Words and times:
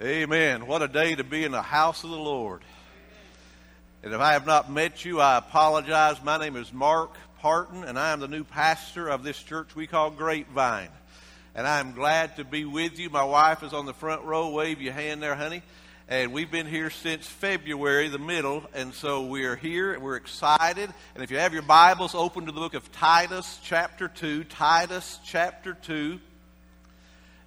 Amen. 0.00 0.68
What 0.68 0.80
a 0.80 0.86
day 0.86 1.16
to 1.16 1.24
be 1.24 1.42
in 1.42 1.50
the 1.50 1.60
house 1.60 2.04
of 2.04 2.10
the 2.10 2.16
Lord. 2.16 2.62
And 4.04 4.14
if 4.14 4.20
I 4.20 4.34
have 4.34 4.46
not 4.46 4.70
met 4.70 5.04
you, 5.04 5.20
I 5.20 5.38
apologize. 5.38 6.22
My 6.22 6.38
name 6.38 6.54
is 6.54 6.72
Mark 6.72 7.16
Parton, 7.40 7.82
and 7.82 7.98
I 7.98 8.12
am 8.12 8.20
the 8.20 8.28
new 8.28 8.44
pastor 8.44 9.08
of 9.08 9.24
this 9.24 9.42
church 9.42 9.74
we 9.74 9.88
call 9.88 10.12
Grapevine. 10.12 10.90
And 11.56 11.66
I 11.66 11.80
am 11.80 11.94
glad 11.94 12.36
to 12.36 12.44
be 12.44 12.64
with 12.64 13.00
you. 13.00 13.10
My 13.10 13.24
wife 13.24 13.64
is 13.64 13.72
on 13.72 13.86
the 13.86 13.92
front 13.92 14.22
row. 14.22 14.50
Wave 14.50 14.80
your 14.80 14.92
hand 14.92 15.20
there, 15.20 15.34
honey. 15.34 15.62
And 16.06 16.32
we've 16.32 16.50
been 16.50 16.68
here 16.68 16.90
since 16.90 17.26
February, 17.26 18.08
the 18.08 18.20
middle, 18.20 18.62
and 18.74 18.94
so 18.94 19.26
we 19.26 19.46
are 19.46 19.56
here 19.56 19.94
and 19.94 20.02
we're 20.04 20.14
excited. 20.14 20.88
And 21.16 21.24
if 21.24 21.32
you 21.32 21.38
have 21.38 21.52
your 21.52 21.62
Bibles, 21.62 22.14
open 22.14 22.46
to 22.46 22.52
the 22.52 22.60
book 22.60 22.74
of 22.74 22.92
Titus, 22.92 23.58
chapter 23.64 24.06
2. 24.06 24.44
Titus, 24.44 25.18
chapter 25.24 25.74
2. 25.74 26.20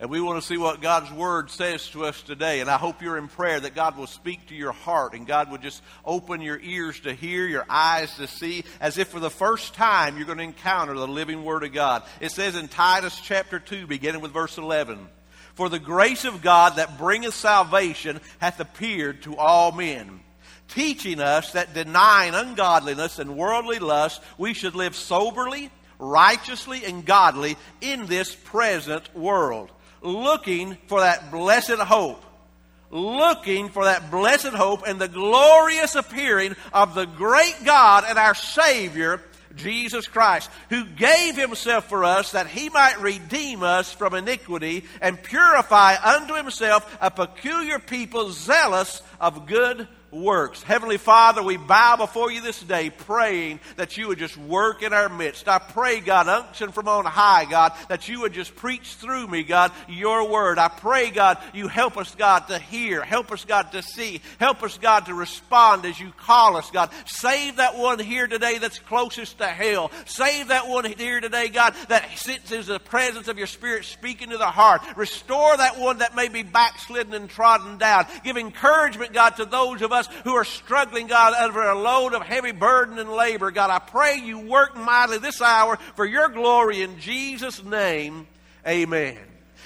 And 0.02 0.10
we 0.10 0.20
want 0.20 0.42
to 0.42 0.48
see 0.48 0.58
what 0.58 0.82
God's 0.82 1.12
Word 1.12 1.52
says 1.52 1.88
to 1.90 2.06
us 2.06 2.24
today. 2.24 2.60
And 2.60 2.72
I 2.72 2.78
hope 2.78 3.04
you're 3.04 3.20
in 3.20 3.28
prayer 3.28 3.60
that 3.60 3.76
God 3.76 3.96
will 3.96 4.08
speak 4.08 4.48
to 4.48 4.56
your 4.56 4.72
heart 4.72 5.14
and 5.14 5.28
God 5.28 5.52
will 5.52 5.60
just 5.60 5.84
open 6.04 6.42
your 6.42 6.60
ears 6.60 7.00
to 7.02 7.14
hear, 7.14 7.46
your 7.46 7.68
eyes 7.70 8.16
to 8.16 8.26
see, 8.26 8.64
as 8.80 8.98
if 8.98 9.10
for 9.10 9.20
the 9.20 9.30
first 9.30 9.76
time 9.76 10.18
you're 10.18 10.26
going 10.26 10.40
to 10.40 10.44
encounter 10.44 10.96
the 10.96 11.08
living 11.08 11.46
Word 11.46 11.64
of 11.64 11.72
God. 11.72 12.02
It 12.20 12.32
says 12.32 12.56
in 12.56 12.68
Titus 12.68 13.22
chapter 13.24 13.60
2, 13.60 13.86
beginning 13.86 14.22
with 14.22 14.32
verse 14.32 14.58
11 14.58 15.08
For 15.54 15.70
the 15.70 15.78
grace 15.78 16.26
of 16.26 16.42
God 16.42 16.78
that 16.78 16.98
bringeth 16.98 17.36
salvation 17.36 18.22
hath 18.40 18.60
appeared 18.60 19.22
to 19.24 19.38
all 19.38 19.72
men 19.72 20.22
teaching 20.70 21.20
us 21.20 21.52
that 21.52 21.76
denying 21.76 22.34
ungodliness 22.34 23.20
and 23.20 23.38
worldly 23.38 23.78
lust, 23.78 24.20
we 24.38 24.54
should 24.54 24.74
live 24.74 24.96
soberly, 24.96 25.70
righteously, 26.00 26.86
and 26.86 27.06
godly 27.06 27.56
in 27.82 28.08
this 28.08 28.34
present 28.34 29.14
world 29.14 29.70
looking 30.02 30.78
for 30.88 31.02
that 31.02 31.32
blessed 31.32 31.80
hope. 31.80 32.24
Looking 32.90 33.70
for 33.70 33.86
that 33.86 34.12
blessed 34.12 34.48
hope 34.48 34.84
and 34.86 35.00
the 35.00 35.08
glorious 35.08 35.96
appearing 35.96 36.56
of 36.74 36.94
the 36.94 37.06
great 37.06 37.56
God 37.64 38.04
and 38.06 38.20
our 38.20 38.36
Savior, 38.36 39.22
Jesus 39.56 40.08
Christ, 40.08 40.50
who 40.70 40.84
gave 40.84 41.38
himself 41.38 41.88
for 41.88 42.04
us 42.04 42.34
that 42.34 42.48
he 42.48 42.70
might 42.70 43.00
redeem 43.00 43.64
us 43.64 43.94
from 43.94 44.14
iniquity 44.14 44.84
and 45.02 45.22
purify 45.24 45.96
unto 46.04 46.34
himself 46.34 46.98
a 47.00 47.10
peculiar 47.10 47.80
people 47.80 48.32
zealous 48.32 49.02
of 49.22 49.48
good 49.48 49.88
works. 50.12 50.62
Heavenly 50.62 50.98
Father, 50.98 51.42
we 51.42 51.58
bow 51.58 51.96
before 51.96 52.32
you 52.32 52.42
this 52.42 52.62
day 52.62 52.90
praying 52.90 53.60
that 53.78 53.98
you 53.98 54.08
would 54.10 54.20
just 54.20 54.38
work 54.38 54.84
in 54.84 54.94
our 54.94 55.10
midst. 55.10 55.48
I 55.48 55.60
pray, 55.60 56.00
God, 56.00 56.28
unction 56.28 56.72
from 56.72 56.88
on 56.88 57.06
high, 57.06 57.46
God, 57.46 57.74
that 57.90 58.10
you 58.10 58.22
would 58.22 58.34
just 58.34 58.56
preach 58.56 58.96
through 58.96 59.28
me, 59.28 59.44
God, 59.44 59.72
your 59.88 60.30
word. 60.30 60.60
I 60.60 60.68
pray, 60.68 61.12
God, 61.12 61.38
you 61.54 61.68
help 61.68 61.98
us, 61.98 62.14
God, 62.16 62.48
to 62.50 62.60
hear. 62.60 63.02
Help 63.02 63.32
us, 63.32 63.46
God, 63.46 63.72
to 63.72 63.82
see. 63.82 64.22
Help 64.40 64.64
us, 64.64 64.78
God, 64.78 65.06
to 65.06 65.14
respond 65.14 65.86
as 65.86 66.00
you 66.00 66.12
call 66.18 66.58
us, 66.58 66.70
God. 66.72 66.90
Save 67.06 67.58
that 67.58 67.78
one 67.78 68.00
here 68.00 68.28
today 68.28 68.58
that's 68.58 68.80
closest 68.80 69.38
to 69.38 69.48
hell. 69.48 69.92
Save 70.06 70.50
that 70.50 70.68
one 70.68 70.86
here 70.86 71.20
today, 71.22 71.48
God, 71.48 71.74
that 71.88 72.18
sits 72.18 72.52
in 72.52 72.66
the 72.66 72.80
presence 72.80 73.28
of 73.28 73.38
your 73.38 73.48
Spirit 73.48 73.86
speaking 73.86 74.30
to 74.30 74.38
the 74.38 74.46
heart. 74.46 74.82
Restore 74.96 75.58
that 75.58 75.80
one 75.80 76.00
that 76.00 76.16
may 76.16 76.28
be 76.28 76.44
backslidden 76.44 77.14
and 77.14 77.30
trodden 77.30 77.78
down. 77.78 78.06
Give 78.24 78.38
encouragement, 78.38 79.14
God, 79.14 79.38
to 79.38 79.46
those 79.46 79.82
of 79.82 79.92
us 79.92 80.01
us 80.02 80.10
who 80.24 80.36
are 80.36 80.46
struggling, 80.46 81.08
God, 81.08 81.34
under 81.34 81.62
a 81.62 81.80
load 81.80 82.14
of 82.14 82.22
heavy 82.24 82.52
burden 82.52 83.00
and 83.00 83.10
labor. 83.10 83.52
God, 83.52 83.70
I 83.70 83.80
pray 83.80 84.18
you 84.18 84.40
work 84.40 84.76
mightily 84.76 85.20
this 85.20 85.42
hour 85.42 85.78
for 85.96 86.06
your 86.06 86.30
glory 86.30 86.82
in 86.82 87.00
Jesus' 87.00 87.64
name. 87.64 88.28
Amen. 88.68 89.18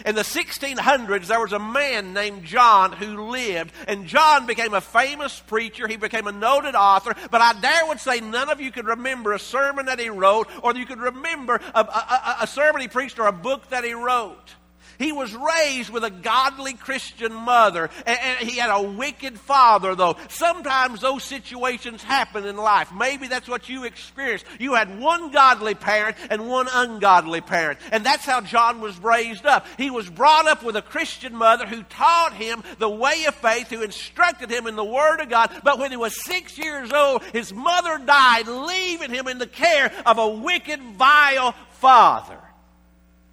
In 0.05 0.15
the 0.15 0.23
1600s, 0.23 1.27
there 1.27 1.39
was 1.39 1.53
a 1.53 1.59
man 1.59 2.13
named 2.13 2.43
John 2.43 2.91
who 2.91 3.29
lived, 3.29 3.71
and 3.87 4.07
John 4.07 4.45
became 4.45 4.73
a 4.73 4.81
famous 4.81 5.39
preacher. 5.39 5.87
He 5.87 5.95
became 5.95 6.27
a 6.27 6.33
noted 6.33 6.75
author, 6.75 7.15
but 7.31 7.39
I 7.39 7.53
dare 7.61 7.87
would 7.87 8.01
say 8.01 8.19
none 8.19 8.49
of 8.49 8.59
you 8.59 8.71
could 8.71 8.87
remember 8.87 9.31
a 9.31 9.39
sermon 9.39 9.85
that 9.85 9.99
he 9.99 10.09
wrote, 10.09 10.49
or 10.63 10.75
you 10.75 10.85
could 10.85 10.99
remember 10.99 11.61
a, 11.73 11.79
a, 11.79 12.37
a 12.41 12.47
sermon 12.47 12.81
he 12.81 12.89
preached, 12.89 13.19
or 13.19 13.27
a 13.27 13.31
book 13.31 13.69
that 13.69 13.85
he 13.85 13.93
wrote. 13.93 14.55
He 14.97 15.11
was 15.11 15.33
raised 15.33 15.89
with 15.89 16.03
a 16.03 16.09
godly 16.09 16.73
Christian 16.73 17.33
mother, 17.33 17.89
and, 18.05 18.19
and, 18.19 18.49
he 18.49 18.57
had 18.57 18.69
a 18.69 18.81
wicked 18.81 19.39
father, 19.39 19.95
though. 19.95 20.17
Sometimes 20.29 21.01
those 21.01 21.23
situations 21.23 22.03
happen 22.03 22.45
in 22.45 22.57
life. 22.57 22.91
Maybe 22.93 23.27
that's 23.27 23.47
what 23.47 23.69
you 23.69 23.83
experienced. 23.83 24.45
You 24.59 24.75
had 24.75 24.99
one 24.99 25.31
godly 25.31 25.75
parent 25.75 26.17
and 26.29 26.47
one 26.47 26.67
ungodly 26.71 27.41
parent. 27.41 27.79
And 27.91 28.05
that's 28.05 28.25
how 28.25 28.41
John 28.41 28.81
was 28.81 28.97
raised 28.99 29.45
up. 29.45 29.65
He 29.77 29.89
was 29.89 30.09
brought 30.09 30.47
up 30.47 30.63
with 30.63 30.75
a 30.75 30.81
Christian 30.81 31.35
mother 31.35 31.65
who 31.65 31.83
taught 31.83 32.33
him 32.33 32.63
the 32.77 32.89
way 32.89 33.25
of 33.27 33.35
faith, 33.35 33.69
who 33.69 33.81
instructed 33.81 34.49
him 34.49 34.67
in 34.67 34.75
the 34.75 34.83
Word 34.83 35.21
of 35.21 35.29
God. 35.29 35.51
But 35.63 35.79
when 35.79 35.91
he 35.91 35.97
was 35.97 36.23
six 36.23 36.57
years 36.57 36.91
old, 36.91 37.23
his 37.23 37.53
mother 37.53 37.97
died, 37.97 38.47
leaving 38.47 39.11
him 39.11 39.27
in 39.27 39.37
the 39.37 39.47
care 39.47 39.91
of 40.05 40.17
a 40.17 40.27
wicked, 40.27 40.81
vile 40.81 41.53
father. 41.71 42.44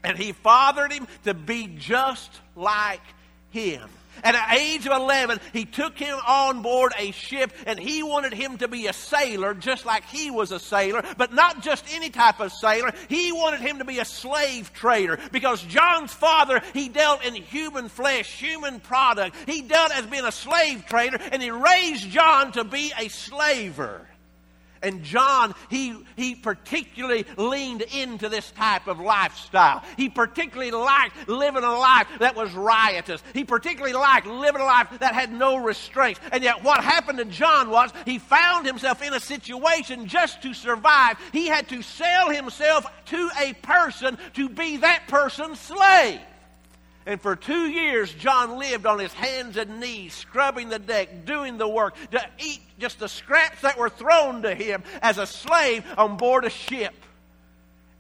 And 0.05 0.19
he 0.19 0.33
fathered 0.33 0.93
him 0.93 1.07
to 1.25 1.35
be 1.35 1.69
just 1.69 2.31
like 2.57 3.03
him. 3.51 3.89
At 4.23 4.33
the 4.33 4.61
age 4.61 4.87
of 4.87 4.93
11, 4.93 5.41
he 5.53 5.65
took 5.65 5.99
him 5.99 6.17
on 6.27 6.63
board 6.63 6.93
a 6.99 7.11
ship 7.13 7.53
and 7.67 7.79
he 7.79 8.03
wanted 8.03 8.33
him 8.35 8.59
to 8.59 8.69
be 8.69 8.87
a 8.87 8.93
sailor 8.93 9.55
just 9.55 9.87
like 9.87 10.05
he 10.05 10.31
was 10.31 10.53
a 10.53 10.59
sailor, 10.59 11.03
but 11.17 11.33
not 11.33 11.63
just 11.63 11.85
any 11.93 12.11
type 12.11 12.39
of 12.41 12.53
sailor. 12.53 12.93
He 13.09 13.33
wanted 13.33 13.61
him 13.61 13.79
to 13.79 13.85
be 13.85 13.99
a 13.99 14.05
slave 14.05 14.73
trader 14.75 15.19
because 15.33 15.63
John's 15.63 16.13
father, 16.13 16.61
he 16.73 16.89
dealt 16.89 17.25
in 17.25 17.34
human 17.34 17.89
flesh, 17.89 18.39
human 18.39 18.81
product. 18.81 19.34
He 19.47 19.63
dealt 19.63 19.93
as 19.93 20.07
being 20.07 20.25
a 20.25 20.33
slave 20.33 20.84
trader 20.87 21.19
and 21.33 21.43
he 21.43 21.51
raised 21.51 22.11
John 22.11 22.53
to 22.53 22.65
be 22.65 22.93
a 22.99 23.09
slaver. 23.09 24.07
And 24.82 25.03
John, 25.03 25.54
he, 25.70 25.97
he 26.16 26.34
particularly 26.34 27.25
leaned 27.37 27.82
into 27.82 28.28
this 28.28 28.50
type 28.53 28.87
of 28.87 28.98
lifestyle. 28.98 29.82
He 29.97 30.09
particularly 30.09 30.72
liked 30.72 31.28
living 31.28 31.62
a 31.62 31.72
life 31.72 32.09
that 32.19 32.34
was 32.34 32.53
riotous. 32.53 33.22
He 33.32 33.44
particularly 33.44 33.94
liked 33.94 34.26
living 34.26 34.60
a 34.60 34.65
life 34.65 34.88
that 34.98 35.15
had 35.15 35.32
no 35.32 35.56
restraints. 35.56 36.21
And 36.32 36.42
yet, 36.42 36.62
what 36.62 36.82
happened 36.82 37.19
to 37.19 37.25
John 37.25 37.71
was 37.71 37.91
he 38.04 38.19
found 38.19 38.66
himself 38.66 39.03
in 39.03 39.15
a 39.15 39.21
situation 39.21 40.06
just 40.06 40.42
to 40.42 40.54
survive. 40.54 41.16
He 41.32 41.47
had 41.47 41.69
to 41.69 41.82
sell 41.82 42.31
himself 42.31 42.87
to 43.06 43.31
a 43.41 43.53
person 43.54 44.19
to 44.34 44.48
be 44.48 44.78
that 44.78 45.04
person's 45.09 45.60
slave. 45.60 46.21
And 47.07 47.21
for 47.21 47.35
two 47.37 47.69
years, 47.69 48.13
John 48.13 48.59
lived 48.59 48.87
on 48.87 48.99
his 48.99 49.13
hands 49.13 49.57
and 49.57 49.81
knees, 49.81 50.15
scrubbing 50.15 50.69
the 50.69 50.79
deck, 50.79 51.25
doing 51.25 51.59
the 51.59 51.69
work, 51.69 51.95
to 52.13 52.25
eat 52.39 52.61
just 52.79 52.99
the 52.99 53.09
scraps 53.09 53.63
that 53.63 53.79
were 53.79 53.89
thrown 53.89 54.43
to 54.43 54.55
him 54.55 54.83
as 55.01 55.19
a 55.19 55.27
slave 55.27 55.85
on 55.97 56.17
board 56.17 56.45
a 56.45 56.51
ship. 56.51 56.95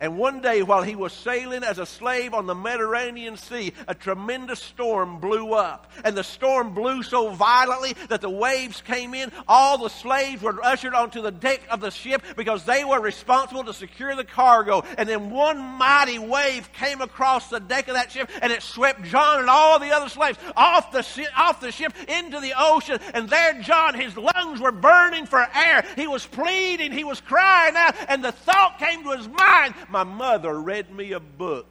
And 0.02 0.18
one 0.18 0.40
day, 0.40 0.64
while 0.64 0.82
he 0.82 0.96
was 0.96 1.12
sailing 1.12 1.62
as 1.62 1.78
a 1.78 1.86
slave 1.86 2.34
on 2.34 2.46
the 2.46 2.56
Mediterranean 2.56 3.36
Sea, 3.36 3.72
a 3.86 3.94
tremendous 3.94 4.58
storm 4.58 5.20
blew 5.20 5.52
up. 5.52 5.92
And 6.04 6.16
the 6.16 6.24
storm 6.24 6.74
blew 6.74 7.04
so 7.04 7.30
violently 7.30 7.94
that 8.08 8.20
the 8.20 8.28
waves 8.28 8.82
came 8.82 9.14
in. 9.14 9.30
All 9.46 9.78
the 9.78 9.88
slaves 9.88 10.42
were 10.42 10.58
ushered 10.60 10.94
onto 10.94 11.22
the 11.22 11.30
deck 11.30 11.60
of 11.70 11.80
the 11.80 11.92
ship 11.92 12.24
because 12.36 12.64
they 12.64 12.84
were 12.84 13.00
responsible 13.00 13.62
to 13.62 13.72
secure 13.72 14.16
the 14.16 14.24
cargo. 14.24 14.82
And 14.98 15.08
then 15.08 15.30
one 15.30 15.58
mighty 15.60 16.18
wave 16.18 16.72
came 16.72 17.00
across 17.00 17.48
the 17.48 17.60
deck 17.60 17.86
of 17.86 17.94
that 17.94 18.10
ship 18.10 18.28
and 18.42 18.52
it 18.52 18.62
swept 18.62 19.04
John 19.04 19.38
and 19.38 19.48
all 19.48 19.78
the 19.78 19.92
other 19.94 20.08
slaves 20.08 20.36
off 20.56 20.90
the, 20.90 21.02
ship, 21.02 21.28
off 21.38 21.60
the 21.60 21.70
ship 21.70 21.94
into 22.08 22.40
the 22.40 22.54
ocean. 22.58 22.98
And 23.14 23.28
there, 23.30 23.62
John, 23.62 23.94
his 23.94 24.16
lungs 24.16 24.60
were 24.60 24.72
burning 24.72 25.26
for 25.26 25.46
air. 25.54 25.84
He 25.94 26.08
was 26.08 26.26
pleading, 26.26 26.90
he 26.90 27.04
was 27.04 27.20
crying 27.20 27.76
out. 27.76 27.94
And 28.08 28.24
the 28.24 28.32
thought 28.32 28.80
came 28.80 29.04
to 29.04 29.16
his 29.16 29.28
mind 29.28 29.76
my 29.92 30.04
mother 30.04 30.58
read 30.58 30.90
me 30.90 31.12
a 31.12 31.20
book 31.20 31.70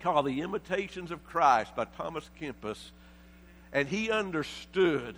called 0.00 0.24
The 0.24 0.40
Imitations 0.40 1.10
of 1.10 1.26
Christ 1.26 1.76
by 1.76 1.84
Thomas 1.84 2.28
Kempis, 2.40 2.90
and 3.70 3.86
he 3.86 4.10
understood 4.10 5.14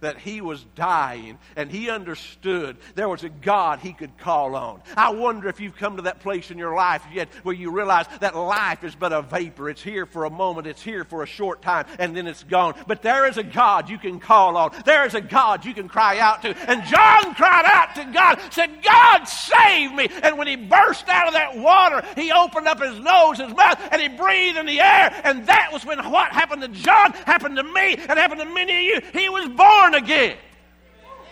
that 0.00 0.18
he 0.18 0.40
was 0.40 0.64
dying 0.74 1.38
and 1.56 1.70
he 1.70 1.90
understood 1.90 2.76
there 2.94 3.08
was 3.08 3.24
a 3.24 3.28
God 3.28 3.80
he 3.80 3.92
could 3.92 4.16
call 4.18 4.54
on. 4.54 4.80
I 4.96 5.10
wonder 5.10 5.48
if 5.48 5.60
you've 5.60 5.76
come 5.76 5.96
to 5.96 6.02
that 6.02 6.20
place 6.20 6.50
in 6.50 6.58
your 6.58 6.74
life 6.74 7.02
yet 7.12 7.28
where 7.42 7.54
you 7.54 7.70
realize 7.70 8.06
that 8.20 8.36
life 8.36 8.84
is 8.84 8.94
but 8.94 9.12
a 9.12 9.22
vapor. 9.22 9.70
It's 9.70 9.82
here 9.82 10.06
for 10.06 10.24
a 10.24 10.30
moment, 10.30 10.66
it's 10.66 10.82
here 10.82 11.04
for 11.04 11.22
a 11.22 11.26
short 11.26 11.62
time, 11.62 11.86
and 11.98 12.16
then 12.16 12.26
it's 12.26 12.44
gone. 12.44 12.74
But 12.86 13.02
there 13.02 13.26
is 13.26 13.36
a 13.36 13.42
God 13.42 13.88
you 13.88 13.98
can 13.98 14.20
call 14.20 14.56
on. 14.56 14.72
There 14.84 15.06
is 15.06 15.14
a 15.14 15.20
God 15.20 15.64
you 15.64 15.74
can 15.74 15.88
cry 15.88 16.18
out 16.18 16.42
to. 16.42 16.56
And 16.68 16.84
John 16.84 17.34
cried 17.34 17.64
out 17.64 17.94
to 17.96 18.04
God, 18.12 18.40
said, 18.52 18.82
God, 18.82 19.24
save 19.24 19.92
me. 19.92 20.08
And 20.22 20.38
when 20.38 20.46
he 20.46 20.56
burst 20.56 21.08
out 21.08 21.28
of 21.28 21.34
that 21.34 21.56
water, 21.56 22.02
he 22.16 22.32
opened 22.32 22.68
up 22.68 22.80
his 22.80 22.98
nose, 23.00 23.38
his 23.38 23.54
mouth, 23.54 23.80
and 23.90 24.00
he 24.00 24.08
breathed 24.08 24.58
in 24.58 24.66
the 24.66 24.80
air. 24.80 25.20
And 25.24 25.46
that 25.46 25.70
was 25.72 25.84
when 25.84 25.98
what 26.10 26.32
happened 26.32 26.62
to 26.62 26.68
John 26.68 27.12
happened 27.12 27.56
to 27.56 27.62
me 27.62 27.94
and 27.94 28.18
happened 28.18 28.40
to 28.40 28.46
many 28.46 28.76
of 28.76 28.82
you. 29.04 29.20
He 29.20 29.28
was 29.28 29.48
born 29.48 29.87
born 29.90 30.02
again. 30.02 30.36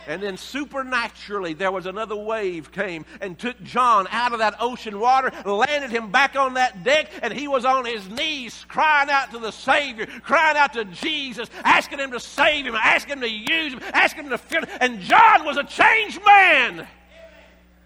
And 0.08 0.22
then 0.22 0.36
supernaturally, 0.36 1.54
there 1.54 1.72
was 1.72 1.86
another 1.86 2.14
wave 2.14 2.70
came 2.70 3.04
and 3.20 3.36
took 3.36 3.60
John 3.64 4.06
out 4.12 4.32
of 4.32 4.38
that 4.38 4.54
ocean 4.60 5.00
water, 5.00 5.32
landed 5.44 5.90
him 5.90 6.12
back 6.12 6.36
on 6.36 6.54
that 6.54 6.84
deck, 6.84 7.10
and 7.22 7.32
he 7.32 7.48
was 7.48 7.64
on 7.64 7.84
his 7.84 8.08
knees 8.08 8.64
crying 8.68 9.10
out 9.10 9.32
to 9.32 9.40
the 9.40 9.50
Savior, 9.50 10.06
crying 10.22 10.56
out 10.56 10.74
to 10.74 10.84
Jesus, 10.84 11.50
asking 11.64 11.98
him 11.98 12.12
to 12.12 12.20
save 12.20 12.66
him, 12.66 12.76
asking 12.76 13.14
him 13.14 13.20
to 13.22 13.28
use 13.28 13.72
him, 13.72 13.80
asking 13.92 14.24
him 14.24 14.30
to 14.30 14.38
fill 14.38 14.64
him. 14.64 14.78
And 14.80 15.00
John 15.00 15.44
was 15.44 15.56
a 15.56 15.64
changed 15.64 16.20
man 16.24 16.86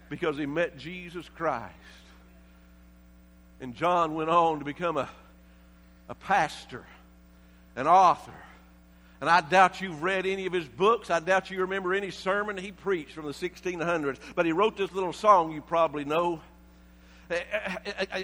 because 0.07 0.37
he 0.37 0.45
met 0.45 0.77
Jesus 0.77 1.27
Christ. 1.27 1.73
And 3.61 3.73
John 3.73 4.13
went 4.13 4.29
on 4.29 4.59
to 4.59 4.65
become 4.65 4.97
a, 4.97 5.09
a 6.07 6.13
pastor, 6.13 6.85
an 7.75 7.87
author, 7.87 8.33
and 9.21 9.29
I 9.29 9.39
doubt 9.41 9.79
you've 9.81 10.01
read 10.01 10.25
any 10.25 10.47
of 10.47 10.53
his 10.53 10.67
books. 10.67 11.11
I 11.11 11.19
doubt 11.19 11.51
you 11.51 11.61
remember 11.61 11.93
any 11.93 12.09
sermon 12.09 12.57
he 12.57 12.71
preached 12.71 13.13
from 13.13 13.27
the 13.27 13.31
1600s. 13.31 14.17
But 14.35 14.47
he 14.47 14.51
wrote 14.51 14.75
this 14.75 14.91
little 14.91 15.13
song 15.13 15.51
you 15.51 15.61
probably 15.61 16.03
know. 16.03 16.41
Eh, 17.29 17.39
eh, 17.85 18.05
eh, 18.11 18.23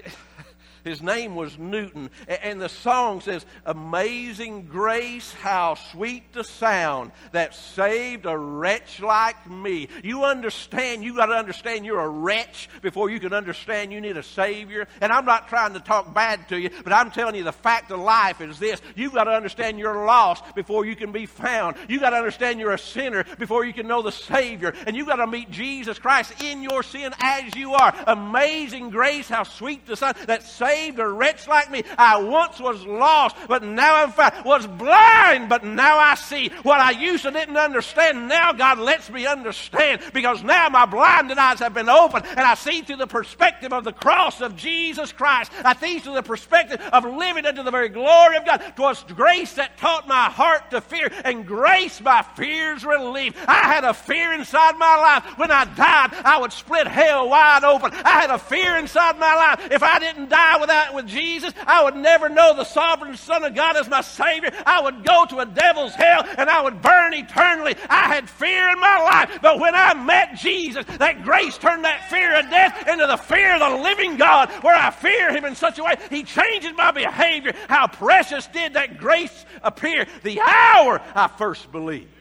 His 0.88 1.02
name 1.02 1.36
was 1.36 1.58
Newton. 1.58 2.10
And 2.28 2.62
the 2.62 2.70
song 2.70 3.20
says, 3.20 3.46
Amazing 3.66 4.68
grace, 4.68 5.34
how 5.34 5.76
sweet 5.76 6.32
the 6.32 6.46
sound 6.46 7.12
that 7.34 7.54
saved 7.54 8.26
a 8.26 8.38
wretch 8.38 9.02
like 9.02 9.50
me. 9.50 9.90
You 10.04 10.24
understand, 10.24 11.04
you 11.04 11.16
got 11.16 11.26
to 11.28 11.34
understand 11.34 11.86
you're 11.86 12.00
a 12.00 12.08
wretch 12.08 12.70
before 12.82 13.10
you 13.10 13.20
can 13.20 13.34
understand 13.34 13.92
you 13.92 14.00
need 14.00 14.16
a 14.16 14.24
Savior. 14.24 14.88
And 15.02 15.12
I'm 15.12 15.26
not 15.26 15.50
trying 15.50 15.74
to 15.74 15.82
talk 15.82 16.14
bad 16.14 16.48
to 16.50 16.60
you, 16.60 16.70
but 16.84 16.94
I'm 16.94 17.12
telling 17.12 17.36
you 17.36 17.44
the 17.44 17.52
fact 17.52 17.92
of 17.92 18.00
life 18.00 18.40
is 18.40 18.58
this. 18.58 18.82
You've 18.96 19.14
got 19.14 19.26
to 19.26 19.32
understand 19.32 19.80
you're 19.80 20.06
lost 20.06 20.56
before 20.56 20.86
you 20.86 20.96
can 20.96 21.12
be 21.12 21.26
found. 21.26 21.76
You've 21.90 22.02
got 22.02 22.12
to 22.12 22.18
understand 22.18 22.62
you're 22.62 22.72
a 22.72 22.80
sinner 22.80 23.26
before 23.38 23.66
you 23.66 23.74
can 23.74 23.88
know 23.88 24.02
the 24.02 24.12
Savior. 24.12 24.74
And 24.86 24.96
you've 24.96 25.08
got 25.08 25.18
to 25.18 25.28
meet 25.28 25.52
Jesus 25.52 26.00
Christ 26.00 26.42
in 26.42 26.64
your 26.64 26.82
sin 26.82 27.14
as 27.20 27.54
you 27.56 27.74
are. 27.74 27.94
Amazing 28.08 28.90
grace, 28.90 29.28
how 29.28 29.44
sweet 29.44 29.86
the 29.86 29.98
sound 29.98 30.16
that 30.28 30.44
saved 30.44 30.77
saved, 30.78 31.00
a 31.00 31.08
wretch 31.08 31.48
like 31.48 31.72
me. 31.72 31.84
I 31.98 32.22
once 32.22 32.60
was 32.60 32.86
lost, 32.86 33.36
but 33.48 33.64
now 33.64 34.04
I'm 34.04 34.12
found. 34.12 34.46
Was 34.46 34.68
blind, 34.68 35.50
but 35.50 35.64
now 35.64 35.98
I 35.98 36.16
see. 36.16 36.50
What 36.64 36.80
I 36.80 36.92
used 36.92 37.24
to 37.24 37.32
didn't 37.32 37.58
understand, 37.58 38.28
now 38.28 38.54
God 38.54 38.80
lets 38.80 39.10
me 39.10 39.26
understand 39.26 40.02
because 40.14 40.44
now 40.44 40.70
my 40.70 40.86
blinded 40.86 41.38
eyes 41.38 41.60
have 41.60 41.74
been 41.74 41.90
opened 41.90 42.26
and 42.26 42.40
I 42.40 42.56
see 42.56 42.82
through 42.82 42.98
the 42.98 43.08
perspective 43.08 43.74
of 43.74 43.84
the 43.84 43.92
cross 43.92 44.42
of 44.42 44.56
Jesus 44.56 45.12
Christ. 45.12 45.52
I 45.64 45.76
see 45.76 46.00
through 46.00 46.16
the 46.16 46.24
perspective 46.24 46.82
of 46.94 47.06
living 47.06 47.46
unto 47.46 47.64
the 47.64 47.72
very 47.72 47.90
glory 47.90 48.38
of 48.38 48.46
God. 48.46 48.62
Twas 48.76 49.04
grace 49.16 49.54
that 49.54 49.78
taught 49.78 50.08
my 50.08 50.26
heart 50.26 50.72
to 50.72 50.82
fear 50.82 51.12
and 51.26 51.46
grace 51.46 52.02
my 52.02 52.22
fears 52.36 52.84
relieved. 52.86 53.38
I 53.48 53.74
had 53.74 53.84
a 53.84 53.94
fear 53.94 54.34
inside 54.34 54.78
my 54.78 54.98
life. 54.98 55.38
When 55.38 55.52
I 55.52 55.66
died, 55.66 56.14
I 56.26 56.40
would 56.40 56.54
split 56.54 56.88
hell 56.88 57.30
wide 57.30 57.64
open. 57.64 57.92
I 57.94 58.22
had 58.22 58.30
a 58.30 58.40
fear 58.40 58.78
inside 58.78 59.20
my 59.20 59.36
life. 59.36 59.72
If 59.72 59.84
I 59.84 60.00
didn't 60.00 60.30
die 60.30 60.57
with 60.60 60.70
that 60.70 60.94
with 60.94 61.08
Jesus, 61.08 61.54
I 61.66 61.84
would 61.84 61.96
never 61.96 62.30
know 62.30 62.56
the 62.56 62.64
sovereign 62.64 63.16
Son 63.18 63.44
of 63.44 63.56
God 63.56 63.76
as 63.76 63.90
my 63.90 64.02
Savior. 64.02 64.52
I 64.66 64.82
would 64.82 65.04
go 65.04 65.26
to 65.26 65.40
a 65.40 65.46
devil's 65.46 65.94
hell 65.94 66.26
and 66.38 66.50
I 66.50 66.62
would 66.62 66.82
burn 66.82 67.14
eternally. 67.14 67.76
I 67.90 68.08
had 68.08 68.30
fear 68.30 68.70
in 68.70 68.80
my 68.80 69.00
life, 69.04 69.40
but 69.42 69.60
when 69.60 69.76
I 69.76 69.94
met 69.94 70.36
Jesus, 70.36 70.86
that 70.98 71.24
grace 71.24 71.58
turned 71.58 71.86
that 71.86 72.10
fear 72.10 72.40
of 72.40 72.50
death 72.50 72.88
into 72.88 73.08
the 73.08 73.18
fear 73.18 73.54
of 73.54 73.60
the 73.60 73.84
living 73.84 74.18
God, 74.18 74.50
where 74.64 74.76
I 74.76 74.92
fear 74.92 75.32
Him 75.32 75.46
in 75.46 75.56
such 75.56 75.80
a 75.80 75.84
way 75.84 75.96
He 76.10 76.24
changes 76.24 76.72
my 76.76 76.92
behavior. 76.92 77.54
How 77.68 77.88
precious 77.88 78.48
did 78.48 78.74
that 78.74 78.98
grace 78.98 79.46
appear 79.64 80.08
the 80.24 80.40
hour 80.42 81.02
I 81.16 81.28
first 81.28 81.72
believed. 81.72 82.12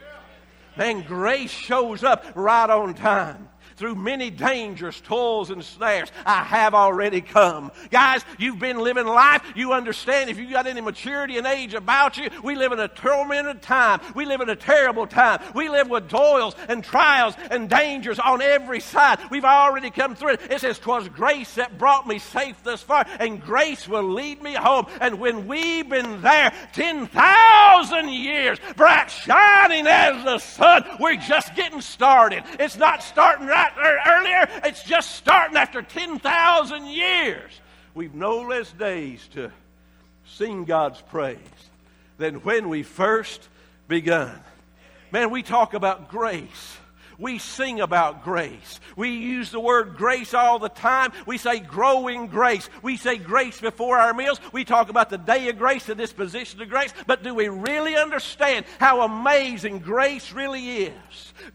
Man, 0.76 1.02
grace 1.02 1.50
shows 1.50 2.04
up 2.04 2.24
right 2.34 2.68
on 2.68 2.94
time 2.94 3.48
through 3.76 3.94
many 3.94 4.30
dangers, 4.30 5.00
toils, 5.02 5.50
and 5.50 5.62
snares. 5.64 6.10
I 6.24 6.42
have 6.42 6.74
already 6.74 7.20
come. 7.20 7.72
Guys, 7.90 8.24
you've 8.38 8.58
been 8.58 8.78
living 8.78 9.06
life. 9.06 9.42
You 9.54 9.72
understand 9.72 10.30
if 10.30 10.38
you've 10.38 10.50
got 10.50 10.66
any 10.66 10.80
maturity 10.80 11.38
and 11.38 11.46
age 11.46 11.74
about 11.74 12.16
you, 12.16 12.30
we 12.42 12.54
live 12.54 12.72
in 12.72 12.80
a 12.80 12.88
tormented 12.88 13.62
time. 13.62 14.00
We 14.14 14.24
live 14.24 14.40
in 14.40 14.48
a 14.48 14.56
terrible 14.56 15.06
time. 15.06 15.40
We 15.54 15.68
live 15.68 15.88
with 15.88 16.08
toils 16.08 16.56
and 16.68 16.82
trials 16.82 17.34
and 17.50 17.68
dangers 17.68 18.18
on 18.18 18.42
every 18.42 18.80
side. 18.80 19.18
We've 19.30 19.44
already 19.44 19.90
come 19.90 20.14
through 20.14 20.34
it. 20.34 20.40
It 20.50 20.60
says, 20.60 20.78
"Twas 20.78 21.08
grace 21.08 21.54
that 21.54 21.78
brought 21.78 22.06
me 22.06 22.18
safe 22.18 22.56
thus 22.62 22.82
far, 22.82 23.04
and 23.20 23.42
grace 23.42 23.86
will 23.86 24.02
lead 24.04 24.42
me 24.42 24.54
home. 24.54 24.86
And 25.00 25.18
when 25.18 25.46
we've 25.46 25.88
been 25.88 26.22
there 26.22 26.52
10,000 26.72 28.08
years, 28.08 28.58
bright 28.76 29.10
shining 29.10 29.86
as 29.86 30.24
the 30.24 30.38
sun, 30.38 30.84
we're 30.98 31.16
just 31.16 31.54
getting 31.54 31.80
started. 31.80 32.42
It's 32.58 32.76
not 32.76 33.02
starting 33.02 33.46
right 33.46 33.65
Er, 33.76 33.98
earlier. 34.06 34.48
It's 34.64 34.82
just 34.82 35.16
starting 35.16 35.56
after 35.56 35.82
10,000 35.82 36.86
years. 36.86 37.50
We've 37.94 38.14
no 38.14 38.42
less 38.42 38.70
days 38.72 39.26
to 39.32 39.50
sing 40.26 40.64
God's 40.64 41.00
praise 41.00 41.38
than 42.18 42.36
when 42.36 42.68
we 42.68 42.82
first 42.82 43.48
begun. 43.88 44.38
Man, 45.10 45.30
we 45.30 45.42
talk 45.42 45.74
about 45.74 46.10
grace. 46.10 46.76
We 47.18 47.38
sing 47.38 47.80
about 47.80 48.24
grace. 48.24 48.80
We 48.96 49.10
use 49.10 49.50
the 49.50 49.60
word 49.60 49.96
grace 49.96 50.34
all 50.34 50.58
the 50.58 50.68
time. 50.68 51.12
We 51.26 51.38
say 51.38 51.60
growing 51.60 52.26
grace. 52.26 52.68
We 52.82 52.96
say 52.96 53.16
grace 53.16 53.60
before 53.60 53.98
our 53.98 54.12
meals. 54.12 54.40
We 54.52 54.64
talk 54.64 54.90
about 54.90 55.10
the 55.10 55.18
day 55.18 55.48
of 55.48 55.58
grace, 55.58 55.86
the 55.86 55.94
disposition 55.94 56.60
of 56.60 56.68
grace. 56.68 56.92
But 57.06 57.22
do 57.22 57.34
we 57.34 57.48
really 57.48 57.96
understand 57.96 58.66
how 58.78 59.02
amazing 59.02 59.78
grace 59.78 60.32
really 60.32 60.84
is? 60.84 60.92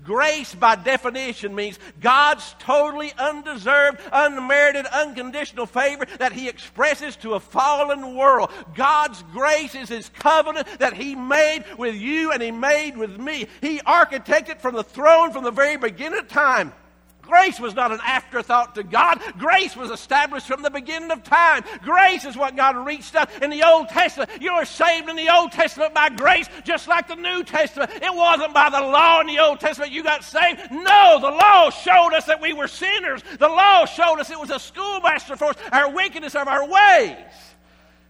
Grace, 0.03 0.55
by 0.55 0.75
definition, 0.75 1.53
means 1.53 1.77
God's 1.99 2.55
totally 2.59 3.11
undeserved, 3.17 3.99
unmerited, 4.11 4.85
unconditional 4.87 5.65
favor 5.65 6.05
that 6.17 6.33
He 6.33 6.47
expresses 6.47 7.15
to 7.17 7.33
a 7.33 7.39
fallen 7.39 8.15
world. 8.15 8.51
God's 8.75 9.23
grace 9.31 9.75
is 9.75 9.89
His 9.89 10.09
covenant 10.09 10.67
that 10.79 10.93
He 10.93 11.15
made 11.15 11.65
with 11.77 11.95
you 11.95 12.31
and 12.31 12.41
He 12.41 12.51
made 12.51 12.97
with 12.97 13.17
me. 13.19 13.47
He 13.61 13.79
architected 13.79 14.59
from 14.59 14.75
the 14.75 14.83
throne 14.83 15.31
from 15.31 15.43
the 15.43 15.50
very 15.51 15.77
beginning 15.77 16.19
of 16.19 16.27
time. 16.27 16.73
Grace 17.21 17.59
was 17.59 17.75
not 17.75 17.91
an 17.91 17.99
afterthought 18.03 18.75
to 18.75 18.83
God. 18.83 19.21
Grace 19.37 19.75
was 19.75 19.89
established 19.89 20.47
from 20.47 20.61
the 20.61 20.69
beginning 20.69 21.11
of 21.11 21.23
time. 21.23 21.63
Grace 21.81 22.25
is 22.25 22.35
what 22.35 22.55
God 22.55 22.75
reached 22.85 23.15
out 23.15 23.29
in 23.41 23.49
the 23.49 23.63
Old 23.63 23.89
Testament. 23.89 24.29
You 24.41 24.55
were 24.55 24.65
saved 24.65 25.07
in 25.07 25.15
the 25.15 25.33
Old 25.33 25.51
Testament 25.51 25.93
by 25.93 26.09
grace, 26.09 26.49
just 26.65 26.87
like 26.87 27.07
the 27.07 27.15
New 27.15 27.43
Testament. 27.43 27.91
It 27.93 28.13
wasn't 28.13 28.53
by 28.53 28.69
the 28.69 28.81
law 28.81 29.21
in 29.21 29.27
the 29.27 29.39
Old 29.39 29.59
Testament 29.59 29.91
you 29.91 30.03
got 30.03 30.23
saved. 30.23 30.59
No, 30.71 31.19
the 31.21 31.29
law 31.29 31.69
showed 31.69 32.13
us 32.13 32.25
that 32.25 32.41
we 32.41 32.53
were 32.53 32.67
sinners. 32.67 33.21
The 33.39 33.47
law 33.47 33.85
showed 33.85 34.19
us 34.19 34.29
it 34.29 34.39
was 34.39 34.51
a 34.51 34.59
schoolmaster 34.59 35.37
for 35.37 35.45
us, 35.45 35.55
our 35.71 35.89
wickedness 35.89 36.35
of 36.35 36.47
our 36.47 36.67
ways. 36.67 37.15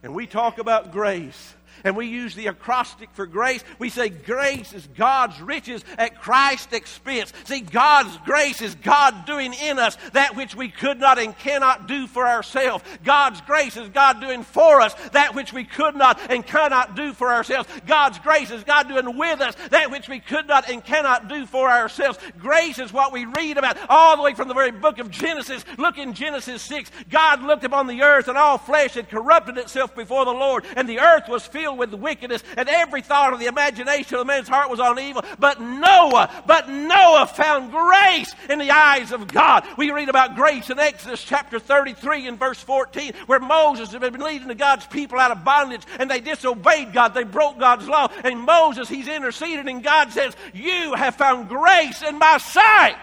And 0.03 0.15
we 0.15 0.25
talk 0.25 0.57
about 0.57 0.91
grace 0.91 1.53
and 1.83 1.95
we 1.95 2.07
use 2.07 2.35
the 2.35 2.47
acrostic 2.47 3.09
for 3.13 3.25
grace. 3.25 3.63
We 3.79 3.89
say 3.89 4.09
grace 4.09 4.73
is 4.73 4.87
God's 4.97 5.39
riches 5.41 5.83
at 5.97 6.21
Christ's 6.21 6.73
expense. 6.73 7.33
See, 7.45 7.61
God's 7.61 8.17
grace 8.25 8.61
is 8.61 8.75
God 8.75 9.25
doing 9.25 9.53
in 9.53 9.79
us 9.79 9.97
that 10.13 10.35
which 10.35 10.55
we 10.55 10.69
could 10.69 11.00
not 11.00 11.19
and 11.19 11.38
cannot 11.38 11.88
do 11.88 12.07
for 12.07 12.27
ourselves. 12.27 12.83
God's 13.03 13.41
grace 13.41 13.77
is 13.77 13.89
God 13.89 14.21
doing 14.21 14.43
for 14.43 14.81
us 14.81 14.93
that 15.11 15.35
which 15.35 15.53
we 15.53 15.63
could 15.63 15.95
not 15.95 16.19
and 16.29 16.45
cannot 16.45 16.95
do 16.95 17.13
for 17.13 17.31
ourselves. 17.31 17.69
God's 17.85 18.19
grace 18.19 18.51
is 18.51 18.63
God 18.63 18.88
doing 18.88 19.17
with 19.17 19.41
us 19.41 19.55
that 19.71 19.91
which 19.91 20.07
we 20.07 20.19
could 20.19 20.47
not 20.47 20.69
and 20.69 20.83
cannot 20.83 21.27
do 21.27 21.45
for 21.45 21.69
ourselves. 21.69 22.19
Grace 22.38 22.79
is 22.79 22.93
what 22.93 23.11
we 23.11 23.25
read 23.25 23.57
about 23.57 23.77
all 23.89 24.17
the 24.17 24.23
way 24.23 24.33
from 24.33 24.47
the 24.47 24.53
very 24.53 24.71
book 24.71 25.00
of 25.00 25.11
Genesis. 25.11 25.65
Look 25.77 25.97
in 25.97 26.13
Genesis 26.13 26.61
6. 26.63 26.91
God 27.09 27.43
looked 27.43 27.63
upon 27.63 27.88
the 27.88 28.01
earth 28.01 28.27
and 28.27 28.38
all 28.38 28.57
flesh 28.57 28.93
had 28.95 29.09
corrupted 29.09 29.57
itself 29.57 29.95
before 29.95 30.25
the 30.25 30.31
Lord, 30.31 30.65
and 30.75 30.88
the 30.88 31.00
earth 31.00 31.27
was 31.27 31.45
filled 31.45 31.70
filled 31.71 31.91
with 31.91 31.99
wickedness, 31.99 32.43
and 32.57 32.67
every 32.69 33.01
thought 33.01 33.33
of 33.33 33.39
the 33.39 33.45
imagination 33.45 34.15
of 34.15 34.19
the 34.19 34.25
man's 34.25 34.47
heart 34.47 34.69
was 34.69 34.79
on 34.79 34.99
evil. 34.99 35.23
But 35.39 35.61
Noah, 35.61 36.43
but 36.45 36.69
Noah 36.69 37.27
found 37.27 37.71
grace 37.71 38.33
in 38.49 38.59
the 38.59 38.71
eyes 38.71 39.11
of 39.11 39.27
God. 39.27 39.65
We 39.77 39.91
read 39.91 40.09
about 40.09 40.35
grace 40.35 40.69
in 40.69 40.79
Exodus 40.79 41.23
chapter 41.23 41.59
33 41.59 42.27
and 42.27 42.39
verse 42.39 42.59
14, 42.59 43.13
where 43.25 43.39
Moses 43.39 43.91
had 43.91 44.01
been 44.01 44.19
leading 44.19 44.47
the 44.47 44.55
God's 44.55 44.85
people 44.87 45.19
out 45.19 45.31
of 45.31 45.43
bondage, 45.43 45.83
and 45.99 46.09
they 46.09 46.19
disobeyed 46.19 46.93
God. 46.93 47.13
They 47.13 47.23
broke 47.23 47.59
God's 47.59 47.87
law. 47.87 48.09
And 48.23 48.39
Moses, 48.39 48.89
he's 48.89 49.07
interceded, 49.07 49.67
and 49.67 49.83
God 49.83 50.11
says, 50.11 50.35
You 50.53 50.93
have 50.93 51.15
found 51.15 51.49
grace 51.49 52.01
in 52.01 52.19
my 52.19 52.37
sight. 52.37 52.97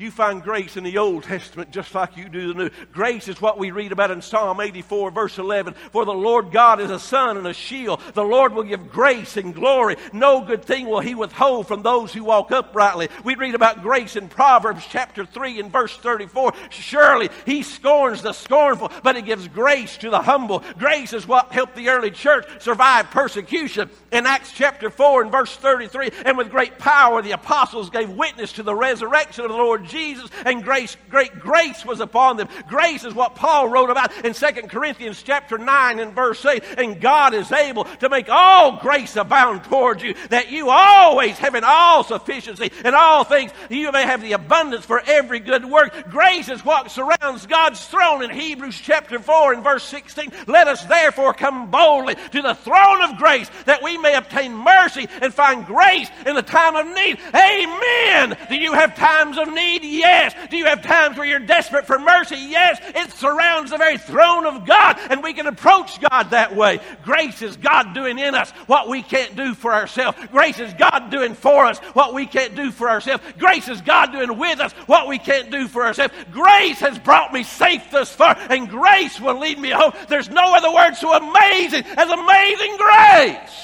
You 0.00 0.10
find 0.10 0.42
grace 0.42 0.78
in 0.78 0.84
the 0.84 0.96
Old 0.96 1.24
Testament 1.24 1.72
just 1.72 1.94
like 1.94 2.16
you 2.16 2.30
do 2.30 2.54
the 2.54 2.54
New. 2.54 2.70
Grace 2.90 3.28
is 3.28 3.38
what 3.38 3.58
we 3.58 3.70
read 3.70 3.92
about 3.92 4.10
in 4.10 4.22
Psalm 4.22 4.58
84, 4.58 5.10
verse 5.10 5.36
11. 5.36 5.74
For 5.92 6.06
the 6.06 6.14
Lord 6.14 6.52
God 6.52 6.80
is 6.80 6.90
a 6.90 6.98
sun 6.98 7.36
and 7.36 7.46
a 7.46 7.52
shield. 7.52 8.00
The 8.14 8.24
Lord 8.24 8.54
will 8.54 8.62
give 8.62 8.90
grace 8.90 9.36
and 9.36 9.54
glory. 9.54 9.96
No 10.14 10.40
good 10.40 10.64
thing 10.64 10.86
will 10.86 11.00
he 11.00 11.14
withhold 11.14 11.68
from 11.68 11.82
those 11.82 12.14
who 12.14 12.24
walk 12.24 12.50
uprightly. 12.50 13.10
We 13.24 13.34
read 13.34 13.54
about 13.54 13.82
grace 13.82 14.16
in 14.16 14.30
Proverbs 14.30 14.86
chapter 14.88 15.26
3 15.26 15.60
and 15.60 15.70
verse 15.70 15.94
34. 15.98 16.54
Surely 16.70 17.28
he 17.44 17.62
scorns 17.62 18.22
the 18.22 18.32
scornful, 18.32 18.90
but 19.02 19.16
he 19.16 19.22
gives 19.22 19.48
grace 19.48 19.98
to 19.98 20.08
the 20.08 20.22
humble. 20.22 20.64
Grace 20.78 21.12
is 21.12 21.28
what 21.28 21.52
helped 21.52 21.76
the 21.76 21.90
early 21.90 22.10
church 22.10 22.46
survive 22.62 23.10
persecution. 23.10 23.90
In 24.12 24.24
Acts 24.24 24.52
chapter 24.52 24.88
4 24.88 25.24
and 25.24 25.30
verse 25.30 25.54
33, 25.56 26.10
and 26.24 26.38
with 26.38 26.50
great 26.50 26.78
power 26.78 27.20
the 27.20 27.32
apostles 27.32 27.90
gave 27.90 28.08
witness 28.08 28.54
to 28.54 28.62
the 28.62 28.74
resurrection 28.74 29.44
of 29.44 29.50
the 29.50 29.56
Lord 29.58 29.89
Jesus, 29.90 30.30
and 30.46 30.64
grace, 30.64 30.96
great 31.10 31.38
grace 31.38 31.84
was 31.84 32.00
upon 32.00 32.36
them. 32.36 32.48
Grace 32.68 33.04
is 33.04 33.14
what 33.14 33.34
Paul 33.34 33.68
wrote 33.68 33.90
about 33.90 34.24
in 34.24 34.32
2 34.32 34.46
Corinthians 34.68 35.22
chapter 35.22 35.58
9 35.58 35.98
and 35.98 36.14
verse 36.14 36.44
8. 36.44 36.62
And 36.78 37.00
God 37.00 37.34
is 37.34 37.50
able 37.52 37.84
to 37.84 38.08
make 38.08 38.28
all 38.28 38.78
grace 38.78 39.16
abound 39.16 39.64
towards 39.64 40.02
you, 40.02 40.14
that 40.30 40.50
you 40.50 40.70
always 40.70 41.36
having 41.38 41.64
all 41.64 42.04
sufficiency 42.04 42.70
in 42.84 42.94
all 42.94 43.24
things, 43.24 43.50
you 43.68 43.90
may 43.92 44.04
have 44.04 44.22
the 44.22 44.32
abundance 44.32 44.84
for 44.84 45.00
every 45.06 45.40
good 45.40 45.64
work. 45.64 46.10
Grace 46.10 46.48
is 46.48 46.64
what 46.64 46.90
surrounds 46.90 47.46
God's 47.46 47.84
throne 47.86 48.22
in 48.22 48.30
Hebrews 48.30 48.80
chapter 48.80 49.18
4 49.18 49.54
and 49.54 49.64
verse 49.64 49.84
16. 49.84 50.30
Let 50.46 50.68
us 50.68 50.84
therefore 50.84 51.34
come 51.34 51.70
boldly 51.70 52.14
to 52.14 52.42
the 52.42 52.54
throne 52.54 53.02
of 53.02 53.18
grace 53.18 53.50
that 53.66 53.82
we 53.82 53.98
may 53.98 54.14
obtain 54.14 54.54
mercy 54.54 55.08
and 55.20 55.32
find 55.32 55.66
grace 55.66 56.08
in 56.26 56.34
the 56.34 56.42
time 56.42 56.76
of 56.76 56.86
need. 56.86 57.18
Amen. 57.34 58.36
Do 58.48 58.56
you 58.56 58.72
have 58.72 58.94
times 58.94 59.38
of 59.38 59.52
need? 59.52 59.79
Need? 59.80 59.98
Yes. 59.98 60.34
Do 60.50 60.56
you 60.56 60.66
have 60.66 60.82
times 60.82 61.16
where 61.16 61.26
you're 61.26 61.38
desperate 61.40 61.86
for 61.86 61.98
mercy? 61.98 62.36
Yes. 62.36 62.78
It 62.94 63.12
surrounds 63.12 63.70
the 63.70 63.78
very 63.78 63.98
throne 63.98 64.46
of 64.46 64.66
God, 64.66 64.98
and 65.10 65.22
we 65.22 65.32
can 65.32 65.46
approach 65.46 66.00
God 66.00 66.30
that 66.30 66.54
way. 66.54 66.80
Grace 67.04 67.42
is 67.42 67.56
God 67.56 67.94
doing 67.94 68.18
in 68.18 68.34
us 68.34 68.50
what 68.66 68.88
we 68.88 69.02
can't 69.02 69.36
do 69.36 69.54
for 69.54 69.72
ourselves. 69.72 70.18
Grace 70.30 70.58
is 70.58 70.72
God 70.74 71.10
doing 71.10 71.34
for 71.34 71.66
us 71.66 71.78
what 71.94 72.14
we 72.14 72.26
can't 72.26 72.54
do 72.54 72.70
for 72.70 72.88
ourselves. 72.88 73.22
Grace 73.38 73.68
is 73.68 73.80
God 73.80 74.12
doing 74.12 74.38
with 74.38 74.60
us 74.60 74.72
what 74.86 75.08
we 75.08 75.18
can't 75.18 75.50
do 75.50 75.68
for 75.68 75.84
ourselves. 75.84 76.14
Grace 76.32 76.78
has 76.80 76.98
brought 76.98 77.32
me 77.32 77.42
safe 77.42 77.90
thus 77.90 78.12
far, 78.12 78.36
and 78.50 78.68
grace 78.68 79.20
will 79.20 79.38
lead 79.38 79.58
me 79.58 79.70
home. 79.70 79.92
There's 80.08 80.30
no 80.30 80.54
other 80.54 80.72
word 80.72 80.94
so 80.94 81.12
amazing 81.12 81.84
as 81.84 82.08
amazing 82.10 82.76
grace. 82.76 83.56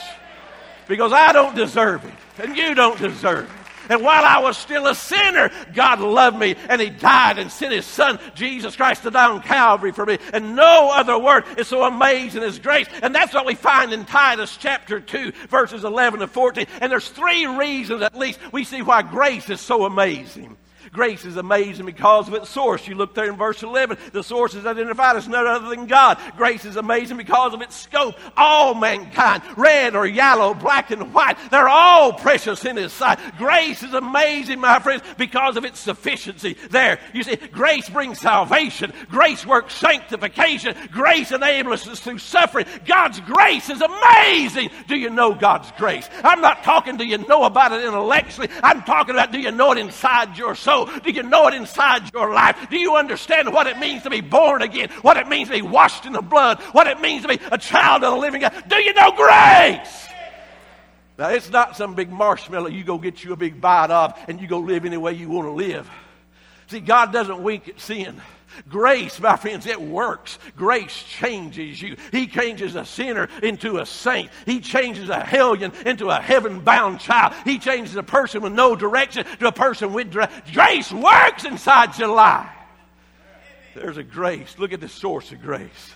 Because 0.88 1.12
I 1.12 1.32
don't 1.32 1.56
deserve 1.56 2.04
it, 2.04 2.14
and 2.42 2.56
you 2.56 2.74
don't 2.74 2.98
deserve 2.98 3.44
it. 3.44 3.65
And 3.88 4.02
while 4.02 4.24
I 4.24 4.38
was 4.38 4.56
still 4.56 4.86
a 4.86 4.94
sinner, 4.94 5.50
God 5.74 6.00
loved 6.00 6.38
me 6.38 6.56
and 6.68 6.80
He 6.80 6.90
died 6.90 7.38
and 7.38 7.50
sent 7.50 7.72
His 7.72 7.86
Son, 7.86 8.18
Jesus 8.34 8.76
Christ, 8.76 9.02
to 9.02 9.10
die 9.10 9.30
on 9.30 9.42
Calvary 9.42 9.92
for 9.92 10.06
me. 10.06 10.18
And 10.32 10.56
no 10.56 10.90
other 10.92 11.18
word 11.18 11.44
is 11.58 11.68
so 11.68 11.84
amazing 11.84 12.42
as 12.42 12.58
grace. 12.58 12.86
And 13.02 13.14
that's 13.14 13.34
what 13.34 13.46
we 13.46 13.54
find 13.54 13.92
in 13.92 14.04
Titus 14.04 14.56
chapter 14.56 15.00
2, 15.00 15.32
verses 15.48 15.84
11 15.84 16.20
to 16.20 16.26
14. 16.26 16.66
And 16.80 16.90
there's 16.90 17.08
three 17.08 17.46
reasons 17.46 18.02
at 18.02 18.16
least 18.16 18.40
we 18.52 18.64
see 18.64 18.82
why 18.82 19.02
grace 19.02 19.50
is 19.50 19.60
so 19.60 19.84
amazing. 19.84 20.56
Grace 20.92 21.24
is 21.24 21.36
amazing 21.36 21.86
because 21.86 22.28
of 22.28 22.34
its 22.34 22.48
source. 22.48 22.86
You 22.86 22.94
look 22.94 23.14
there 23.14 23.28
in 23.28 23.36
verse 23.36 23.62
11. 23.62 23.98
The 24.12 24.22
source 24.22 24.54
is 24.54 24.66
identified 24.66 25.16
as 25.16 25.28
none 25.28 25.46
other 25.46 25.68
than 25.68 25.86
God. 25.86 26.18
Grace 26.36 26.64
is 26.64 26.76
amazing 26.76 27.16
because 27.16 27.54
of 27.54 27.62
its 27.62 27.76
scope. 27.76 28.14
All 28.36 28.74
mankind, 28.74 29.42
red 29.56 29.94
or 29.94 30.06
yellow, 30.06 30.54
black 30.54 30.90
and 30.90 31.12
white, 31.12 31.36
they're 31.50 31.68
all 31.68 32.12
precious 32.12 32.64
in 32.64 32.76
His 32.76 32.92
sight. 32.92 33.18
Grace 33.38 33.82
is 33.82 33.94
amazing, 33.94 34.60
my 34.60 34.78
friends, 34.78 35.02
because 35.18 35.56
of 35.56 35.64
its 35.64 35.80
sufficiency. 35.80 36.56
There, 36.70 36.98
you 37.12 37.22
see, 37.22 37.36
grace 37.36 37.88
brings 37.88 38.20
salvation. 38.20 38.92
Grace 39.10 39.46
works 39.46 39.74
sanctification. 39.74 40.76
Grace 40.90 41.32
enables 41.32 41.86
us 41.88 42.00
through 42.00 42.18
suffering. 42.18 42.66
God's 42.86 43.20
grace 43.20 43.70
is 43.70 43.80
amazing. 43.80 44.70
Do 44.88 44.96
you 44.96 45.10
know 45.10 45.34
God's 45.34 45.70
grace? 45.72 46.08
I'm 46.22 46.40
not 46.40 46.62
talking, 46.62 46.96
do 46.96 47.04
you 47.04 47.18
know 47.18 47.44
about 47.44 47.72
it 47.72 47.84
intellectually? 47.84 48.48
I'm 48.62 48.82
talking 48.82 49.14
about, 49.14 49.32
do 49.32 49.40
you 49.40 49.50
know 49.50 49.72
it 49.72 49.78
inside 49.78 50.36
your 50.36 50.54
soul? 50.54 50.75
Do 50.84 51.10
you 51.10 51.22
know 51.22 51.48
it 51.48 51.54
inside 51.54 52.12
your 52.12 52.32
life? 52.32 52.68
Do 52.70 52.78
you 52.78 52.96
understand 52.96 53.52
what 53.52 53.66
it 53.66 53.78
means 53.78 54.02
to 54.02 54.10
be 54.10 54.20
born 54.20 54.62
again? 54.62 54.90
What 55.02 55.16
it 55.16 55.28
means 55.28 55.48
to 55.48 55.54
be 55.54 55.62
washed 55.62 56.04
in 56.04 56.12
the 56.12 56.22
blood? 56.22 56.60
What 56.72 56.86
it 56.86 57.00
means 57.00 57.22
to 57.22 57.28
be 57.28 57.40
a 57.50 57.58
child 57.58 58.04
of 58.04 58.12
the 58.12 58.18
living 58.18 58.42
God? 58.42 58.52
Do 58.68 58.76
you 58.76 58.92
know 58.94 59.12
grace? 59.12 60.06
Now, 61.18 61.30
it's 61.30 61.50
not 61.50 61.76
some 61.76 61.94
big 61.94 62.10
marshmallow 62.10 62.68
you 62.68 62.84
go 62.84 62.98
get 62.98 63.24
you 63.24 63.32
a 63.32 63.36
big 63.36 63.60
bite 63.60 63.90
of 63.90 64.18
and 64.28 64.40
you 64.40 64.46
go 64.46 64.58
live 64.58 64.84
any 64.84 64.98
way 64.98 65.14
you 65.14 65.30
want 65.30 65.46
to 65.46 65.52
live. 65.52 65.90
See, 66.66 66.80
God 66.80 67.12
doesn't 67.12 67.42
wink 67.42 67.68
at 67.68 67.80
sin. 67.80 68.20
Grace, 68.68 69.20
my 69.20 69.36
friends, 69.36 69.66
it 69.66 69.80
works. 69.80 70.38
Grace 70.56 71.02
changes 71.02 71.80
you. 71.80 71.96
He 72.12 72.26
changes 72.26 72.74
a 72.74 72.84
sinner 72.84 73.28
into 73.42 73.78
a 73.78 73.86
saint. 73.86 74.30
He 74.44 74.60
changes 74.60 75.08
a 75.08 75.20
hellion 75.20 75.72
into 75.84 76.10
a 76.10 76.20
heaven 76.20 76.60
bound 76.60 77.00
child. 77.00 77.34
He 77.44 77.58
changes 77.58 77.96
a 77.96 78.02
person 78.02 78.42
with 78.42 78.52
no 78.52 78.76
direction 78.76 79.24
to 79.40 79.48
a 79.48 79.52
person 79.52 79.92
with 79.92 80.10
direction. 80.10 80.42
Grace 80.52 80.92
works 80.92 81.44
inside 81.44 81.98
your 81.98 82.14
life. 82.14 82.48
There's 83.74 83.98
a 83.98 84.02
grace. 84.02 84.58
Look 84.58 84.72
at 84.72 84.80
the 84.80 84.88
source 84.88 85.32
of 85.32 85.42
grace. 85.42 85.94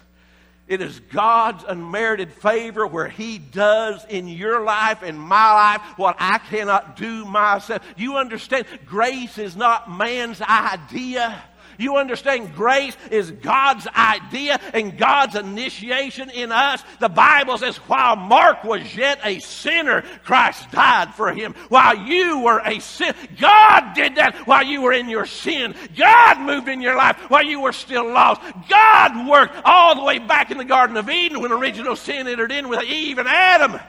It 0.70 0.80
is 0.80 1.00
God's 1.00 1.64
unmerited 1.66 2.32
favor 2.32 2.86
where 2.86 3.08
He 3.08 3.38
does 3.38 4.04
in 4.08 4.28
your 4.28 4.62
life 4.62 5.02
and 5.02 5.18
my 5.18 5.52
life 5.52 5.80
what 5.96 6.14
I 6.20 6.38
cannot 6.38 6.94
do 6.94 7.24
myself. 7.24 7.82
You 7.96 8.18
understand? 8.18 8.66
Grace 8.86 9.36
is 9.36 9.56
not 9.56 9.90
man's 9.90 10.40
idea. 10.40 11.42
You 11.80 11.96
understand 11.96 12.54
grace 12.54 12.96
is 13.10 13.30
God's 13.30 13.86
idea 13.88 14.60
and 14.74 14.98
God's 14.98 15.34
initiation 15.34 16.28
in 16.30 16.52
us. 16.52 16.82
The 17.00 17.08
Bible 17.08 17.56
says, 17.58 17.76
while 17.78 18.16
Mark 18.16 18.64
was 18.64 18.94
yet 18.94 19.18
a 19.24 19.38
sinner, 19.40 20.02
Christ 20.24 20.70
died 20.70 21.14
for 21.14 21.32
him. 21.32 21.54
While 21.70 21.96
you 22.06 22.40
were 22.40 22.60
a 22.64 22.80
sin, 22.80 23.14
God 23.40 23.94
did 23.94 24.16
that 24.16 24.46
while 24.46 24.64
you 24.64 24.82
were 24.82 24.92
in 24.92 25.08
your 25.08 25.26
sin. 25.26 25.74
God 25.96 26.40
moved 26.40 26.68
in 26.68 26.82
your 26.82 26.96
life 26.96 27.16
while 27.28 27.44
you 27.44 27.60
were 27.60 27.72
still 27.72 28.06
lost. 28.06 28.42
God 28.68 29.28
worked 29.28 29.56
all 29.64 29.94
the 29.94 30.04
way 30.04 30.18
back 30.18 30.50
in 30.50 30.58
the 30.58 30.64
Garden 30.64 30.96
of 30.96 31.08
Eden 31.08 31.40
when 31.40 31.50
original 31.50 31.96
sin 31.96 32.28
entered 32.28 32.52
in 32.52 32.68
with 32.68 32.82
Eve 32.84 33.18
and 33.18 33.28
Adam. 33.28 33.80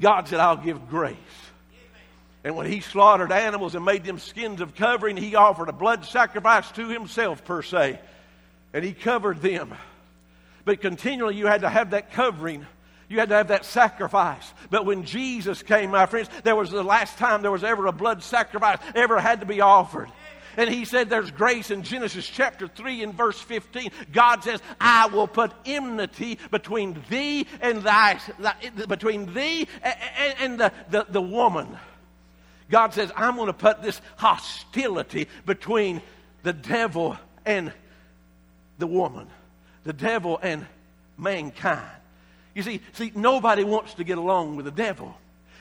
God 0.00 0.28
said, 0.28 0.40
I'll 0.40 0.56
give 0.56 0.88
grace. 0.88 1.16
And 2.48 2.56
when 2.56 2.64
he 2.64 2.80
slaughtered 2.80 3.30
animals 3.30 3.74
and 3.74 3.84
made 3.84 4.04
them 4.04 4.18
skins 4.18 4.62
of 4.62 4.74
covering, 4.74 5.18
he 5.18 5.34
offered 5.34 5.68
a 5.68 5.72
blood 5.72 6.06
sacrifice 6.06 6.70
to 6.72 6.88
himself, 6.88 7.44
per 7.44 7.60
se. 7.60 8.00
And 8.72 8.82
he 8.82 8.94
covered 8.94 9.42
them. 9.42 9.74
But 10.64 10.80
continually, 10.80 11.36
you 11.36 11.46
had 11.46 11.60
to 11.60 11.68
have 11.68 11.90
that 11.90 12.10
covering. 12.12 12.64
You 13.10 13.18
had 13.18 13.28
to 13.28 13.34
have 13.34 13.48
that 13.48 13.66
sacrifice. 13.66 14.50
But 14.70 14.86
when 14.86 15.04
Jesus 15.04 15.62
came, 15.62 15.90
my 15.90 16.06
friends, 16.06 16.30
there 16.42 16.56
was 16.56 16.70
the 16.70 16.82
last 16.82 17.18
time 17.18 17.42
there 17.42 17.52
was 17.52 17.64
ever 17.64 17.84
a 17.84 17.92
blood 17.92 18.22
sacrifice 18.22 18.78
ever 18.94 19.20
had 19.20 19.40
to 19.40 19.46
be 19.46 19.60
offered. 19.60 20.08
And 20.56 20.70
he 20.70 20.86
said 20.86 21.10
there's 21.10 21.30
grace 21.30 21.70
in 21.70 21.82
Genesis 21.82 22.26
chapter 22.26 22.66
3 22.66 23.02
and 23.02 23.12
verse 23.12 23.38
15. 23.38 23.90
God 24.10 24.42
says, 24.42 24.62
I 24.80 25.08
will 25.08 25.28
put 25.28 25.52
enmity 25.66 26.38
between 26.50 27.04
thee 27.10 27.46
and 27.60 27.82
thy, 27.82 28.18
between 28.88 29.34
thee 29.34 29.68
and, 29.82 30.34
and 30.40 30.58
the, 30.58 30.72
the, 30.88 31.06
the 31.10 31.20
woman 31.20 31.76
God 32.70 32.92
says, 32.92 33.10
I'm 33.16 33.36
going 33.36 33.46
to 33.46 33.52
put 33.52 33.82
this 33.82 34.00
hostility 34.16 35.28
between 35.46 36.02
the 36.42 36.52
devil 36.52 37.16
and 37.46 37.72
the 38.78 38.86
woman, 38.86 39.26
the 39.84 39.92
devil 39.92 40.38
and 40.42 40.66
mankind. 41.16 41.90
You 42.54 42.62
see, 42.62 42.80
see, 42.92 43.12
nobody 43.14 43.64
wants 43.64 43.94
to 43.94 44.04
get 44.04 44.18
along 44.18 44.56
with 44.56 44.64
the 44.64 44.72
devil. 44.72 45.16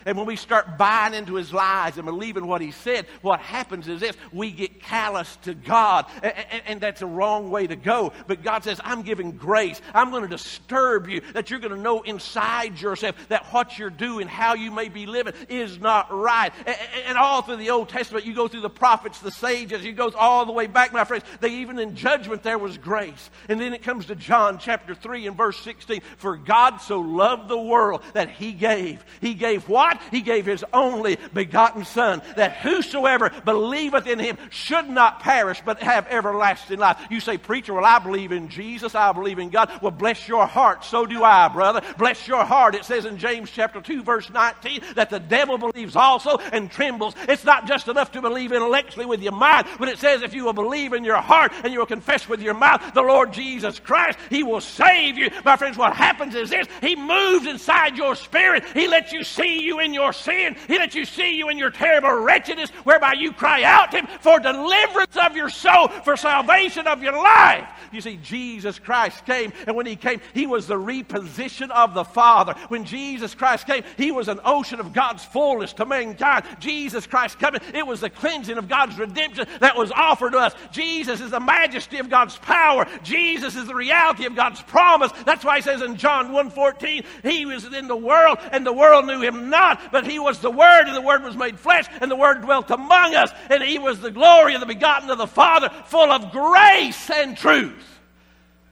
And 0.07 0.17
when 0.17 0.25
we 0.25 0.37
start 0.37 0.77
buying 0.77 1.13
into 1.13 1.35
his 1.35 1.53
lies 1.53 1.97
and 1.97 2.05
believing 2.05 2.47
what 2.47 2.61
he 2.61 2.71
said, 2.71 3.07
what 3.21 3.41
happens 3.41 3.89
is 3.89 3.99
this 3.99 4.15
we 4.31 4.51
get 4.51 4.81
callous 4.81 5.35
to 5.43 5.53
God. 5.53 6.05
And, 6.23 6.33
and, 6.33 6.63
and, 6.65 6.81
that's 6.81 7.01
a 7.01 7.05
wrong 7.05 7.51
way 7.51 7.67
to 7.67 7.75
go. 7.75 8.13
But 8.25 8.41
God 8.41 8.63
says, 8.63 8.79
I'm 8.85 9.01
giving 9.01 9.31
grace. 9.31 9.81
I'm 9.93 10.09
going 10.11 10.21
to 10.21 10.29
disturb 10.29 11.09
you, 11.09 11.21
that 11.33 11.49
you're 11.49 11.59
going 11.59 11.75
to 11.75 11.81
know 11.81 12.03
inside 12.03 12.79
yourself 12.79 13.15
that 13.27 13.47
what 13.47 13.77
you're 13.77 13.89
doing, 13.89 14.29
how 14.29 14.53
you 14.53 14.71
may 14.71 14.87
be 14.87 15.05
living, 15.07 15.33
is 15.49 15.77
not 15.77 16.09
right. 16.09 16.53
And, 16.65 16.77
and 17.07 17.17
all 17.17 17.41
through 17.41 17.57
the 17.57 17.71
Old 17.71 17.89
Testament, 17.89 18.25
you 18.25 18.33
go 18.33 18.47
through 18.47 18.61
the 18.61 18.69
prophets, 18.69 19.19
the 19.19 19.31
sages, 19.31 19.83
you 19.83 19.91
go 19.91 20.09
all 20.11 20.45
the 20.45 20.53
way 20.53 20.67
back, 20.67 20.93
my 20.93 21.03
friends. 21.03 21.25
They 21.41 21.49
even 21.55 21.79
in 21.79 21.97
judgment, 21.97 22.43
there 22.43 22.57
was 22.57 22.77
grace. 22.77 23.29
And 23.49 23.59
then 23.59 23.73
it 23.73 23.83
comes 23.83 24.05
to 24.05 24.15
John 24.15 24.57
chapter 24.57 24.95
3 24.95 25.27
and 25.27 25.35
verse 25.35 25.59
16. 25.59 25.99
For 26.15 26.37
God 26.37 26.77
so 26.77 27.01
loved 27.01 27.49
the 27.49 27.59
world 27.59 28.03
that 28.13 28.29
he 28.29 28.53
gave. 28.53 29.03
He 29.19 29.33
gave 29.33 29.67
what? 29.67 29.96
He 30.11 30.21
gave 30.21 30.45
his 30.45 30.63
only 30.73 31.17
begotten 31.33 31.85
Son, 31.85 32.21
that 32.35 32.57
whosoever 32.57 33.31
believeth 33.45 34.07
in 34.07 34.19
him 34.19 34.37
should 34.49 34.89
not 34.89 35.19
perish, 35.19 35.61
but 35.65 35.81
have 35.81 36.07
everlasting 36.07 36.79
life. 36.79 36.97
You 37.09 37.19
say, 37.19 37.37
Preacher, 37.37 37.73
well, 37.73 37.85
I 37.85 37.99
believe 37.99 38.31
in 38.31 38.49
Jesus, 38.49 38.95
I 38.95 39.11
believe 39.11 39.39
in 39.39 39.49
God. 39.49 39.71
Well, 39.81 39.91
bless 39.91 40.27
your 40.27 40.45
heart. 40.45 40.83
So 40.83 41.05
do 41.05 41.23
I, 41.23 41.47
brother. 41.47 41.81
Bless 41.97 42.27
your 42.27 42.43
heart. 42.43 42.75
It 42.75 42.85
says 42.85 43.05
in 43.05 43.17
James 43.17 43.49
chapter 43.51 43.81
2, 43.81 44.03
verse 44.03 44.29
19, 44.29 44.81
that 44.95 45.09
the 45.09 45.19
devil 45.19 45.57
believes 45.57 45.95
also 45.95 46.37
and 46.37 46.69
trembles. 46.71 47.15
It's 47.27 47.45
not 47.45 47.67
just 47.67 47.87
enough 47.87 48.11
to 48.13 48.21
believe 48.21 48.51
intellectually 48.51 49.05
with 49.05 49.21
your 49.21 49.33
mind, 49.33 49.67
but 49.79 49.89
it 49.89 49.99
says 49.99 50.21
if 50.21 50.33
you 50.33 50.45
will 50.45 50.53
believe 50.53 50.93
in 50.93 51.03
your 51.03 51.21
heart 51.21 51.51
and 51.63 51.73
you 51.73 51.79
will 51.79 51.85
confess 51.85 52.27
with 52.27 52.41
your 52.41 52.53
mouth 52.53 52.93
the 52.93 53.01
Lord 53.01 53.33
Jesus 53.33 53.79
Christ, 53.79 54.17
he 54.29 54.43
will 54.43 54.61
save 54.61 55.17
you. 55.17 55.29
My 55.43 55.55
friends, 55.55 55.77
what 55.77 55.95
happens 55.95 56.35
is 56.35 56.49
this 56.49 56.67
He 56.81 56.95
moves 56.95 57.47
inside 57.47 57.97
your 57.97 58.15
spirit. 58.15 58.63
He 58.73 58.87
lets 58.87 59.11
you 59.11 59.23
see 59.23 59.61
you 59.63 59.76
in 59.79 59.93
your 59.93 60.13
sin. 60.13 60.55
He 60.67 60.77
lets 60.77 60.95
you 60.95 61.05
see 61.05 61.37
you 61.37 61.49
in 61.49 61.57
your 61.57 61.69
terrible 61.69 62.11
wretchedness, 62.11 62.69
whereby 62.83 63.13
you 63.13 63.31
cry 63.31 63.63
out 63.63 63.91
to 63.91 63.97
Him 63.97 64.07
for 64.21 64.39
deliverance 64.39 65.17
of 65.17 65.35
your 65.35 65.49
soul, 65.49 65.87
for 65.87 66.17
salvation 66.17 66.87
of 66.87 67.03
your 67.03 67.13
life. 67.13 67.67
You 67.91 68.01
see, 68.01 68.17
Jesus 68.17 68.79
Christ 68.79 69.25
came, 69.25 69.53
and 69.65 69.75
when 69.75 69.85
He 69.85 69.95
came, 69.95 70.21
He 70.33 70.47
was 70.47 70.67
the 70.67 70.75
reposition 70.75 71.69
of 71.71 71.93
the 71.93 72.03
Father. 72.03 72.53
When 72.67 72.85
Jesus 72.85 73.35
Christ 73.35 73.65
came, 73.67 73.83
He 73.97 74.11
was 74.11 74.27
an 74.27 74.39
ocean 74.43 74.79
of 74.79 74.93
God's 74.93 75.23
fullness 75.23 75.73
to 75.73 75.85
mankind. 75.85 76.45
Jesus 76.59 77.07
Christ 77.07 77.39
coming, 77.39 77.61
it 77.73 77.85
was 77.85 78.01
the 78.01 78.09
cleansing 78.09 78.57
of 78.57 78.67
God's 78.67 78.97
redemption 78.97 79.47
that 79.59 79.77
was 79.77 79.91
offered 79.91 80.31
to 80.31 80.39
us. 80.39 80.53
Jesus 80.71 81.21
is 81.21 81.31
the 81.31 81.39
majesty 81.39 81.97
of 81.97 82.09
God's 82.09 82.37
power. 82.37 82.85
Jesus 83.03 83.55
is 83.55 83.67
the 83.67 83.75
reality 83.75 84.25
of 84.25 84.35
God's 84.35 84.61
promise. 84.61 85.11
That's 85.25 85.45
why 85.45 85.57
He 85.57 85.61
says 85.61 85.81
in 85.81 85.97
John 85.97 86.31
1.14, 86.31 87.05
He 87.23 87.45
was 87.45 87.65
in 87.65 87.87
the 87.87 87.95
world, 87.95 88.37
and 88.51 88.65
the 88.65 88.73
world 88.73 89.05
knew 89.05 89.21
Him 89.21 89.49
not, 89.49 89.66
but 89.91 90.05
He 90.05 90.19
was 90.19 90.39
the 90.39 90.51
Word, 90.51 90.87
and 90.87 90.95
the 90.95 91.01
Word 91.01 91.23
was 91.23 91.35
made 91.35 91.59
flesh, 91.59 91.85
and 92.01 92.09
the 92.09 92.15
Word 92.15 92.41
dwelt 92.41 92.69
among 92.71 93.15
us, 93.15 93.31
and 93.49 93.63
He 93.63 93.79
was 93.79 93.99
the 93.99 94.11
glory 94.11 94.53
of 94.53 94.59
the 94.59 94.65
begotten 94.65 95.09
of 95.09 95.17
the 95.17 95.27
Father, 95.27 95.69
full 95.85 96.11
of 96.11 96.31
grace 96.31 97.09
and 97.09 97.37
truth. 97.37 97.99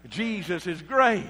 Jesus 0.10 0.68
is 0.68 0.82
grace. 0.82 1.24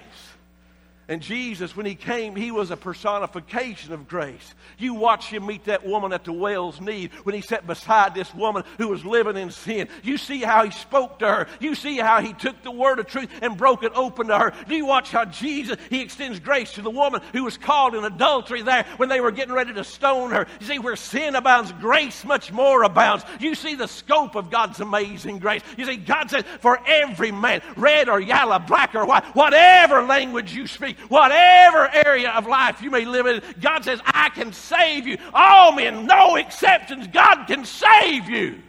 And 1.08 1.22
Jesus, 1.22 1.76
when 1.76 1.86
he 1.86 1.94
came, 1.94 2.36
he 2.36 2.50
was 2.50 2.72
a 2.72 2.78
personification 2.78 3.94
of 3.94 4.08
grace. 4.08 4.56
You 4.80 4.96
watch 4.96 5.28
him 5.28 5.46
meet 5.46 5.66
that 5.66 5.86
woman 5.86 6.14
at 6.14 6.24
the 6.24 6.34
well's 6.34 6.82
need 6.82 7.12
when 7.24 7.36
he 7.36 7.42
sat 7.42 7.68
beside 7.68 8.16
this 8.16 8.34
woman 8.34 8.64
who 8.80 8.88
was 8.88 9.06
living 9.06 9.38
in 9.38 9.52
sin. 9.52 9.88
You 10.02 10.18
see 10.18 10.40
how 10.40 10.66
he 10.66 10.72
spoke 10.72 11.20
to 11.20 11.28
her. 11.28 11.48
You 11.60 11.76
see 11.76 11.98
how 11.98 12.22
he 12.22 12.34
took 12.34 12.62
the 12.64 12.72
word 12.72 12.98
of 12.98 13.06
truth 13.06 13.30
and 13.44 13.56
broke 13.56 13.84
it 13.84 13.92
open 13.94 14.28
to 14.28 14.40
her. 14.40 14.54
Do 14.68 14.76
you 14.76 14.88
watch 14.88 15.12
how 15.12 15.26
Jesus, 15.26 15.78
he 15.92 16.02
extends 16.02 16.40
grace 16.40 16.74
to 16.74 16.82
the 16.82 16.90
woman 16.90 17.22
who 17.34 17.44
was 17.44 17.58
caught 17.58 17.94
in 17.94 18.04
adultery 18.04 18.64
there 18.64 18.86
when 18.98 19.10
they 19.10 19.22
were 19.22 19.32
getting 19.32 19.54
ready 19.54 19.74
to 19.74 19.84
stone 19.84 20.32
her. 20.32 20.48
You 20.60 20.68
see, 20.68 20.80
where 20.80 20.96
sin 20.96 21.36
abounds, 21.36 21.72
grace 21.74 22.26
much 22.26 22.52
more 22.52 22.84
abounds. 22.84 23.24
You 23.40 23.54
see 23.56 23.76
the 23.76 23.88
scope 23.88 24.36
of 24.36 24.50
God's 24.50 24.80
amazing 24.80 25.40
grace. 25.40 25.62
You 25.78 25.86
see, 25.86 25.98
God 25.98 26.32
says, 26.32 26.44
for 26.62 26.80
every 26.88 27.32
man, 27.32 27.62
red 27.76 28.10
or 28.10 28.20
yellow, 28.20 28.60
black 28.60 28.96
or 28.96 29.06
white, 29.06 29.24
whatever 29.36 30.02
language 30.02 30.54
you 30.54 30.68
speak, 30.68 30.95
whatever 31.08 31.90
area 31.94 32.32
of 32.32 32.48
life 32.48 32.82
you 32.82 32.92
may 32.92 33.06
live 33.06 33.25
in, 33.28 33.42
God 33.62 33.84
says, 33.84 34.00
I 34.06 34.30
can 34.30 34.54
save 34.54 35.08
you. 35.08 35.18
All 35.34 35.72
men, 35.72 36.06
no 36.06 36.36
exceptions, 36.36 37.08
God 37.08 37.46
can 37.46 37.66
save 37.66 38.30
you. 38.30 38.62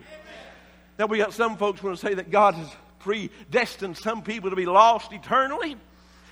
Now, 0.99 1.07
we 1.07 1.19
got 1.19 1.35
some 1.35 1.57
folks 1.57 1.83
want 1.83 1.99
to 1.99 2.07
say 2.07 2.15
that 2.15 2.31
God 2.31 2.55
has 2.55 2.69
predestined 3.01 3.97
some 3.97 4.23
people 4.23 4.51
to 4.51 4.57
be 4.57 4.67
lost 4.67 5.13
eternally, 5.13 5.77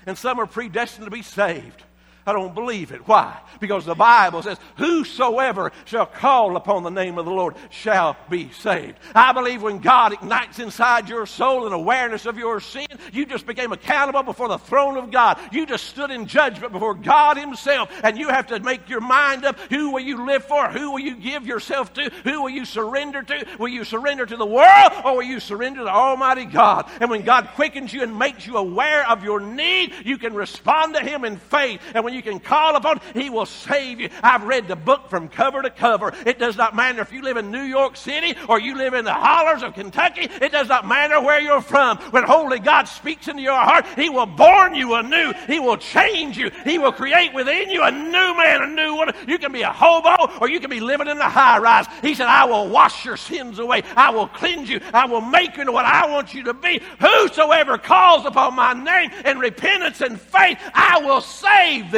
and 0.05 0.17
some 0.17 0.39
are 0.39 0.47
predestined 0.47 1.05
to 1.05 1.11
be 1.11 1.21
saved. 1.21 1.83
I 2.27 2.33
don't 2.33 2.55
believe 2.55 2.91
it. 2.91 3.07
Why? 3.07 3.39
Because 3.59 3.85
the 3.85 3.93
Bible 3.93 4.41
says, 4.41 4.57
Whosoever 4.77 5.71
shall 5.85 6.07
call 6.07 6.57
upon 6.57 6.81
the 6.81 6.89
name 6.89 7.19
of 7.19 7.25
the 7.25 7.31
Lord 7.31 7.55
shall 7.69 8.17
be 8.31 8.51
saved. 8.51 8.97
I 9.13 9.31
believe 9.31 9.61
when 9.61 9.77
God 9.77 10.13
ignites 10.13 10.57
inside 10.57 11.07
your 11.07 11.27
soul 11.27 11.67
an 11.67 11.73
awareness 11.73 12.25
of 12.25 12.37
your 12.37 12.59
sin, 12.59 12.87
you 13.13 13.27
just 13.27 13.45
became 13.45 13.71
accountable 13.71 14.23
before 14.23 14.47
the 14.47 14.57
throne 14.57 14.97
of 14.97 15.11
God. 15.11 15.39
You 15.51 15.67
just 15.67 15.85
stood 15.85 16.09
in 16.09 16.25
judgment 16.25 16.73
before 16.73 16.95
God 16.95 17.37
Himself, 17.37 17.91
and 18.03 18.17
you 18.17 18.29
have 18.29 18.47
to 18.47 18.59
make 18.59 18.89
your 18.89 19.01
mind 19.01 19.45
up 19.45 19.59
who 19.69 19.91
will 19.91 19.99
you 19.99 20.25
live 20.25 20.45
for? 20.45 20.67
Who 20.69 20.91
will 20.91 20.99
you 20.99 21.15
give 21.15 21.45
yourself 21.45 21.93
to? 21.93 22.11
Who 22.23 22.41
will 22.41 22.49
you 22.49 22.65
surrender 22.65 23.21
to? 23.21 23.45
Will 23.59 23.67
you 23.67 23.83
surrender 23.83 24.25
to 24.25 24.35
the 24.35 24.45
world 24.45 24.93
or 25.03 25.17
will 25.17 25.23
you 25.23 25.39
surrender 25.39 25.83
to 25.83 25.89
Almighty 25.89 26.45
God? 26.45 26.89
And 26.99 27.11
when 27.11 27.21
God 27.21 27.49
quickens 27.53 27.93
you 27.93 28.01
and 28.01 28.17
makes 28.17 28.47
you 28.47 28.57
aware 28.57 29.07
of 29.07 29.23
your 29.23 29.39
need, 29.39 29.93
you 30.03 30.17
can 30.17 30.33
respond 30.33 30.95
to 30.95 31.01
Him 31.01 31.23
in 31.23 31.37
faith. 31.37 31.81
And 31.93 32.03
when 32.03 32.14
you 32.15 32.21
can 32.21 32.39
call 32.39 32.75
upon, 32.75 33.01
He 33.13 33.29
will 33.29 33.45
save 33.45 33.99
you. 33.99 34.09
I've 34.23 34.43
read 34.43 34.67
the 34.67 34.75
book 34.75 35.09
from 35.09 35.29
cover 35.29 35.61
to 35.61 35.69
cover. 35.69 36.13
It 36.25 36.39
does 36.39 36.57
not 36.57 36.75
matter 36.75 37.01
if 37.01 37.11
you 37.11 37.21
live 37.21 37.37
in 37.37 37.51
New 37.51 37.63
York 37.63 37.97
City 37.97 38.35
or 38.47 38.59
you 38.59 38.75
live 38.77 38.93
in 38.93 39.05
the 39.05 39.13
hollers 39.13 39.61
of 39.61 39.73
Kentucky. 39.73 40.29
It 40.41 40.51
does 40.51 40.69
not 40.69 40.87
matter 40.87 41.21
where 41.21 41.41
you're 41.41 41.61
from. 41.61 41.97
When 42.11 42.23
Holy 42.23 42.59
God 42.59 42.85
speaks 42.85 43.27
into 43.27 43.41
your 43.41 43.59
heart, 43.59 43.85
He 43.95 44.09
will 44.09 44.25
born 44.25 44.73
you 44.75 44.95
anew. 44.95 45.33
He 45.47 45.59
will 45.59 45.77
change 45.77 46.37
you. 46.37 46.49
He 46.63 46.79
will 46.79 46.91
create 46.91 47.33
within 47.33 47.69
you 47.69 47.83
a 47.83 47.91
new 47.91 48.37
man, 48.37 48.63
a 48.63 48.67
new 48.67 48.95
woman. 48.95 49.15
You 49.27 49.37
can 49.37 49.51
be 49.51 49.61
a 49.61 49.71
hobo 49.71 50.39
or 50.39 50.49
you 50.49 50.59
can 50.59 50.69
be 50.69 50.79
living 50.79 51.07
in 51.07 51.17
the 51.17 51.23
high 51.29 51.59
rise. 51.59 51.85
He 52.01 52.15
said, 52.15 52.27
I 52.27 52.45
will 52.45 52.69
wash 52.69 53.05
your 53.05 53.17
sins 53.17 53.59
away. 53.59 53.83
I 53.95 54.09
will 54.11 54.27
cleanse 54.27 54.69
you. 54.69 54.79
I 54.93 55.05
will 55.05 55.21
make 55.21 55.55
you 55.55 55.61
into 55.61 55.73
what 55.73 55.85
I 55.85 56.09
want 56.09 56.33
you 56.33 56.43
to 56.43 56.53
be. 56.53 56.81
Whosoever 56.99 57.77
calls 57.77 58.25
upon 58.25 58.55
my 58.55 58.73
name 58.73 59.11
in 59.25 59.39
repentance 59.39 60.01
and 60.01 60.19
faith, 60.19 60.57
I 60.73 60.99
will 61.03 61.21
save 61.21 61.91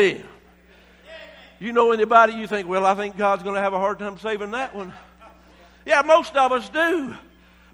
You 1.59 1.73
know 1.73 1.91
anybody 1.91 2.33
you 2.33 2.47
think, 2.47 2.67
well, 2.67 2.85
I 2.85 2.93
think 2.93 3.17
God's 3.17 3.43
going 3.43 3.55
to 3.55 3.61
have 3.61 3.73
a 3.73 3.79
hard 3.79 3.99
time 3.99 4.17
saving 4.19 4.51
that 4.51 4.75
one? 4.75 4.93
Yeah, 5.85 6.01
most 6.03 6.35
of 6.35 6.51
us 6.51 6.69
do. 6.69 7.15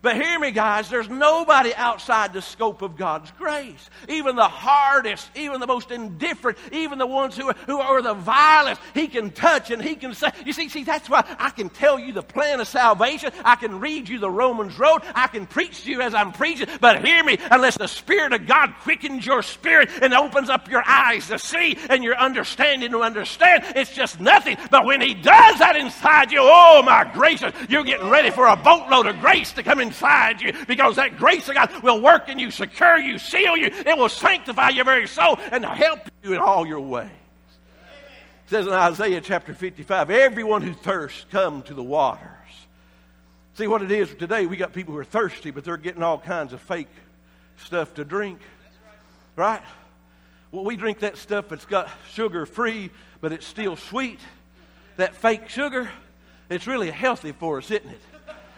But 0.03 0.17
hear 0.17 0.37
me, 0.37 0.51
guys, 0.51 0.89
there's 0.89 1.07
nobody 1.07 1.73
outside 1.73 2.33
the 2.33 2.41
scope 2.41 2.81
of 2.81 2.97
God's 2.97 3.31
grace. 3.31 3.89
Even 4.09 4.35
the 4.35 4.49
hardest, 4.49 5.29
even 5.33 5.61
the 5.61 5.65
most 5.65 5.91
indifferent, 5.91 6.57
even 6.73 6.99
the 6.99 7.07
ones 7.07 7.37
who 7.37 7.47
are, 7.47 7.55
who 7.65 7.79
are 7.79 8.01
the 8.01 8.13
vilest, 8.13 8.81
He 8.93 9.07
can 9.07 9.31
touch 9.31 9.71
and 9.71 9.81
He 9.81 9.95
can 9.95 10.13
say. 10.13 10.27
You 10.45 10.51
see, 10.51 10.67
see, 10.67 10.83
that's 10.83 11.09
why 11.09 11.23
I 11.39 11.51
can 11.51 11.69
tell 11.69 11.97
you 11.97 12.11
the 12.11 12.21
plan 12.21 12.59
of 12.59 12.67
salvation. 12.67 13.31
I 13.45 13.55
can 13.55 13.79
read 13.79 14.09
you 14.09 14.19
the 14.19 14.29
Romans 14.29 14.77
road. 14.77 15.03
I 15.15 15.27
can 15.27 15.47
preach 15.47 15.85
to 15.85 15.91
you 15.91 16.01
as 16.01 16.13
I'm 16.13 16.33
preaching. 16.33 16.67
But 16.81 17.05
hear 17.05 17.23
me, 17.23 17.37
unless 17.49 17.77
the 17.77 17.87
Spirit 17.87 18.33
of 18.33 18.45
God 18.45 18.73
quickens 18.81 19.25
your 19.25 19.41
spirit 19.41 19.89
and 20.01 20.13
opens 20.13 20.49
up 20.49 20.69
your 20.69 20.83
eyes 20.85 21.29
to 21.29 21.39
see 21.39 21.77
and 21.89 22.03
your 22.03 22.17
understanding 22.17 22.91
to 22.91 23.03
understand, 23.03 23.63
it's 23.77 23.93
just 23.93 24.19
nothing. 24.19 24.57
But 24.69 24.83
when 24.83 24.99
He 24.99 25.13
does 25.13 25.59
that 25.59 25.77
inside 25.77 26.33
you, 26.33 26.39
oh 26.41 26.83
my 26.85 27.09
gracious, 27.13 27.53
you're 27.69 27.85
getting 27.85 28.09
ready 28.09 28.31
for 28.31 28.47
a 28.47 28.57
boatload 28.57 29.05
of 29.05 29.21
grace 29.21 29.53
to 29.53 29.63
come 29.63 29.79
in 29.79 29.92
inside 29.93 30.41
you 30.41 30.53
because 30.65 30.95
that 30.95 31.17
grace 31.17 31.47
of 31.47 31.55
God 31.55 31.83
will 31.83 32.01
work 32.01 32.29
in 32.29 32.39
you, 32.39 32.49
secure 32.51 32.97
you, 32.97 33.17
seal 33.17 33.55
you. 33.55 33.67
It 33.67 33.97
will 33.97 34.09
sanctify 34.09 34.69
your 34.69 34.85
very 34.85 35.07
soul 35.07 35.37
and 35.51 35.63
help 35.63 35.99
you 36.23 36.33
in 36.33 36.39
all 36.39 36.65
your 36.65 36.79
ways. 36.79 37.09
It 38.45 38.49
says 38.49 38.67
in 38.67 38.73
Isaiah 38.73 39.21
chapter 39.21 39.53
55, 39.53 40.09
everyone 40.09 40.63
who 40.63 40.73
thirsts, 40.73 41.25
come 41.31 41.61
to 41.63 41.73
the 41.73 41.83
waters. 41.83 42.19
See 43.55 43.67
what 43.67 43.83
it 43.83 43.91
is 43.91 44.13
today, 44.15 44.47
we 44.47 44.57
got 44.57 44.73
people 44.73 44.93
who 44.93 44.99
are 44.99 45.05
thirsty, 45.05 45.51
but 45.51 45.63
they're 45.63 45.77
getting 45.77 46.03
all 46.03 46.17
kinds 46.17 46.53
of 46.53 46.61
fake 46.61 46.89
stuff 47.57 47.93
to 47.95 48.03
drink. 48.03 48.39
Right? 49.35 49.61
Well, 50.51 50.65
we 50.65 50.75
drink 50.75 50.99
that 50.99 51.17
stuff 51.17 51.49
that's 51.49 51.65
got 51.65 51.89
sugar 52.11 52.45
free, 52.45 52.89
but 53.21 53.31
it's 53.31 53.45
still 53.45 53.75
sweet. 53.75 54.19
That 54.97 55.15
fake 55.15 55.49
sugar, 55.49 55.89
it's 56.49 56.67
really 56.67 56.91
healthy 56.91 57.31
for 57.31 57.59
us, 57.59 57.71
isn't 57.71 57.89
it? 57.89 58.01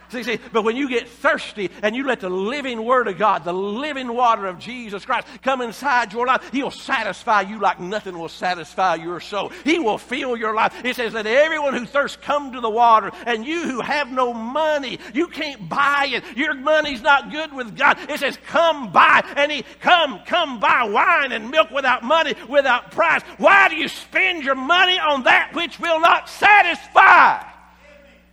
See, 0.08 0.22
see, 0.22 0.38
but 0.52 0.62
when 0.62 0.76
you 0.76 0.88
get 0.88 1.08
thirsty 1.08 1.70
and 1.82 1.96
you 1.96 2.06
let 2.06 2.20
the 2.20 2.28
living 2.28 2.84
Word 2.84 3.08
of 3.08 3.18
God, 3.18 3.44
the 3.44 3.52
living 3.52 4.12
water 4.12 4.46
of 4.46 4.58
Jesus 4.58 5.04
Christ 5.04 5.26
come 5.42 5.60
inside 5.60 6.12
your 6.12 6.26
life, 6.26 6.48
He'll 6.52 6.70
satisfy 6.70 7.42
you 7.42 7.58
like 7.58 7.80
nothing 7.80 8.16
will 8.18 8.28
satisfy 8.28 8.94
your 8.94 9.20
soul. 9.20 9.50
He 9.64 9.78
will 9.78 9.98
fill 9.98 10.36
your 10.36 10.54
life. 10.54 10.84
It 10.84 10.96
says 10.96 11.12
that 11.14 11.26
everyone 11.26 11.74
who 11.74 11.86
thirsts 11.86 12.18
come 12.22 12.52
to 12.52 12.60
the 12.60 12.70
water, 12.70 13.10
and 13.26 13.44
you 13.44 13.62
who 13.62 13.80
have 13.80 14.10
no 14.10 14.32
money, 14.32 14.98
you 15.12 15.26
can't 15.28 15.68
buy 15.68 16.08
it. 16.10 16.36
Your 16.36 16.54
money's 16.54 17.02
not 17.02 17.32
good 17.32 17.52
with 17.52 17.76
God. 17.76 17.98
It 18.08 18.20
says, 18.20 18.38
come 18.46 18.92
buy, 18.92 19.24
and 19.36 19.50
He 19.50 19.64
come, 19.80 20.20
come 20.26 20.60
buy 20.60 20.84
wine 20.84 21.32
and 21.32 21.50
milk 21.50 21.70
without 21.70 22.04
money, 22.04 22.34
without 22.48 22.92
price. 22.92 23.22
Why 23.38 23.68
do 23.68 23.76
you 23.76 23.88
spend 23.88 24.44
your 24.44 24.54
money 24.54 24.98
on 24.98 25.24
that 25.24 25.52
which 25.54 25.80
will 25.80 26.00
not 26.00 26.28
satisfy? 26.28 27.55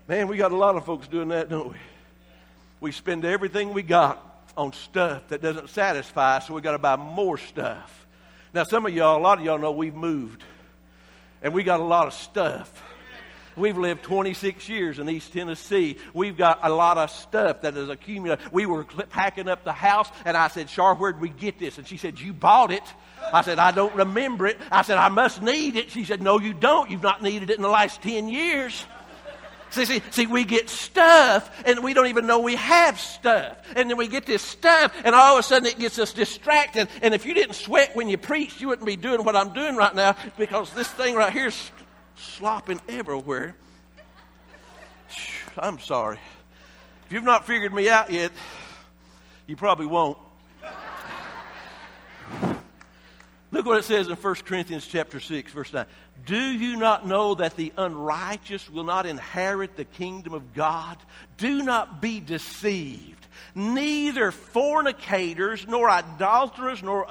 Man, 0.06 0.28
we 0.28 0.36
got 0.36 0.52
a 0.52 0.58
lot 0.58 0.76
of 0.76 0.86
folks 0.86 1.08
doing 1.08 1.30
that, 1.30 1.50
don't 1.50 1.70
we? 1.70 1.78
We 2.82 2.92
spend 2.92 3.24
everything 3.24 3.72
we 3.72 3.84
got 3.84 4.46
on 4.58 4.74
stuff 4.74 5.30
that 5.30 5.42
doesn't 5.42 5.70
satisfy, 5.70 6.40
so 6.40 6.54
we 6.54 6.62
got 6.62 6.74
to 6.74 6.78
buy 6.78 6.98
more 6.98 7.38
stuff. 7.38 8.06
Now, 8.54 8.66
some 8.66 8.86
of 8.86 8.94
y'all, 8.94 9.18
a 9.18 9.24
lot 9.24 9.40
of 9.40 9.46
y'all 9.46 9.58
know 9.58 9.72
we've 9.72 9.96
moved, 9.96 10.44
and 11.42 11.54
we 11.54 11.64
got 11.64 11.80
a 11.80 11.84
lot 11.84 12.08
of 12.08 12.14
stuff. 12.14 12.84
We've 13.56 13.78
lived 13.78 14.04
26 14.04 14.68
years 14.68 15.00
in 15.00 15.08
East 15.10 15.32
Tennessee. 15.32 15.98
We've 16.14 16.36
got 16.36 16.60
a 16.64 16.70
lot 16.70 16.98
of 16.98 17.10
stuff 17.10 17.62
that 17.62 17.78
is 17.78 17.88
accumulated. 17.88 18.52
We 18.52 18.66
were 18.66 18.84
packing 18.84 19.48
up 19.48 19.64
the 19.64 19.72
house, 19.72 20.10
and 20.26 20.36
I 20.36 20.50
said, 20.50 20.68
Char, 20.68 20.96
where'd 20.96 21.22
we 21.22 21.30
get 21.30 21.60
this? 21.60 21.78
And 21.78 21.88
she 21.88 21.96
said, 21.96 22.20
You 22.20 22.34
bought 22.34 22.72
it. 22.72 22.84
I 23.32 23.42
said, 23.42 23.58
I 23.58 23.72
don't 23.72 23.96
remember 23.96 24.48
it. 24.48 24.58
I 24.70 24.82
said, 24.82 24.98
I 24.98 25.08
must 25.08 25.42
need 25.42 25.78
it. 25.78 25.92
She 25.92 26.04
said, 26.04 26.22
No, 26.22 26.42
you 26.42 26.54
don't. 26.54 26.92
You've 26.92 27.04
not 27.04 27.24
needed 27.24 27.52
it 27.52 27.56
in 27.56 27.62
the 27.62 27.70
last 27.70 28.02
10 28.02 28.28
years. 28.28 28.86
See, 29.74 29.86
see, 29.86 30.04
see, 30.12 30.28
we 30.28 30.44
get 30.44 30.70
stuff 30.70 31.50
and 31.66 31.84
we 31.84 31.96
don't 31.96 32.06
even 32.06 32.28
know 32.28 32.42
we 32.42 32.58
have 32.58 33.00
stuff. 33.00 33.58
And 33.76 33.90
then 33.90 33.98
we 33.98 34.08
get 34.08 34.28
this 34.28 34.44
stuff 34.44 34.94
and 35.04 35.16
all 35.16 35.34
of 35.34 35.40
a 35.40 35.44
sudden 35.44 35.66
it 35.66 35.80
gets 35.80 35.98
us 35.98 36.14
distracted. 36.14 36.90
And 37.02 37.16
if 37.16 37.26
you 37.26 37.34
didn't 37.34 37.56
sweat 37.56 37.96
when 37.96 38.08
you 38.08 38.20
preached, 38.20 38.62
you 38.62 38.68
wouldn't 38.68 38.86
be 38.86 38.96
doing 38.96 39.24
what 39.24 39.36
I'm 39.36 39.52
doing 39.52 39.76
right 39.76 39.96
now 39.96 40.16
because 40.38 40.72
this 40.74 40.88
thing 40.90 41.16
right 41.16 41.34
here 41.34 41.48
is 41.48 41.72
slopping 42.16 42.82
everywhere. 42.88 43.56
I'm 45.58 45.80
sorry. 45.80 46.20
If 47.08 47.12
you've 47.12 47.24
not 47.24 47.48
figured 47.48 47.74
me 47.74 47.90
out 47.90 48.12
yet, 48.12 48.32
you 49.48 49.56
probably 49.56 49.88
won't. 49.88 50.20
Look 53.54 53.68
what 53.68 53.78
it 53.78 53.84
says 53.84 54.08
in 54.08 54.16
1 54.16 54.36
Corinthians 54.46 54.88
chapter 54.88 55.20
6, 55.20 55.52
verse 55.52 55.72
9. 55.72 55.86
Do 56.26 56.36
you 56.36 56.76
not 56.76 57.06
know 57.06 57.36
that 57.36 57.56
the 57.56 57.72
unrighteous 57.78 58.68
will 58.68 58.84
not 58.84 59.06
inherit 59.06 59.76
the 59.76 59.86
kingdom 59.86 60.34
of 60.34 60.56
God? 60.56 60.98
Do 61.38 61.62
not 61.62 62.02
be 62.02 62.20
deceived. 62.20 63.28
Neither 63.54 64.32
fornicators, 64.32 65.68
nor 65.68 65.88
idolaters, 65.88 66.82
nor 66.82 67.06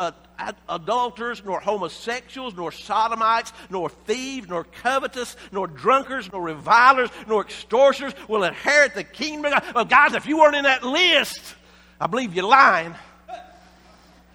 adulterers, 0.68 1.44
nor 1.44 1.60
homosexuals, 1.60 2.56
nor 2.56 2.72
sodomites, 2.72 3.52
nor 3.70 3.88
thieves, 3.88 4.48
nor 4.48 4.64
covetous, 4.64 5.36
nor 5.52 5.68
drunkards, 5.68 6.32
nor 6.32 6.42
revilers, 6.42 7.10
nor 7.28 7.42
extortioners 7.42 8.14
will 8.28 8.42
inherit 8.42 8.94
the 8.94 9.04
kingdom 9.04 9.44
of 9.44 9.52
God. 9.52 9.74
Well, 9.76 9.84
guys, 9.84 10.14
if 10.14 10.26
you 10.26 10.38
weren't 10.38 10.56
in 10.56 10.64
that 10.64 10.82
list, 10.82 11.54
I 12.00 12.08
believe 12.08 12.34
you're 12.34 12.48
lying. 12.48 12.96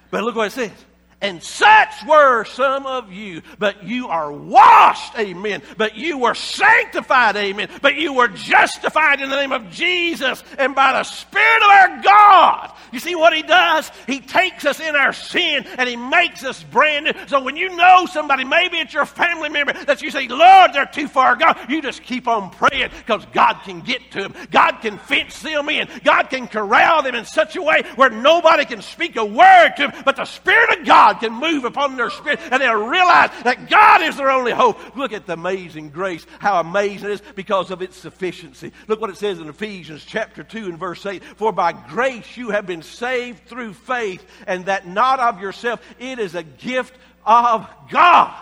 But 0.10 0.24
look 0.24 0.38
what 0.38 0.48
it 0.48 0.52
says. 0.52 0.86
And 1.20 1.42
such 1.42 2.06
were 2.08 2.46
some 2.46 2.86
of 2.86 3.12
you, 3.12 3.42
but 3.58 3.84
you 3.84 4.08
are 4.08 4.32
washed, 4.32 5.18
amen. 5.18 5.64
But 5.76 5.96
you 5.96 6.20
were 6.20 6.36
sanctified, 6.36 7.36
amen. 7.36 7.70
But 7.82 7.96
you 7.96 8.14
were 8.14 8.28
justified 8.28 9.20
in 9.20 9.32
the 9.32 9.36
name 9.36 9.52
of 9.52 9.72
Jesus 9.72 10.44
and 10.60 10.76
by 10.76 10.92
the 10.94 11.04
Spirit 11.04 11.64
of 11.64 11.70
our 11.70 12.04
God. 12.04 12.72
You 12.92 13.00
see 13.00 13.16
what 13.16 13.34
He 13.34 13.42
does? 13.42 13.92
He 14.06 14.20
takes 14.20 14.64
us 14.66 14.80
in 14.80 14.96
our 14.96 15.12
sin 15.12 15.66
and 15.80 15.90
He 15.90 15.96
makes 15.96 16.44
us 16.44 16.62
brand 16.62 17.06
new. 17.06 17.14
So 17.28 17.42
when 17.42 17.58
you 17.58 17.76
know 17.76 18.06
somebody, 18.06 18.44
maybe 18.44 18.78
it's 18.78 18.94
your 18.94 19.08
family 19.08 19.50
member, 19.50 19.74
that 19.86 20.04
you 20.04 20.12
say, 20.12 20.28
Lord, 20.28 20.74
they're 20.74 20.86
too 20.86 21.08
far 21.08 21.36
gone, 21.36 21.58
you 21.68 21.82
just 21.82 22.04
keep 22.04 22.28
on 22.28 22.52
praying 22.52 22.92
because 22.96 23.26
God 23.34 23.56
can 23.64 23.82
get 23.82 24.12
to 24.12 24.22
them. 24.22 24.36
God 24.52 24.82
can 24.82 25.00
fence 25.00 25.42
them 25.42 25.68
in. 25.70 25.88
God 26.04 26.30
can 26.30 26.48
corral 26.48 27.02
them 27.02 27.16
in 27.16 27.26
such 27.26 27.56
a 27.56 27.62
way 27.64 27.82
where 27.96 28.12
nobody 28.12 28.66
can 28.66 28.84
speak 28.84 29.16
a 29.16 29.26
word 29.26 29.74
to 29.78 29.88
them, 29.88 30.04
but 30.06 30.16
the 30.16 30.26
Spirit 30.26 30.80
of 30.80 30.86
God 30.86 31.07
God 31.08 31.22
can 31.22 31.34
move 31.34 31.64
upon 31.64 31.96
their 31.96 32.10
spirit 32.10 32.40
and 32.52 32.62
they'll 32.62 32.86
realize 32.86 33.30
that 33.44 33.70
God 33.70 34.02
is 34.02 34.18
their 34.18 34.30
only 34.30 34.52
hope. 34.52 34.96
Look 34.98 35.14
at 35.14 35.26
the 35.26 35.34
amazing 35.34 35.90
grace, 35.90 36.26
how 36.40 36.60
amazing 36.60 37.10
it 37.10 37.14
is 37.14 37.22
because 37.34 37.72
of 37.72 37.82
its 37.82 37.96
sufficiency. 37.96 38.74
Look 38.88 39.00
what 39.00 39.10
it 39.10 39.16
says 39.16 39.40
in 39.40 39.48
Ephesians 39.48 40.04
chapter 40.04 40.44
2 40.44 40.66
and 40.66 40.78
verse 40.78 41.06
8. 41.06 41.24
For 41.24 41.54
by 41.54 41.72
grace 41.72 42.36
you 42.36 42.50
have 42.50 42.66
been 42.66 42.82
saved 42.82 43.46
through 43.46 43.74
faith, 43.74 44.26
and 44.46 44.66
that 44.66 44.86
not 44.86 45.22
of 45.22 45.40
yourself, 45.40 45.80
it 45.98 46.20
is 46.20 46.36
a 46.36 46.44
gift 46.44 46.94
of 47.26 47.70
God. 47.90 48.34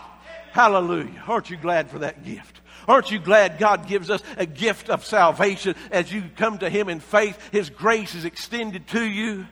Hallelujah. 0.52 1.24
Aren't 1.28 1.52
you 1.52 1.58
glad 1.58 1.92
for 1.92 2.00
that 2.00 2.26
gift? 2.26 2.62
Aren't 2.88 3.12
you 3.12 3.20
glad 3.20 3.60
God 3.60 3.88
gives 3.88 4.10
us 4.10 4.24
a 4.38 4.46
gift 4.48 4.90
of 4.90 5.06
salvation 5.06 5.76
as 5.92 6.12
you 6.12 6.24
come 6.36 6.58
to 6.60 6.70
Him 6.70 6.90
in 6.90 7.00
faith? 7.00 7.38
His 7.52 7.70
grace 7.70 8.16
is 8.16 8.26
extended 8.26 8.88
to 8.88 9.04
you. 9.04 9.46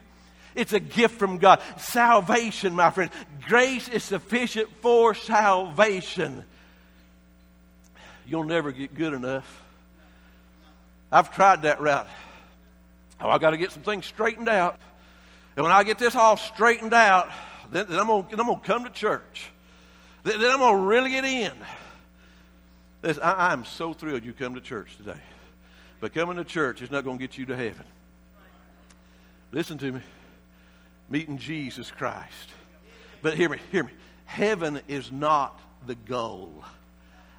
It's 0.54 0.72
a 0.72 0.80
gift 0.80 1.18
from 1.18 1.38
God. 1.38 1.60
Salvation, 1.78 2.74
my 2.74 2.90
friend. 2.90 3.10
Grace 3.48 3.88
is 3.88 4.04
sufficient 4.04 4.68
for 4.80 5.14
salvation. 5.14 6.44
You'll 8.26 8.44
never 8.44 8.72
get 8.72 8.94
good 8.94 9.12
enough. 9.12 9.62
I've 11.10 11.34
tried 11.34 11.62
that 11.62 11.80
route. 11.80 12.08
Oh, 13.20 13.28
I 13.28 13.38
got 13.38 13.50
to 13.50 13.56
get 13.56 13.72
some 13.72 13.82
things 13.82 14.06
straightened 14.06 14.48
out. 14.48 14.78
And 15.56 15.62
when 15.62 15.72
I 15.72 15.84
get 15.84 15.98
this 15.98 16.16
all 16.16 16.36
straightened 16.36 16.94
out, 16.94 17.30
then, 17.70 17.86
then 17.88 17.98
I'm 17.98 18.06
going 18.06 18.28
to 18.28 18.60
come 18.64 18.84
to 18.84 18.90
church. 18.90 19.50
Then, 20.24 20.40
then 20.40 20.50
I'm 20.50 20.58
going 20.58 20.76
to 20.76 20.86
really 20.86 21.10
get 21.10 21.24
in. 21.24 21.52
Listen, 23.02 23.22
I, 23.22 23.52
I'm 23.52 23.64
so 23.64 23.92
thrilled 23.92 24.24
you 24.24 24.32
come 24.32 24.54
to 24.54 24.60
church 24.60 24.96
today. 24.96 25.20
But 26.00 26.14
coming 26.14 26.36
to 26.36 26.44
church 26.44 26.82
is 26.82 26.90
not 26.90 27.04
going 27.04 27.18
to 27.18 27.22
get 27.22 27.38
you 27.38 27.46
to 27.46 27.56
heaven. 27.56 27.84
Listen 29.52 29.78
to 29.78 29.92
me 29.92 30.00
meeting 31.14 31.38
Jesus 31.38 31.92
Christ. 31.92 32.50
But 33.22 33.34
hear 33.34 33.48
me, 33.48 33.58
hear 33.70 33.84
me. 33.84 33.92
Heaven 34.24 34.80
is 34.88 35.12
not 35.12 35.60
the 35.86 35.94
goal. 35.94 36.64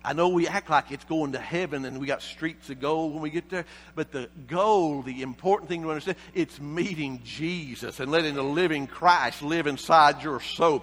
I 0.02 0.14
know 0.14 0.30
we 0.30 0.48
act 0.48 0.70
like 0.70 0.92
it's 0.92 1.04
going 1.04 1.34
to 1.34 1.40
heaven 1.40 1.84
and 1.84 2.00
we 2.00 2.08
got 2.08 2.22
streets 2.22 2.70
of 2.70 2.80
gold 2.80 3.12
when 3.12 3.22
we 3.22 3.30
get 3.30 3.50
there, 3.50 3.66
but 3.94 4.14
the 4.14 4.30
goal, 4.48 5.02
the 5.02 5.22
important 5.22 5.68
thing 5.68 5.82
to 5.82 5.90
understand, 5.90 6.16
it's 6.34 6.58
meeting 6.62 7.20
Jesus 7.26 8.00
and 8.00 8.10
letting 8.10 8.36
the 8.36 8.44
living 8.44 8.88
Christ 8.88 9.42
live 9.42 9.68
inside 9.68 10.24
your 10.24 10.40
soul 10.40 10.82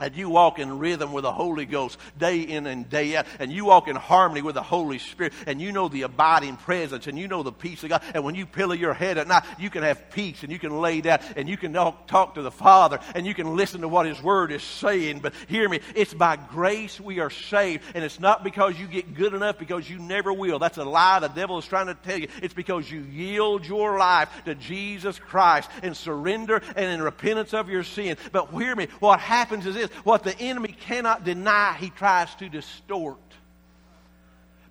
and 0.00 0.16
you 0.16 0.28
walk 0.28 0.58
in 0.58 0.78
rhythm 0.78 1.12
with 1.12 1.22
the 1.22 1.32
Holy 1.32 1.66
Ghost 1.66 1.98
day 2.18 2.40
in 2.40 2.66
and 2.66 2.88
day 2.88 3.16
out, 3.16 3.26
and 3.38 3.52
you 3.52 3.66
walk 3.66 3.88
in 3.88 3.96
harmony 3.96 4.42
with 4.42 4.54
the 4.54 4.62
Holy 4.62 4.98
Spirit, 4.98 5.32
and 5.46 5.60
you 5.60 5.72
know 5.72 5.88
the 5.88 6.02
abiding 6.02 6.56
presence, 6.56 7.06
and 7.06 7.18
you 7.18 7.28
know 7.28 7.42
the 7.42 7.52
peace 7.52 7.82
of 7.82 7.90
God, 7.90 8.02
and 8.14 8.24
when 8.24 8.34
you 8.34 8.46
pillow 8.46 8.74
your 8.74 8.94
head 8.94 9.18
at 9.18 9.28
night, 9.28 9.44
you 9.58 9.70
can 9.70 9.82
have 9.82 10.10
peace, 10.10 10.42
and 10.42 10.50
you 10.50 10.58
can 10.58 10.80
lay 10.80 11.00
down, 11.00 11.20
and 11.36 11.48
you 11.48 11.56
can 11.56 11.72
talk 11.72 12.34
to 12.34 12.42
the 12.42 12.50
Father, 12.50 12.98
and 13.14 13.26
you 13.26 13.34
can 13.34 13.56
listen 13.56 13.82
to 13.82 13.88
what 13.88 14.06
His 14.06 14.22
Word 14.22 14.52
is 14.52 14.62
saying. 14.62 15.20
But 15.20 15.34
hear 15.48 15.68
me, 15.68 15.80
it's 15.94 16.14
by 16.14 16.36
grace 16.36 17.00
we 17.00 17.20
are 17.20 17.30
saved, 17.30 17.84
and 17.94 18.04
it's 18.04 18.20
not 18.20 18.42
because 18.44 18.78
you 18.78 18.86
get 18.86 19.14
good 19.14 19.34
enough, 19.34 19.58
because 19.58 19.88
you 19.88 19.98
never 19.98 20.32
will. 20.32 20.58
That's 20.58 20.78
a 20.78 20.84
lie 20.84 21.20
the 21.20 21.28
devil 21.28 21.58
is 21.58 21.66
trying 21.66 21.86
to 21.86 21.94
tell 21.94 22.18
you. 22.18 22.28
It's 22.42 22.54
because 22.54 22.90
you 22.90 23.00
yield 23.00 23.66
your 23.66 23.98
life 23.98 24.28
to 24.44 24.54
Jesus 24.54 25.18
Christ 25.18 25.70
and 25.82 25.96
surrender 25.96 26.62
and 26.76 26.86
in 26.86 27.02
repentance 27.02 27.54
of 27.54 27.68
your 27.68 27.84
sin. 27.84 28.16
But 28.32 28.50
hear 28.50 28.74
me, 28.74 28.88
what 29.00 29.20
happens 29.20 29.66
is 29.66 29.74
this 29.74 29.89
what 30.04 30.22
the 30.22 30.38
enemy 30.38 30.74
cannot 30.80 31.24
deny, 31.24 31.76
he 31.78 31.90
tries 31.90 32.34
to 32.36 32.48
distort. 32.48 33.18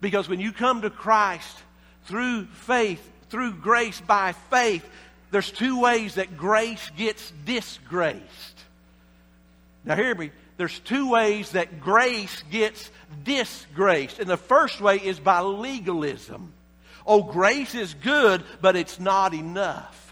Because 0.01 0.29
when 0.29 0.39
you 0.39 0.51
come 0.51 0.81
to 0.81 0.89
Christ 0.89 1.57
through 2.05 2.45
faith, 2.45 3.01
through 3.29 3.53
grace 3.53 4.01
by 4.01 4.33
faith, 4.49 4.87
there's 5.31 5.51
two 5.51 5.79
ways 5.79 6.15
that 6.15 6.37
grace 6.37 6.89
gets 6.97 7.31
disgraced. 7.45 8.23
Now, 9.85 9.95
hear 9.95 10.15
me. 10.15 10.31
There's 10.57 10.79
two 10.79 11.09
ways 11.09 11.51
that 11.51 11.79
grace 11.79 12.43
gets 12.51 12.91
disgraced. 13.23 14.19
And 14.19 14.29
the 14.29 14.37
first 14.37 14.81
way 14.81 14.97
is 14.97 15.19
by 15.19 15.41
legalism. 15.41 16.51
Oh, 17.05 17.23
grace 17.23 17.75
is 17.75 17.93
good, 17.93 18.43
but 18.61 18.75
it's 18.75 18.99
not 18.99 19.33
enough. 19.33 20.08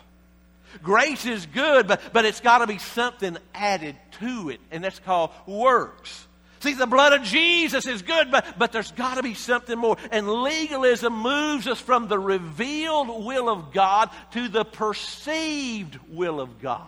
Grace 0.83 1.25
is 1.25 1.45
good, 1.45 1.87
but, 1.87 2.01
but 2.13 2.25
it's 2.25 2.41
got 2.41 2.59
to 2.59 2.67
be 2.67 2.77
something 2.77 3.37
added 3.53 3.95
to 4.19 4.49
it, 4.49 4.59
and 4.71 4.83
that's 4.83 4.99
called 4.99 5.31
works. 5.45 6.27
See, 6.59 6.73
the 6.73 6.87
blood 6.87 7.13
of 7.13 7.23
Jesus 7.23 7.85
is 7.85 8.01
good, 8.01 8.31
but, 8.31 8.57
but 8.57 8.71
there's 8.71 8.91
got 8.91 9.15
to 9.15 9.23
be 9.23 9.35
something 9.35 9.77
more. 9.77 9.97
And 10.11 10.27
legalism 10.27 11.13
moves 11.13 11.67
us 11.67 11.79
from 11.79 12.07
the 12.07 12.17
revealed 12.17 13.25
will 13.25 13.47
of 13.47 13.71
God 13.71 14.09
to 14.31 14.47
the 14.47 14.65
perceived 14.65 15.99
will 16.09 16.41
of 16.41 16.59
God. 16.59 16.87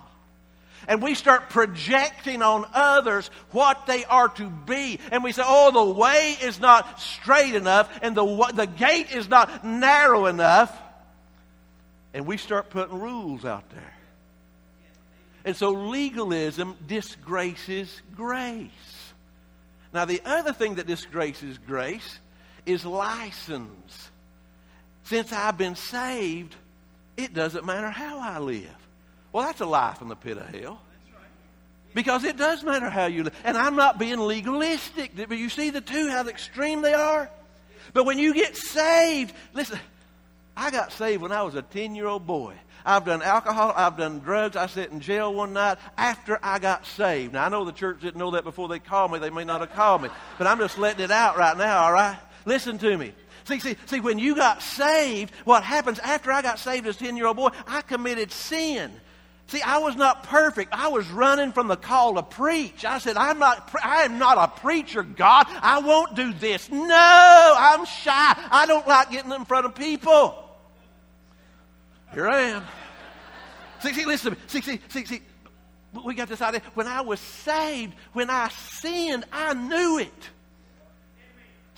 And 0.87 1.03
we 1.03 1.13
start 1.13 1.49
projecting 1.49 2.41
on 2.41 2.65
others 2.73 3.29
what 3.51 3.85
they 3.85 4.05
are 4.05 4.29
to 4.29 4.49
be. 4.49 4.99
And 5.11 5.23
we 5.23 5.33
say, 5.33 5.43
oh, 5.45 5.71
the 5.71 5.99
way 5.99 6.35
is 6.41 6.59
not 6.59 6.99
straight 6.99 7.53
enough, 7.53 7.89
and 8.01 8.15
the, 8.15 8.51
the 8.53 8.65
gate 8.65 9.11
is 9.11 9.29
not 9.29 9.63
narrow 9.63 10.25
enough 10.25 10.75
and 12.13 12.25
we 12.25 12.37
start 12.37 12.69
putting 12.69 12.99
rules 12.99 13.45
out 13.45 13.69
there. 13.69 13.93
And 15.45 15.55
so 15.55 15.71
legalism 15.71 16.75
disgraces 16.87 18.01
grace. 18.15 18.69
Now, 19.93 20.05
the 20.05 20.21
other 20.25 20.53
thing 20.53 20.75
that 20.75 20.85
disgraces 20.85 21.57
grace 21.57 22.19
is 22.65 22.85
license. 22.85 24.11
Since 25.03 25.31
I've 25.31 25.57
been 25.57 25.75
saved, 25.75 26.55
it 27.17 27.33
doesn't 27.33 27.65
matter 27.65 27.89
how 27.89 28.19
I 28.19 28.39
live. 28.39 28.75
Well, 29.31 29.45
that's 29.45 29.61
a 29.61 29.65
lie 29.65 29.93
from 29.93 30.09
the 30.09 30.15
pit 30.15 30.37
of 30.37 30.47
hell. 30.47 30.81
Because 31.95 32.23
it 32.23 32.37
does 32.37 32.63
matter 32.63 32.89
how 32.89 33.07
you 33.07 33.23
live. 33.23 33.35
And 33.43 33.57
I'm 33.57 33.75
not 33.75 33.97
being 33.97 34.19
legalistic. 34.19 35.13
But 35.15 35.37
you 35.37 35.49
see 35.49 35.71
the 35.71 35.81
two, 35.81 36.09
how 36.09 36.27
extreme 36.27 36.81
they 36.81 36.93
are? 36.93 37.31
But 37.93 38.05
when 38.05 38.19
you 38.19 38.33
get 38.35 38.55
saved, 38.55 39.33
listen, 39.53 39.79
I 40.59 40.71
got 40.71 40.91
saved 40.91 41.21
when 41.21 41.31
I 41.31 41.41
was 41.43 41.55
a 41.55 41.61
10 41.61 41.95
year 41.95 42.05
old 42.05 42.27
boy. 42.27 42.53
I've 42.85 43.05
done 43.05 43.21
alcohol, 43.21 43.73
I've 43.75 43.97
done 43.97 44.19
drugs. 44.19 44.57
I 44.57 44.67
sat 44.67 44.91
in 44.91 44.99
jail 44.99 45.33
one 45.33 45.53
night 45.53 45.77
after 45.97 46.37
I 46.43 46.59
got 46.59 46.85
saved. 46.85 47.33
Now, 47.33 47.45
I 47.45 47.49
know 47.49 47.63
the 47.63 47.71
church 47.71 48.01
didn't 48.01 48.17
know 48.17 48.31
that 48.31 48.43
before 48.43 48.67
they 48.67 48.79
called 48.79 49.13
me. 49.13 49.19
They 49.19 49.29
may 49.29 49.45
not 49.45 49.61
have 49.61 49.71
called 49.71 50.01
me. 50.01 50.09
But 50.37 50.47
I'm 50.47 50.59
just 50.59 50.77
letting 50.77 51.03
it 51.03 51.11
out 51.11 51.37
right 51.37 51.57
now, 51.57 51.83
all 51.83 51.93
right? 51.93 52.17
Listen 52.45 52.77
to 52.79 52.97
me. 52.97 53.13
See, 53.45 53.59
see, 53.59 53.77
see, 53.85 54.01
when 54.01 54.19
you 54.19 54.35
got 54.35 54.61
saved, 54.61 55.33
what 55.45 55.63
happens 55.63 55.97
after 55.99 56.29
I 56.31 56.41
got 56.41 56.59
saved 56.59 56.87
as 56.87 56.97
a 56.97 56.99
10 56.99 57.15
year 57.15 57.27
old 57.27 57.37
boy, 57.37 57.49
I 57.65 57.81
committed 57.81 58.29
sin. 58.31 58.91
See, 59.47 59.61
I 59.61 59.77
was 59.77 59.95
not 59.95 60.23
perfect. 60.23 60.73
I 60.73 60.89
was 60.89 61.07
running 61.09 61.53
from 61.53 61.67
the 61.67 61.77
call 61.77 62.15
to 62.15 62.23
preach. 62.23 62.83
I 62.83 62.99
said, 62.99 63.15
I'm 63.15 63.39
not, 63.39 63.71
I 63.81 64.03
am 64.03 64.19
not 64.19 64.37
a 64.37 64.59
preacher, 64.59 65.03
God. 65.03 65.45
I 65.49 65.79
won't 65.79 66.15
do 66.15 66.33
this. 66.33 66.69
No, 66.69 67.55
I'm 67.57 67.85
shy. 67.85 68.33
I 68.51 68.65
don't 68.67 68.87
like 68.87 69.09
getting 69.09 69.31
in 69.31 69.45
front 69.45 69.65
of 69.65 69.73
people. 69.73 70.48
Here 72.13 72.27
I 72.27 72.41
am. 72.41 72.63
See, 73.81 73.93
see, 73.93 74.05
listen 74.05 74.33
to 74.33 74.37
me. 74.37 74.43
See, 74.47 74.61
see, 74.61 74.81
see, 74.89 75.05
see. 75.05 75.21
We 76.05 76.13
got 76.13 76.27
this 76.27 76.41
idea. 76.41 76.61
When 76.73 76.87
I 76.87 77.01
was 77.01 77.19
saved, 77.19 77.93
when 78.13 78.29
I 78.29 78.49
sinned, 78.49 79.25
I 79.31 79.53
knew 79.53 79.99
it. 79.99 80.29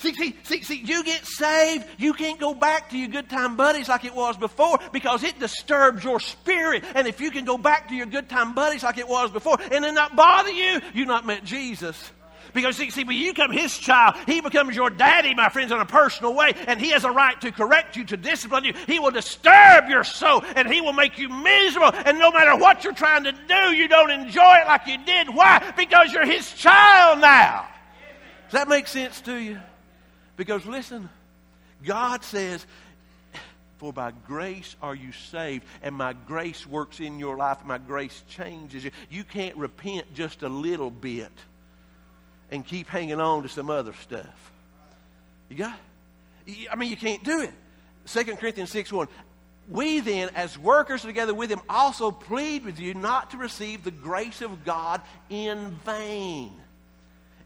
See, 0.01 0.15
see, 0.15 0.35
see, 0.43 0.63
see, 0.63 0.81
you 0.83 1.03
get 1.03 1.23
saved, 1.27 1.85
you 1.99 2.13
can't 2.13 2.39
go 2.39 2.55
back 2.55 2.89
to 2.89 2.97
your 2.97 3.07
good 3.07 3.29
time 3.29 3.55
buddies 3.55 3.87
like 3.87 4.03
it 4.03 4.15
was 4.15 4.35
before 4.35 4.79
because 4.91 5.23
it 5.23 5.39
disturbs 5.39 6.03
your 6.03 6.19
spirit. 6.19 6.83
And 6.95 7.07
if 7.07 7.21
you 7.21 7.29
can 7.29 7.45
go 7.45 7.55
back 7.55 7.89
to 7.89 7.95
your 7.95 8.07
good 8.07 8.27
time 8.27 8.55
buddies 8.55 8.81
like 8.81 8.97
it 8.97 9.07
was 9.07 9.29
before 9.29 9.57
and 9.71 9.83
then 9.83 9.93
not 9.93 10.15
bother 10.15 10.49
you, 10.49 10.81
you 10.95 11.05
not 11.05 11.27
met 11.27 11.43
Jesus. 11.43 12.11
Because 12.53 12.75
see, 12.75 12.89
see, 12.89 13.03
when 13.03 13.17
you 13.17 13.33
become 13.33 13.51
his 13.51 13.77
child, 13.77 14.15
he 14.25 14.41
becomes 14.41 14.75
your 14.75 14.89
daddy, 14.89 15.33
my 15.33 15.49
friends, 15.49 15.71
in 15.71 15.79
a 15.79 15.85
personal 15.85 16.33
way, 16.33 16.53
and 16.67 16.79
he 16.79 16.91
has 16.91 17.03
a 17.03 17.11
right 17.11 17.39
to 17.41 17.51
correct 17.51 17.95
you, 17.95 18.03
to 18.05 18.17
discipline 18.17 18.65
you. 18.65 18.73
He 18.87 18.99
will 18.99 19.11
disturb 19.11 19.89
your 19.89 20.03
soul, 20.03 20.43
and 20.55 20.67
he 20.67 20.81
will 20.81 20.93
make 20.93 21.17
you 21.17 21.29
miserable. 21.29 21.91
And 22.05 22.19
no 22.19 22.31
matter 22.31 22.55
what 22.55 22.83
you're 22.83 22.93
trying 22.93 23.23
to 23.23 23.31
do, 23.31 23.73
you 23.73 23.87
don't 23.87 24.11
enjoy 24.11 24.55
it 24.61 24.67
like 24.67 24.87
you 24.87 24.97
did. 25.05 25.33
Why? 25.33 25.73
Because 25.77 26.11
you're 26.11 26.25
his 26.25 26.51
child 26.53 27.19
now. 27.19 27.67
Does 28.49 28.59
that 28.59 28.67
make 28.67 28.87
sense 28.87 29.21
to 29.21 29.35
you? 29.37 29.59
Because 30.35 30.65
listen, 30.65 31.09
God 31.85 32.23
says, 32.23 32.65
For 33.77 33.93
by 33.93 34.11
grace 34.27 34.75
are 34.81 34.95
you 34.95 35.11
saved, 35.13 35.65
and 35.81 35.95
my 35.95 36.13
grace 36.13 36.67
works 36.67 36.99
in 36.99 37.17
your 37.17 37.37
life, 37.37 37.63
my 37.63 37.77
grace 37.77 38.23
changes 38.27 38.83
you. 38.83 38.91
You 39.09 39.23
can't 39.23 39.55
repent 39.55 40.13
just 40.13 40.43
a 40.43 40.49
little 40.49 40.91
bit 40.91 41.31
and 42.51 42.65
keep 42.65 42.87
hanging 42.87 43.19
on 43.19 43.43
to 43.43 43.49
some 43.49 43.69
other 43.69 43.93
stuff. 43.93 44.51
You 45.49 45.57
got? 45.57 45.77
I 46.69 46.75
mean, 46.75 46.89
you 46.89 46.97
can't 46.97 47.23
do 47.23 47.41
it. 47.41 47.51
2 48.07 48.35
Corinthians 48.35 48.69
6 48.71 48.91
1. 48.91 49.07
We 49.69 49.99
then, 50.01 50.29
as 50.35 50.57
workers 50.57 51.01
together 51.01 51.33
with 51.33 51.49
him, 51.49 51.61
also 51.69 52.11
plead 52.11 52.65
with 52.65 52.79
you 52.79 52.93
not 52.93 53.31
to 53.31 53.37
receive 53.37 53.83
the 53.83 53.91
grace 53.91 54.41
of 54.41 54.65
God 54.65 55.01
in 55.29 55.71
vain. 55.85 56.51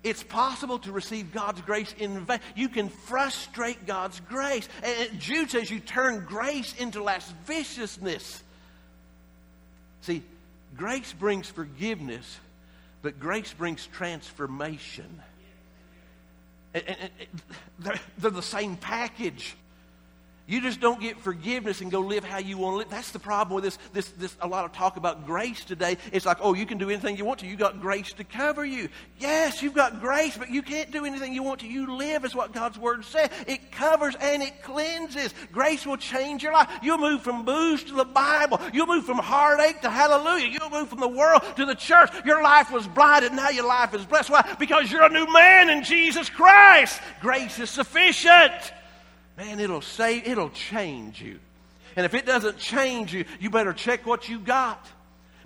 It's 0.03 0.23
possible 0.23 0.79
to 0.79 0.91
receive 0.91 1.33
God's 1.33 1.61
grace 1.61 1.93
in 1.97 2.25
vain. 2.25 2.39
You 2.55 2.69
can 2.69 2.89
frustrate 2.89 3.85
God's 3.85 4.19
grace. 4.21 4.69
And 4.83 5.19
Jude 5.19 5.49
says 5.49 5.69
you 5.69 5.79
turn 5.79 6.25
grace 6.25 6.75
into 6.75 7.03
lasciviousness. 7.03 8.43
See, 10.01 10.21
grace 10.77 11.11
brings 11.11 11.47
forgiveness, 11.49 12.39
but 13.05 13.19
grace 13.19 13.53
brings 13.53 13.85
transformation. 13.85 15.21
And, 16.73 17.11
they're 17.77 18.31
the 18.31 18.41
same 18.41 18.77
package. 18.77 19.55
You 20.47 20.61
just 20.61 20.79
don't 20.79 21.01
get 21.01 21.19
forgiveness 21.19 21.81
and 21.81 21.89
go 21.89 22.01
live 22.01 22.23
how 22.23 22.37
you 22.37 22.59
want 22.59 22.73
to 22.73 22.77
live. 22.77 22.89
That's 22.91 23.09
the 23.09 23.17
problem 23.17 23.55
with 23.55 23.63
this, 23.63 23.79
this, 23.93 24.09
this, 24.11 24.37
a 24.41 24.47
lot 24.47 24.63
of 24.63 24.73
talk 24.73 24.95
about 24.95 25.25
grace 25.25 25.65
today. 25.65 25.97
It's 26.11 26.25
like, 26.25 26.37
oh, 26.39 26.53
you 26.53 26.67
can 26.67 26.77
do 26.77 26.87
anything 26.87 27.17
you 27.17 27.25
want 27.25 27.39
to. 27.39 27.47
You 27.47 27.55
got 27.55 27.81
grace 27.81 28.13
to 28.13 28.23
cover 28.23 28.63
you. 28.63 28.89
Yes, 29.19 29.63
you've 29.63 29.73
got 29.73 30.01
grace, 30.01 30.37
but 30.37 30.51
you 30.51 30.61
can't 30.61 30.91
do 30.91 31.03
anything 31.03 31.33
you 31.33 31.41
want 31.41 31.61
to. 31.61 31.67
You 31.67 31.97
live 31.97 32.25
is 32.25 32.35
what 32.35 32.53
God's 32.53 32.77
Word 32.77 33.05
says. 33.05 33.31
It 33.47 33.71
covers 33.71 34.13
and 34.21 34.43
it 34.43 34.61
cleanses. 34.61 35.33
Grace 35.51 35.83
will 35.83 35.97
change 35.97 36.43
your 36.43 36.53
life. 36.53 36.69
You'll 36.83 36.99
move 36.99 37.23
from 37.23 37.43
booze 37.43 37.83
to 37.85 37.95
the 37.95 38.05
Bible. 38.05 38.61
You'll 38.71 38.85
move 38.85 39.05
from 39.05 39.17
heartache 39.17 39.81
to 39.81 39.89
hallelujah. 39.89 40.47
You'll 40.47 40.69
move 40.69 40.89
from 40.89 40.99
the 40.99 41.07
world 41.07 41.41
to 41.55 41.65
the 41.65 41.75
church. 41.75 42.11
Your 42.23 42.43
life 42.43 42.71
was 42.71 42.87
blinded, 42.87 43.33
now 43.33 43.49
your 43.49 43.67
life 43.67 43.95
is 43.95 44.05
blessed. 44.05 44.29
Why? 44.29 44.55
Because 44.59 44.91
you're 44.91 45.05
a 45.05 45.09
new 45.09 45.25
man 45.33 45.71
in 45.71 45.83
Jesus 45.83 46.29
Christ. 46.29 47.01
Grace 47.19 47.57
is 47.57 47.71
sufficient 47.71 48.51
man, 49.37 49.59
it'll 49.59 49.81
save, 49.81 50.27
it'll 50.27 50.49
change 50.49 51.21
you. 51.21 51.39
And 51.95 52.05
if 52.05 52.13
it 52.13 52.25
doesn't 52.25 52.57
change 52.57 53.13
you, 53.13 53.25
you 53.39 53.49
better 53.49 53.73
check 53.73 54.05
what 54.05 54.27
you 54.27 54.39
got. 54.39 54.85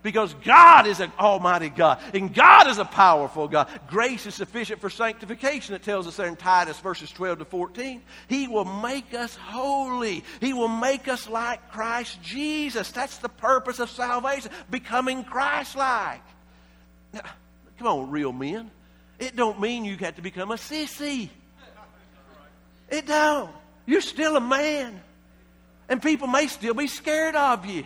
Because 0.02 0.34
God 0.46 0.88
is 0.88 1.02
an 1.02 1.12
almighty 1.20 1.68
God. 1.68 2.00
And 2.14 2.34
God 2.34 2.68
is 2.68 2.78
a 2.78 2.86
powerful 2.86 3.50
God. 3.50 3.68
Grace 3.88 4.26
is 4.26 4.34
sufficient 4.34 4.80
for 4.80 4.90
sanctification, 4.90 5.76
it 5.76 5.84
tells 5.84 6.08
us 6.08 6.16
there 6.16 6.28
in 6.28 6.38
Titus 6.38 6.80
verses 6.80 7.12
12 7.12 7.40
to 7.40 7.46
14. 7.46 8.02
He 8.30 8.48
will 8.48 8.64
make 8.64 9.14
us 9.14 9.36
holy. 9.36 10.24
He 10.40 10.54
will 10.54 10.70
make 10.70 11.10
us 11.10 11.28
like 11.28 11.72
Christ 11.72 12.22
Jesus. 12.24 12.92
That's 12.92 13.18
the 13.18 13.28
purpose 13.28 13.80
of 13.80 13.90
salvation, 13.90 14.52
becoming 14.70 15.26
Christ-like. 15.26 16.24
Come 17.78 17.88
on, 17.88 18.10
real 18.10 18.32
men. 18.32 18.72
It 19.20 19.36
don't 19.36 19.60
mean 19.60 19.84
you 19.84 19.98
got 19.98 20.16
to 20.16 20.22
become 20.22 20.52
a 20.52 20.56
sissy. 20.56 21.28
It 22.90 23.06
don't. 23.06 23.52
You're 23.90 24.02
still 24.02 24.38
a 24.38 24.40
man. 24.40 25.02
And 25.90 26.00
people 26.00 26.28
may 26.28 26.46
still 26.46 26.76
be 26.76 26.86
scared 26.86 27.36
of 27.36 27.66
you. 27.66 27.86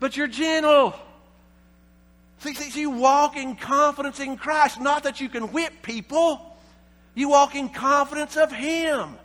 But 0.00 0.16
you're 0.16 0.26
gentle. 0.26 0.94
See, 2.38 2.54
see, 2.54 2.80
you 2.80 2.90
walk 2.90 3.36
in 3.36 3.54
confidence 3.54 4.18
in 4.18 4.36
Christ. 4.36 4.80
Not 4.80 5.04
that 5.04 5.20
you 5.20 5.28
can 5.28 5.52
whip 5.52 5.82
people. 5.82 6.56
You 7.14 7.28
walk 7.28 7.54
in 7.54 7.68
confidence 7.68 8.36
of 8.36 8.50
Him. 8.50 9.16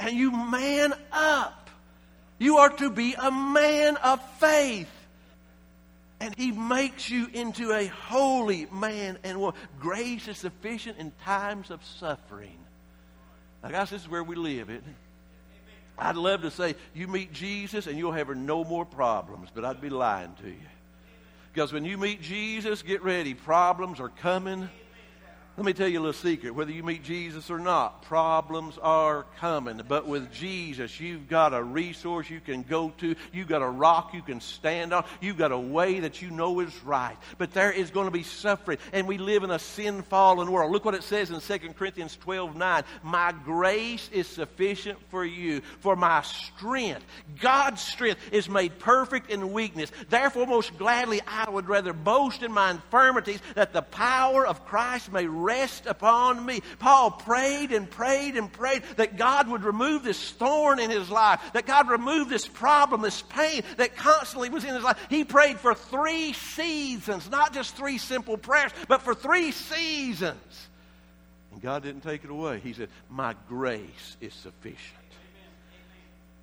And 0.00 0.16
you 0.16 0.30
man 0.30 0.94
up. 1.12 1.68
You 2.38 2.56
are 2.56 2.70
to 2.70 2.88
be 2.88 3.14
a 3.22 3.30
man 3.30 3.98
of 3.98 4.18
faith. 4.38 4.88
And 6.20 6.34
He 6.36 6.52
makes 6.52 7.10
you 7.10 7.28
into 7.34 7.70
a 7.70 7.84
holy 7.84 8.66
man 8.72 9.18
and 9.24 9.40
woman. 9.40 9.60
Grace 9.78 10.26
is 10.26 10.38
sufficient 10.38 10.96
in 10.96 11.12
times 11.22 11.70
of 11.70 11.84
suffering. 11.84 12.63
Now, 13.64 13.70
guys, 13.70 13.88
this 13.88 14.02
is 14.02 14.08
where 14.10 14.22
we 14.22 14.36
live, 14.36 14.68
isn't 14.68 14.86
it? 14.86 14.94
I'd 15.98 16.16
love 16.16 16.42
to 16.42 16.50
say, 16.50 16.74
you 16.92 17.08
meet 17.08 17.32
Jesus 17.32 17.86
and 17.86 17.96
you'll 17.96 18.12
have 18.12 18.28
no 18.28 18.62
more 18.62 18.84
problems, 18.84 19.48
but 19.54 19.64
I'd 19.64 19.80
be 19.80 19.88
lying 19.88 20.34
to 20.42 20.48
you. 20.48 20.68
Because 21.50 21.72
when 21.72 21.86
you 21.86 21.96
meet 21.96 22.20
Jesus, 22.20 22.82
get 22.82 23.02
ready, 23.02 23.32
problems 23.32 24.00
are 24.00 24.10
coming. 24.10 24.68
Let 25.56 25.66
me 25.66 25.72
tell 25.72 25.86
you 25.86 26.00
a 26.00 26.02
little 26.02 26.12
secret. 26.12 26.52
Whether 26.52 26.72
you 26.72 26.82
meet 26.82 27.04
Jesus 27.04 27.48
or 27.48 27.60
not, 27.60 28.02
problems 28.02 28.76
are 28.82 29.24
coming. 29.38 29.80
But 29.86 30.08
with 30.08 30.32
Jesus, 30.32 30.98
you've 30.98 31.28
got 31.28 31.54
a 31.54 31.62
resource 31.62 32.28
you 32.28 32.40
can 32.40 32.64
go 32.64 32.92
to. 32.98 33.14
You've 33.32 33.46
got 33.46 33.62
a 33.62 33.68
rock 33.68 34.14
you 34.14 34.22
can 34.22 34.40
stand 34.40 34.92
on. 34.92 35.04
You've 35.20 35.38
got 35.38 35.52
a 35.52 35.58
way 35.58 36.00
that 36.00 36.20
you 36.20 36.32
know 36.32 36.58
is 36.58 36.74
right. 36.82 37.16
But 37.38 37.52
there 37.52 37.70
is 37.70 37.92
going 37.92 38.06
to 38.06 38.10
be 38.10 38.24
suffering. 38.24 38.78
And 38.92 39.06
we 39.06 39.16
live 39.16 39.44
in 39.44 39.52
a 39.52 39.60
sin 39.60 40.02
fallen 40.02 40.50
world. 40.50 40.72
Look 40.72 40.84
what 40.84 40.96
it 40.96 41.04
says 41.04 41.30
in 41.30 41.40
2 41.40 41.74
Corinthians 41.74 42.16
12 42.16 42.56
9. 42.56 42.82
My 43.04 43.32
grace 43.44 44.10
is 44.12 44.26
sufficient 44.26 44.98
for 45.08 45.24
you, 45.24 45.60
for 45.78 45.94
my 45.94 46.22
strength, 46.22 47.04
God's 47.40 47.80
strength, 47.80 48.20
is 48.32 48.48
made 48.48 48.80
perfect 48.80 49.30
in 49.30 49.52
weakness. 49.52 49.92
Therefore, 50.08 50.48
most 50.48 50.76
gladly, 50.78 51.20
I 51.28 51.48
would 51.48 51.68
rather 51.68 51.92
boast 51.92 52.42
in 52.42 52.50
my 52.50 52.72
infirmities 52.72 53.40
that 53.54 53.72
the 53.72 53.82
power 53.82 54.44
of 54.44 54.66
Christ 54.66 55.12
may 55.12 55.26
rest 55.44 55.86
upon 55.86 56.44
me. 56.44 56.62
Paul 56.78 57.10
prayed 57.10 57.70
and 57.70 57.90
prayed 57.90 58.36
and 58.36 58.52
prayed 58.52 58.82
that 58.96 59.16
God 59.16 59.48
would 59.48 59.62
remove 59.62 60.02
this 60.02 60.30
thorn 60.32 60.80
in 60.80 60.90
his 60.90 61.10
life, 61.10 61.40
that 61.52 61.66
God 61.66 61.88
remove 61.88 62.28
this 62.28 62.48
problem, 62.48 63.02
this 63.02 63.22
pain 63.22 63.62
that 63.76 63.96
constantly 63.96 64.48
was 64.48 64.64
in 64.64 64.74
his 64.74 64.82
life. 64.82 64.98
He 65.10 65.24
prayed 65.24 65.60
for 65.60 65.74
three 65.74 66.32
seasons, 66.32 67.30
not 67.30 67.52
just 67.52 67.76
three 67.76 67.98
simple 67.98 68.36
prayers, 68.36 68.72
but 68.88 69.02
for 69.02 69.14
three 69.14 69.52
seasons. 69.52 70.68
And 71.52 71.62
God 71.62 71.82
didn't 71.82 72.02
take 72.02 72.24
it 72.24 72.30
away. 72.30 72.60
He 72.60 72.72
said, 72.72 72.88
My 73.08 73.34
grace 73.48 74.16
is 74.20 74.34
sufficient. 74.34 75.00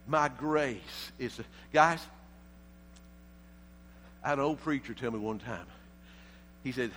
My 0.08 0.30
grace 0.30 1.12
is. 1.20 1.40
Guys, 1.74 2.06
I 4.24 4.30
had 4.30 4.38
an 4.38 4.44
old 4.44 4.62
preacher 4.62 4.94
tell 4.94 5.12
me 5.12 5.20
one 5.20 5.40
time. 5.40 5.66
He 6.64 6.72
said, 6.72 6.92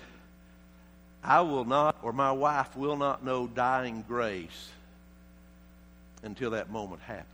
I 1.25 1.41
will 1.41 1.65
not, 1.65 1.97
or 2.03 2.13
my 2.13 2.33
wife 2.33 2.77
will 2.77 2.97
not 2.97 3.25
know 3.25 3.47
dying 3.47 4.05
grace 4.07 4.71
until 6.23 6.51
that 6.51 6.71
moment 6.71 7.01
happens. 7.03 7.29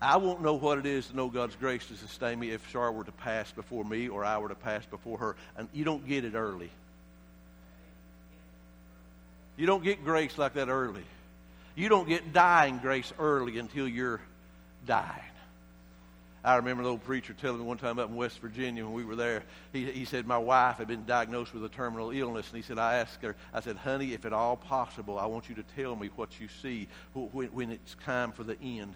I 0.00 0.18
won't 0.18 0.42
know 0.42 0.54
what 0.54 0.78
it 0.78 0.84
is 0.84 1.06
to 1.06 1.16
know 1.16 1.28
God's 1.28 1.56
grace 1.56 1.86
to 1.86 1.96
sustain 1.96 2.38
me 2.38 2.50
if 2.50 2.70
Char 2.70 2.92
were 2.92 3.04
to 3.04 3.12
pass 3.12 3.50
before 3.50 3.82
me 3.82 4.08
or 4.08 4.26
I 4.26 4.36
were 4.36 4.50
to 4.50 4.54
pass 4.54 4.84
before 4.84 5.16
her. 5.18 5.36
And 5.56 5.68
you 5.72 5.84
don't 5.84 6.06
get 6.06 6.24
it 6.24 6.34
early. 6.34 6.70
You 9.56 9.64
don't 9.64 9.82
get 9.82 10.04
grace 10.04 10.36
like 10.36 10.52
that 10.54 10.68
early. 10.68 11.04
You 11.74 11.88
don't 11.88 12.06
get 12.06 12.34
dying 12.34 12.78
grace 12.78 13.10
early 13.18 13.58
until 13.58 13.88
you're 13.88 14.20
dying. 14.86 15.22
I 16.46 16.54
remember 16.54 16.84
an 16.84 16.88
old 16.88 17.02
preacher 17.02 17.32
telling 17.32 17.58
me 17.58 17.64
one 17.64 17.76
time 17.76 17.98
up 17.98 18.08
in 18.08 18.14
West 18.14 18.38
Virginia 18.38 18.84
when 18.84 18.94
we 18.94 19.04
were 19.04 19.16
there. 19.16 19.42
He, 19.72 19.86
he 19.86 20.04
said, 20.04 20.28
My 20.28 20.38
wife 20.38 20.76
had 20.76 20.86
been 20.86 21.04
diagnosed 21.04 21.52
with 21.52 21.64
a 21.64 21.68
terminal 21.68 22.12
illness. 22.12 22.46
And 22.50 22.56
he 22.56 22.62
said, 22.62 22.78
I 22.78 22.98
asked 22.98 23.20
her, 23.22 23.34
I 23.52 23.58
said, 23.58 23.74
Honey, 23.74 24.12
if 24.12 24.24
at 24.24 24.32
all 24.32 24.56
possible, 24.56 25.18
I 25.18 25.26
want 25.26 25.48
you 25.48 25.56
to 25.56 25.64
tell 25.74 25.96
me 25.96 26.08
what 26.14 26.40
you 26.40 26.46
see 26.62 26.86
when, 27.14 27.48
when 27.48 27.72
it's 27.72 27.96
time 28.04 28.30
for 28.30 28.44
the 28.44 28.56
end. 28.62 28.94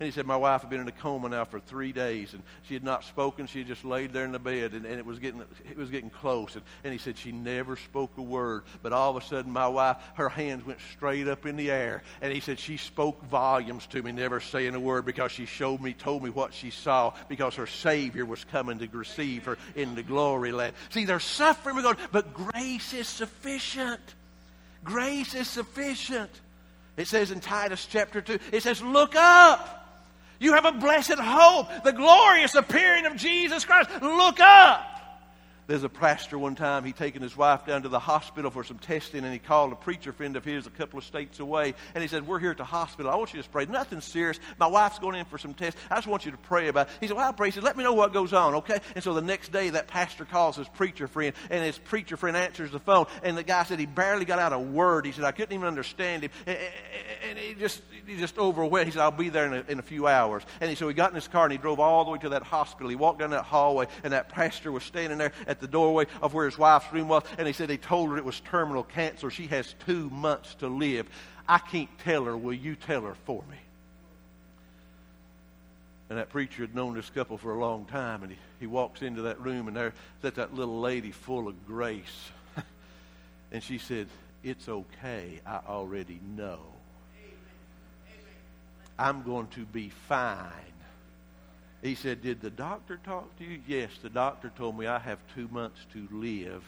And 0.00 0.06
he 0.06 0.12
said, 0.12 0.26
My 0.26 0.36
wife 0.36 0.60
had 0.60 0.70
been 0.70 0.80
in 0.80 0.86
a 0.86 0.92
coma 0.92 1.28
now 1.28 1.44
for 1.44 1.58
three 1.58 1.90
days, 1.90 2.32
and 2.32 2.42
she 2.62 2.74
had 2.74 2.84
not 2.84 3.02
spoken. 3.02 3.48
She 3.48 3.58
had 3.58 3.66
just 3.66 3.84
laid 3.84 4.12
there 4.12 4.24
in 4.24 4.30
the 4.30 4.38
bed, 4.38 4.72
and, 4.72 4.86
and 4.86 4.96
it, 4.96 5.04
was 5.04 5.18
getting, 5.18 5.42
it 5.68 5.76
was 5.76 5.90
getting 5.90 6.10
close. 6.10 6.54
And, 6.54 6.64
and 6.84 6.92
he 6.92 7.00
said, 7.00 7.18
She 7.18 7.32
never 7.32 7.74
spoke 7.74 8.12
a 8.16 8.22
word. 8.22 8.62
But 8.80 8.92
all 8.92 9.16
of 9.16 9.20
a 9.20 9.26
sudden, 9.26 9.50
my 9.50 9.66
wife, 9.66 9.96
her 10.14 10.28
hands 10.28 10.64
went 10.64 10.78
straight 10.92 11.26
up 11.26 11.46
in 11.46 11.56
the 11.56 11.72
air. 11.72 12.04
And 12.22 12.32
he 12.32 12.38
said, 12.38 12.60
She 12.60 12.76
spoke 12.76 13.24
volumes 13.24 13.86
to 13.88 14.00
me, 14.00 14.12
never 14.12 14.38
saying 14.38 14.76
a 14.76 14.80
word, 14.80 15.04
because 15.04 15.32
she 15.32 15.46
showed 15.46 15.80
me, 15.80 15.94
told 15.94 16.22
me 16.22 16.30
what 16.30 16.54
she 16.54 16.70
saw, 16.70 17.12
because 17.28 17.56
her 17.56 17.66
Savior 17.66 18.24
was 18.24 18.44
coming 18.44 18.78
to 18.78 18.86
receive 18.96 19.46
her 19.46 19.58
in 19.74 19.96
the 19.96 20.04
glory 20.04 20.52
land. 20.52 20.74
See, 20.90 21.06
they're 21.06 21.18
suffering, 21.18 21.84
but 22.12 22.34
grace 22.34 22.92
is 22.92 23.08
sufficient. 23.08 24.00
Grace 24.84 25.34
is 25.34 25.48
sufficient. 25.48 26.30
It 26.96 27.06
says 27.08 27.30
in 27.30 27.40
Titus 27.40 27.86
chapter 27.90 28.20
2, 28.20 28.38
it 28.52 28.62
says, 28.62 28.82
Look 28.82 29.14
up. 29.16 29.77
You 30.38 30.54
have 30.54 30.64
a 30.64 30.72
blessed 30.72 31.18
hope, 31.18 31.68
the 31.82 31.92
glorious 31.92 32.54
appearing 32.54 33.06
of 33.06 33.16
Jesus 33.16 33.64
Christ. 33.64 33.90
Look 34.00 34.40
up. 34.40 34.87
There's 35.68 35.84
a 35.84 35.90
pastor 35.90 36.38
one 36.38 36.54
time, 36.54 36.82
he 36.82 36.94
taken 36.94 37.20
his 37.20 37.36
wife 37.36 37.66
down 37.66 37.82
to 37.82 37.90
the 37.90 37.98
hospital 37.98 38.50
for 38.50 38.64
some 38.64 38.78
testing, 38.78 39.22
and 39.22 39.30
he 39.34 39.38
called 39.38 39.70
a 39.70 39.76
preacher 39.76 40.14
friend 40.14 40.34
of 40.34 40.42
his 40.42 40.66
a 40.66 40.70
couple 40.70 40.98
of 40.98 41.04
states 41.04 41.40
away, 41.40 41.74
and 41.94 42.00
he 42.00 42.08
said, 42.08 42.26
We're 42.26 42.38
here 42.38 42.52
at 42.52 42.56
the 42.56 42.64
hospital. 42.64 43.12
I 43.12 43.16
want 43.16 43.34
you 43.34 43.42
to 43.42 43.48
pray. 43.50 43.66
Nothing 43.66 44.00
serious. 44.00 44.40
My 44.58 44.66
wife's 44.66 44.98
going 44.98 45.16
in 45.16 45.26
for 45.26 45.36
some 45.36 45.52
tests. 45.52 45.78
I 45.90 45.96
just 45.96 46.06
want 46.06 46.24
you 46.24 46.30
to 46.30 46.38
pray 46.38 46.68
about 46.68 46.88
it. 46.88 46.94
He 47.00 47.06
said, 47.06 47.18
Well, 47.18 47.28
I 47.28 47.32
pray. 47.32 47.48
He 47.48 47.50
said, 47.52 47.64
Let 47.64 47.76
me 47.76 47.84
know 47.84 47.92
what 47.92 48.14
goes 48.14 48.32
on, 48.32 48.54
okay? 48.54 48.78
And 48.94 49.04
so 49.04 49.12
the 49.12 49.20
next 49.20 49.52
day, 49.52 49.68
that 49.68 49.88
pastor 49.88 50.24
calls 50.24 50.56
his 50.56 50.66
preacher 50.70 51.06
friend, 51.06 51.34
and 51.50 51.62
his 51.62 51.76
preacher 51.76 52.16
friend 52.16 52.34
answers 52.34 52.70
the 52.70 52.80
phone, 52.80 53.04
and 53.22 53.36
the 53.36 53.42
guy 53.42 53.62
said 53.64 53.78
he 53.78 53.84
barely 53.84 54.24
got 54.24 54.38
out 54.38 54.54
a 54.54 54.58
word. 54.58 55.04
He 55.04 55.12
said, 55.12 55.24
I 55.24 55.32
couldn't 55.32 55.52
even 55.52 55.66
understand 55.66 56.22
him. 56.22 56.30
And 56.46 57.38
he 57.38 57.52
just, 57.52 57.82
he 58.06 58.16
just 58.16 58.38
overwhelmed. 58.38 58.86
He 58.86 58.92
said, 58.92 59.02
I'll 59.02 59.10
be 59.10 59.28
there 59.28 59.44
in 59.44 59.52
a, 59.52 59.64
in 59.70 59.78
a 59.78 59.82
few 59.82 60.06
hours. 60.06 60.44
And 60.62 60.70
he, 60.70 60.76
so 60.76 60.88
he 60.88 60.94
got 60.94 61.10
in 61.10 61.14
his 61.14 61.28
car, 61.28 61.44
and 61.44 61.52
he 61.52 61.58
drove 61.58 61.78
all 61.78 62.06
the 62.06 62.10
way 62.12 62.18
to 62.20 62.30
that 62.30 62.42
hospital. 62.42 62.88
He 62.88 62.96
walked 62.96 63.18
down 63.18 63.30
that 63.30 63.44
hallway, 63.44 63.86
and 64.02 64.14
that 64.14 64.30
pastor 64.30 64.72
was 64.72 64.82
standing 64.82 65.18
there 65.18 65.32
at 65.46 65.57
the 65.60 65.68
doorway 65.68 66.06
of 66.22 66.34
where 66.34 66.46
his 66.46 66.58
wife's 66.58 66.92
room 66.92 67.08
was, 67.08 67.22
and 67.36 67.46
he 67.46 67.52
said 67.52 67.68
they 67.68 67.76
told 67.76 68.10
her 68.10 68.16
it 68.16 68.24
was 68.24 68.40
terminal 68.40 68.84
cancer. 68.84 69.30
She 69.30 69.46
has 69.48 69.74
two 69.86 70.10
months 70.10 70.54
to 70.56 70.68
live. 70.68 71.08
I 71.48 71.58
can't 71.58 71.90
tell 72.00 72.24
her. 72.24 72.36
Will 72.36 72.54
you 72.54 72.76
tell 72.76 73.02
her 73.02 73.14
for 73.24 73.42
me? 73.50 73.56
And 76.08 76.18
that 76.18 76.30
preacher 76.30 76.62
had 76.62 76.74
known 76.74 76.94
this 76.94 77.10
couple 77.10 77.36
for 77.36 77.54
a 77.54 77.58
long 77.58 77.84
time, 77.84 78.22
and 78.22 78.32
he, 78.32 78.38
he 78.60 78.66
walks 78.66 79.02
into 79.02 79.22
that 79.22 79.40
room, 79.40 79.68
and 79.68 79.76
there, 79.76 79.92
there's 80.22 80.34
that 80.34 80.54
little 80.54 80.80
lady 80.80 81.10
full 81.10 81.48
of 81.48 81.66
grace. 81.66 82.30
and 83.52 83.62
she 83.62 83.78
said, 83.78 84.08
It's 84.42 84.68
okay. 84.68 85.40
I 85.46 85.60
already 85.68 86.20
know. 86.36 86.60
I'm 88.98 89.22
going 89.22 89.46
to 89.48 89.64
be 89.64 89.90
fine. 90.08 90.50
He 91.82 91.94
said, 91.94 92.22
Did 92.22 92.40
the 92.40 92.50
doctor 92.50 92.98
talk 93.04 93.36
to 93.38 93.44
you? 93.44 93.60
Yes, 93.66 93.90
the 94.02 94.10
doctor 94.10 94.50
told 94.56 94.78
me 94.78 94.86
I 94.86 94.98
have 94.98 95.18
two 95.34 95.48
months 95.48 95.78
to 95.92 96.08
live, 96.10 96.64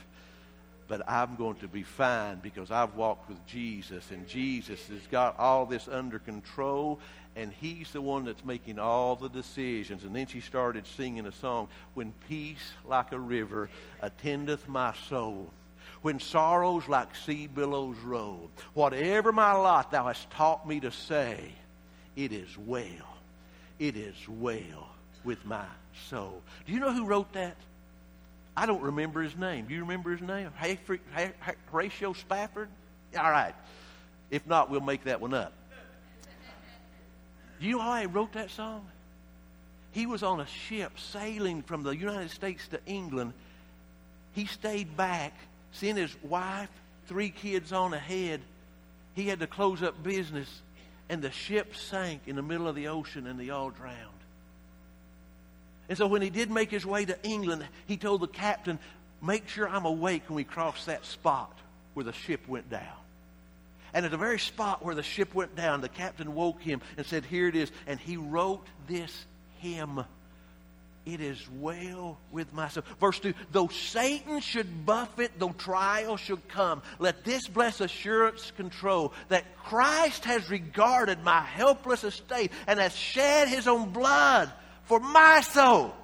but 0.86 1.08
I'm 1.08 1.34
going 1.36 1.56
to 1.56 1.68
be 1.68 1.82
fine 1.82 2.38
because 2.40 2.70
I've 2.70 2.94
walked 2.94 3.28
with 3.28 3.44
Jesus, 3.46 4.10
and 4.12 4.28
Jesus 4.28 4.86
has 4.86 5.06
got 5.10 5.38
all 5.38 5.66
this 5.66 5.88
under 5.88 6.20
control, 6.20 7.00
and 7.34 7.52
He's 7.52 7.90
the 7.92 8.00
one 8.00 8.24
that's 8.24 8.44
making 8.44 8.78
all 8.78 9.16
the 9.16 9.28
decisions. 9.28 10.04
And 10.04 10.14
then 10.14 10.26
she 10.26 10.40
started 10.40 10.86
singing 10.86 11.26
a 11.26 11.32
song 11.32 11.68
When 11.94 12.12
peace 12.28 12.72
like 12.86 13.10
a 13.12 13.18
river 13.18 13.68
attendeth 14.00 14.68
my 14.68 14.94
soul 15.08 15.50
when 16.02 16.18
sorrows 16.18 16.88
like 16.88 17.14
sea 17.14 17.46
billows 17.46 17.96
roll. 17.98 18.48
Whatever 18.72 19.32
my 19.32 19.52
lot 19.52 19.90
thou 19.90 20.06
hast 20.06 20.30
taught 20.30 20.66
me 20.66 20.80
to 20.80 20.90
say, 20.90 21.52
it 22.16 22.32
is 22.32 22.56
well. 22.56 23.18
It 23.78 23.96
is 23.96 24.16
well 24.26 24.89
with 25.24 25.44
my 25.44 25.64
soul. 26.08 26.42
Do 26.66 26.72
you 26.72 26.80
know 26.80 26.92
who 26.92 27.06
wrote 27.06 27.32
that? 27.34 27.56
I 28.56 28.66
don't 28.66 28.82
remember 28.82 29.22
his 29.22 29.36
name. 29.36 29.66
Do 29.66 29.74
you 29.74 29.80
remember 29.80 30.10
his 30.10 30.20
name? 30.20 30.50
Horatio 31.70 32.12
Spafford? 32.12 32.68
All 33.16 33.30
right. 33.30 33.54
If 34.30 34.46
not, 34.46 34.70
we'll 34.70 34.80
make 34.80 35.04
that 35.04 35.20
one 35.20 35.34
up. 35.34 35.52
Do 37.60 37.66
you 37.66 37.76
know 37.76 37.82
how 37.82 38.00
he 38.00 38.06
wrote 38.06 38.32
that 38.32 38.50
song? 38.50 38.86
He 39.92 40.06
was 40.06 40.22
on 40.22 40.40
a 40.40 40.46
ship 40.46 40.98
sailing 40.98 41.62
from 41.62 41.82
the 41.82 41.90
United 41.90 42.30
States 42.30 42.66
to 42.68 42.80
England. 42.86 43.32
He 44.32 44.46
stayed 44.46 44.96
back, 44.96 45.34
sent 45.72 45.98
his 45.98 46.14
wife, 46.22 46.70
three 47.06 47.30
kids 47.30 47.72
on 47.72 47.92
ahead. 47.92 48.40
He 49.14 49.26
had 49.26 49.40
to 49.40 49.46
close 49.46 49.82
up 49.82 50.02
business, 50.02 50.48
and 51.08 51.20
the 51.20 51.32
ship 51.32 51.74
sank 51.74 52.22
in 52.26 52.36
the 52.36 52.42
middle 52.42 52.68
of 52.68 52.76
the 52.76 52.88
ocean, 52.88 53.26
and 53.26 53.38
they 53.38 53.50
all 53.50 53.70
drowned. 53.70 54.19
And 55.90 55.98
so 55.98 56.06
when 56.06 56.22
he 56.22 56.30
did 56.30 56.52
make 56.52 56.70
his 56.70 56.86
way 56.86 57.04
to 57.04 57.20
England, 57.24 57.66
he 57.86 57.96
told 57.96 58.20
the 58.20 58.28
captain, 58.28 58.78
Make 59.20 59.48
sure 59.48 59.68
I'm 59.68 59.84
awake 59.84 60.22
when 60.28 60.36
we 60.36 60.44
cross 60.44 60.84
that 60.86 61.04
spot 61.04 61.52
where 61.94 62.04
the 62.04 62.12
ship 62.12 62.46
went 62.46 62.70
down. 62.70 62.86
And 63.92 64.04
at 64.04 64.12
the 64.12 64.16
very 64.16 64.38
spot 64.38 64.84
where 64.84 64.94
the 64.94 65.02
ship 65.02 65.34
went 65.34 65.56
down, 65.56 65.80
the 65.80 65.88
captain 65.88 66.36
woke 66.36 66.62
him 66.62 66.80
and 66.96 67.04
said, 67.04 67.24
Here 67.24 67.48
it 67.48 67.56
is. 67.56 67.72
And 67.88 67.98
he 67.98 68.16
wrote 68.16 68.64
this 68.86 69.24
hymn. 69.58 70.04
It 71.06 71.20
is 71.20 71.44
well 71.58 72.18
with 72.30 72.52
my 72.52 72.68
soul. 72.68 72.84
Verse 73.00 73.18
2 73.18 73.34
Though 73.50 73.66
Satan 73.66 74.38
should 74.38 74.86
buffet, 74.86 75.32
though 75.40 75.50
trial 75.50 76.16
should 76.16 76.46
come, 76.46 76.82
let 77.00 77.24
this 77.24 77.48
blessed 77.48 77.80
assurance 77.80 78.52
control 78.56 79.12
that 79.28 79.44
Christ 79.64 80.24
has 80.26 80.48
regarded 80.50 81.24
my 81.24 81.40
helpless 81.40 82.04
estate 82.04 82.52
and 82.68 82.78
has 82.78 82.94
shed 82.94 83.48
his 83.48 83.66
own 83.66 83.90
blood 83.90 84.52
for 84.90 84.98
my 84.98 85.40
soul. 85.40 85.94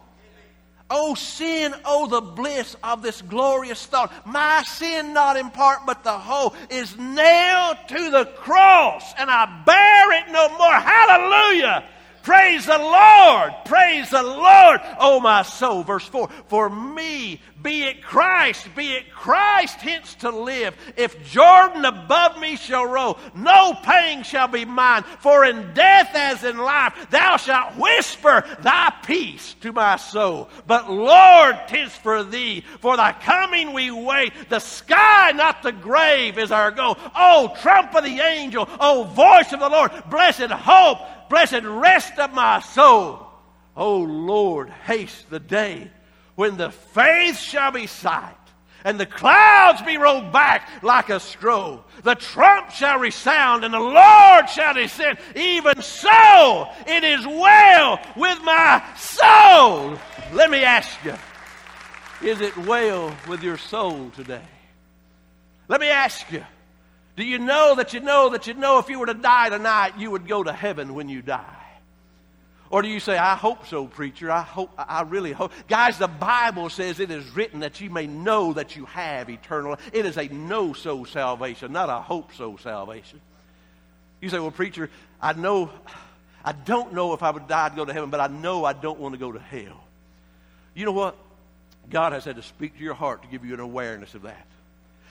Oh, 0.88 1.16
sin, 1.16 1.74
oh, 1.84 2.06
the 2.06 2.20
bliss 2.20 2.76
of 2.84 3.02
this 3.02 3.20
glorious 3.20 3.84
thought. 3.84 4.12
My 4.24 4.62
sin, 4.62 5.12
not 5.12 5.36
in 5.36 5.50
part, 5.50 5.80
but 5.84 6.04
the 6.04 6.12
whole, 6.12 6.54
is 6.70 6.96
nailed 6.96 7.78
to 7.88 8.10
the 8.10 8.26
cross, 8.36 9.12
and 9.18 9.28
I 9.28 9.46
bear 9.66 10.12
it 10.20 10.30
no 10.30 10.56
more. 10.56 10.72
Hallelujah! 10.72 11.82
Praise 12.26 12.66
the 12.66 12.76
Lord. 12.76 13.54
Praise 13.66 14.10
the 14.10 14.20
Lord. 14.20 14.80
Oh, 14.98 15.20
my 15.20 15.42
soul. 15.42 15.84
Verse 15.84 16.08
4. 16.08 16.28
For 16.48 16.68
me, 16.68 17.40
be 17.62 17.84
it 17.84 18.02
Christ, 18.02 18.68
be 18.74 18.94
it 18.94 19.12
Christ 19.12 19.76
hence 19.76 20.14
to 20.16 20.30
live. 20.30 20.76
If 20.96 21.24
Jordan 21.30 21.84
above 21.84 22.40
me 22.40 22.56
shall 22.56 22.84
roll, 22.84 23.16
no 23.36 23.74
pain 23.80 24.24
shall 24.24 24.48
be 24.48 24.64
mine. 24.64 25.04
For 25.20 25.44
in 25.44 25.72
death 25.72 26.10
as 26.14 26.42
in 26.42 26.58
life, 26.58 27.10
thou 27.10 27.36
shalt 27.36 27.76
whisper 27.76 28.44
thy 28.58 28.92
peace 29.04 29.54
to 29.60 29.72
my 29.72 29.94
soul. 29.94 30.48
But 30.66 30.90
Lord, 30.90 31.56
tis 31.68 31.94
for 31.94 32.24
thee. 32.24 32.64
For 32.80 32.96
thy 32.96 33.12
coming 33.12 33.72
we 33.72 33.92
wait. 33.92 34.32
The 34.48 34.58
sky, 34.58 35.30
not 35.32 35.62
the 35.62 35.70
grave, 35.70 36.38
is 36.38 36.50
our 36.50 36.72
goal. 36.72 36.98
Oh, 37.14 37.56
trump 37.62 37.94
of 37.94 38.02
the 38.02 38.18
angel. 38.18 38.68
Oh, 38.80 39.04
voice 39.04 39.52
of 39.52 39.60
the 39.60 39.68
Lord. 39.68 39.92
Blessed 40.10 40.50
hope 40.50 40.98
blessed 41.28 41.62
rest 41.64 42.18
of 42.18 42.32
my 42.32 42.60
soul. 42.60 43.26
O 43.76 43.98
Lord, 43.98 44.70
haste 44.70 45.28
the 45.30 45.40
day 45.40 45.90
when 46.34 46.56
the 46.56 46.70
faith 46.70 47.38
shall 47.38 47.72
be 47.72 47.86
sight 47.86 48.34
and 48.86 49.00
the 49.00 49.06
clouds 49.06 49.82
be 49.82 49.96
rolled 49.96 50.32
back 50.32 50.68
like 50.82 51.10
a 51.10 51.18
scroll. 51.18 51.84
The 52.04 52.14
trump 52.14 52.70
shall 52.70 53.00
resound 53.00 53.64
and 53.64 53.74
the 53.74 53.80
Lord 53.80 54.48
shall 54.48 54.74
descend. 54.74 55.18
Even 55.34 55.82
so, 55.82 56.68
it 56.86 57.02
is 57.02 57.26
well 57.26 58.00
with 58.14 58.40
my 58.44 58.84
soul. 58.96 59.98
Let 60.32 60.50
me 60.50 60.62
ask 60.62 61.04
you, 61.04 61.14
is 62.22 62.40
it 62.40 62.56
well 62.58 63.14
with 63.26 63.42
your 63.42 63.58
soul 63.58 64.10
today? 64.10 64.46
Let 65.66 65.80
me 65.80 65.88
ask 65.88 66.30
you, 66.30 66.44
do 67.16 67.24
you 67.24 67.38
know 67.38 67.74
that 67.76 67.94
you 67.94 68.00
know 68.00 68.30
that 68.30 68.46
you 68.46 68.54
know 68.54 68.78
if 68.78 68.88
you 68.90 68.98
were 68.98 69.06
to 69.06 69.14
die 69.14 69.48
tonight, 69.48 69.98
you 69.98 70.10
would 70.10 70.28
go 70.28 70.42
to 70.42 70.52
heaven 70.52 70.94
when 70.94 71.08
you 71.08 71.22
die? 71.22 71.56
Or 72.68 72.82
do 72.82 72.88
you 72.88 73.00
say, 73.00 73.16
I 73.16 73.36
hope 73.36 73.66
so, 73.66 73.86
preacher? 73.86 74.30
I 74.30 74.42
hope, 74.42 74.70
I 74.76 75.02
really 75.02 75.32
hope. 75.32 75.52
Guys, 75.68 75.98
the 75.98 76.08
Bible 76.08 76.68
says 76.68 76.98
it 76.98 77.10
is 77.10 77.28
written 77.30 77.60
that 77.60 77.80
you 77.80 77.90
may 77.90 78.06
know 78.06 78.52
that 78.52 78.74
you 78.76 78.86
have 78.86 79.30
eternal 79.30 79.70
life. 79.70 79.90
It 79.92 80.04
is 80.04 80.18
a 80.18 80.26
know 80.28 80.72
so 80.72 81.04
salvation, 81.04 81.72
not 81.72 81.88
a 81.88 82.00
hope 82.00 82.34
so 82.34 82.56
salvation. 82.56 83.20
You 84.20 84.28
say, 84.28 84.40
well, 84.40 84.50
preacher, 84.50 84.90
I 85.22 85.32
know, 85.34 85.70
I 86.44 86.52
don't 86.52 86.92
know 86.92 87.12
if 87.12 87.22
I 87.22 87.30
would 87.30 87.46
die 87.46 87.68
to 87.68 87.76
go 87.76 87.84
to 87.84 87.92
heaven, 87.92 88.10
but 88.10 88.20
I 88.20 88.26
know 88.26 88.64
I 88.64 88.72
don't 88.72 88.98
want 88.98 89.14
to 89.14 89.18
go 89.18 89.30
to 89.30 89.38
hell. 89.38 89.84
You 90.74 90.84
know 90.86 90.92
what? 90.92 91.16
God 91.88 92.12
has 92.12 92.24
had 92.24 92.36
to 92.36 92.42
speak 92.42 92.76
to 92.78 92.82
your 92.82 92.94
heart 92.94 93.22
to 93.22 93.28
give 93.28 93.44
you 93.44 93.54
an 93.54 93.60
awareness 93.60 94.14
of 94.14 94.22
that. 94.22 94.46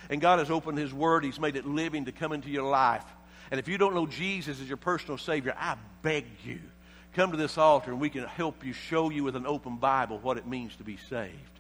And 0.09 0.21
God 0.21 0.39
has 0.39 0.51
opened 0.51 0.77
His 0.77 0.93
Word, 0.93 1.23
He's 1.23 1.39
made 1.39 1.55
it 1.55 1.65
living 1.65 2.05
to 2.05 2.11
come 2.11 2.31
into 2.31 2.49
your 2.49 2.69
life. 2.69 3.05
And 3.51 3.59
if 3.59 3.67
you 3.67 3.77
don't 3.77 3.93
know 3.93 4.07
Jesus 4.07 4.59
as 4.59 4.67
your 4.67 4.77
personal 4.77 5.17
Savior, 5.17 5.55
I 5.57 5.75
beg 6.01 6.25
you, 6.43 6.59
come 7.13 7.31
to 7.31 7.37
this 7.37 7.57
altar 7.57 7.91
and 7.91 8.01
we 8.01 8.09
can 8.09 8.23
help 8.23 8.65
you, 8.65 8.73
show 8.73 9.09
you 9.09 9.23
with 9.23 9.35
an 9.35 9.45
open 9.45 9.77
Bible 9.77 10.19
what 10.19 10.37
it 10.37 10.47
means 10.47 10.75
to 10.77 10.83
be 10.83 10.97
saved. 11.09 11.54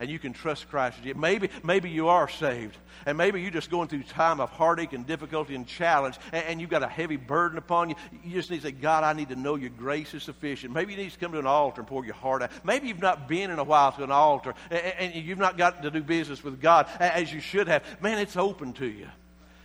And 0.00 0.10
you 0.10 0.18
can 0.18 0.32
trust 0.32 0.68
Christ. 0.70 0.98
Maybe, 1.14 1.50
maybe 1.62 1.90
you 1.90 2.08
are 2.08 2.28
saved. 2.28 2.76
And 3.06 3.16
maybe 3.16 3.40
you're 3.40 3.50
just 3.50 3.70
going 3.70 3.88
through 3.88 4.02
time 4.04 4.40
of 4.40 4.50
heartache 4.50 4.92
and 4.92 5.06
difficulty 5.06 5.54
and 5.54 5.66
challenge, 5.66 6.16
and, 6.32 6.44
and, 6.46 6.60
you've 6.60 6.70
got 6.70 6.82
a 6.82 6.88
heavy 6.88 7.16
burden 7.16 7.56
upon 7.56 7.90
you. 7.90 7.94
You 8.24 8.32
just 8.32 8.50
need 8.50 8.62
to 8.62 8.68
say, 8.68 8.72
God, 8.72 9.04
I 9.04 9.12
need 9.12 9.28
to 9.28 9.36
know 9.36 9.54
your 9.54 9.70
grace 9.70 10.12
is 10.14 10.22
sufficient. 10.22 10.74
Maybe 10.74 10.92
you 10.92 10.98
need 10.98 11.12
to 11.12 11.18
come 11.18 11.32
to 11.32 11.38
an 11.38 11.46
altar 11.46 11.82
and 11.82 11.88
pour 11.88 12.04
your 12.04 12.14
heart 12.14 12.42
out. 12.42 12.50
Maybe 12.64 12.88
you've 12.88 13.00
not 13.00 13.28
been 13.28 13.50
in 13.50 13.58
a 13.58 13.64
while 13.64 13.92
to 13.92 14.04
an 14.04 14.10
altar, 14.10 14.54
and, 14.70 15.14
and 15.14 15.24
you've 15.24 15.38
not 15.38 15.56
got 15.56 15.82
to 15.82 15.90
do 15.90 16.02
business 16.02 16.42
with 16.42 16.60
God 16.60 16.88
as 16.98 17.32
you 17.32 17.40
should 17.40 17.68
have. 17.68 17.84
Man, 18.02 18.18
it's 18.18 18.36
open 18.36 18.72
to 18.74 18.86
you 18.86 19.06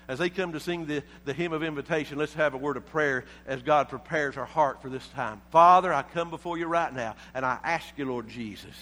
as 0.08 0.20
they 0.20 0.30
come 0.30 0.54
to 0.54 0.60
sing 0.60 0.86
the, 0.86 1.04
the 1.26 1.34
hymn 1.34 1.54
of 1.54 1.64
invitation, 1.64 2.18
let's 2.18 2.34
have 2.36 2.54
a 2.54 2.58
word 2.58 2.78
of 2.78 2.86
prayer 2.86 3.26
as 3.48 3.64
God 3.64 3.90
prepares 3.90 4.38
our 4.38 4.46
heart 4.46 4.82
for 4.82 4.90
this 4.90 5.08
time. 5.10 5.42
Father, 5.52 5.94
I 5.94 6.04
come 6.04 6.30
before 6.30 6.58
you 6.58 6.68
right 6.68 6.94
now, 6.94 7.16
and 7.34 7.46
I 7.46 7.58
ask 7.64 7.88
you, 7.98 8.06
Lord 8.06 8.30
Jesus, 8.30 8.76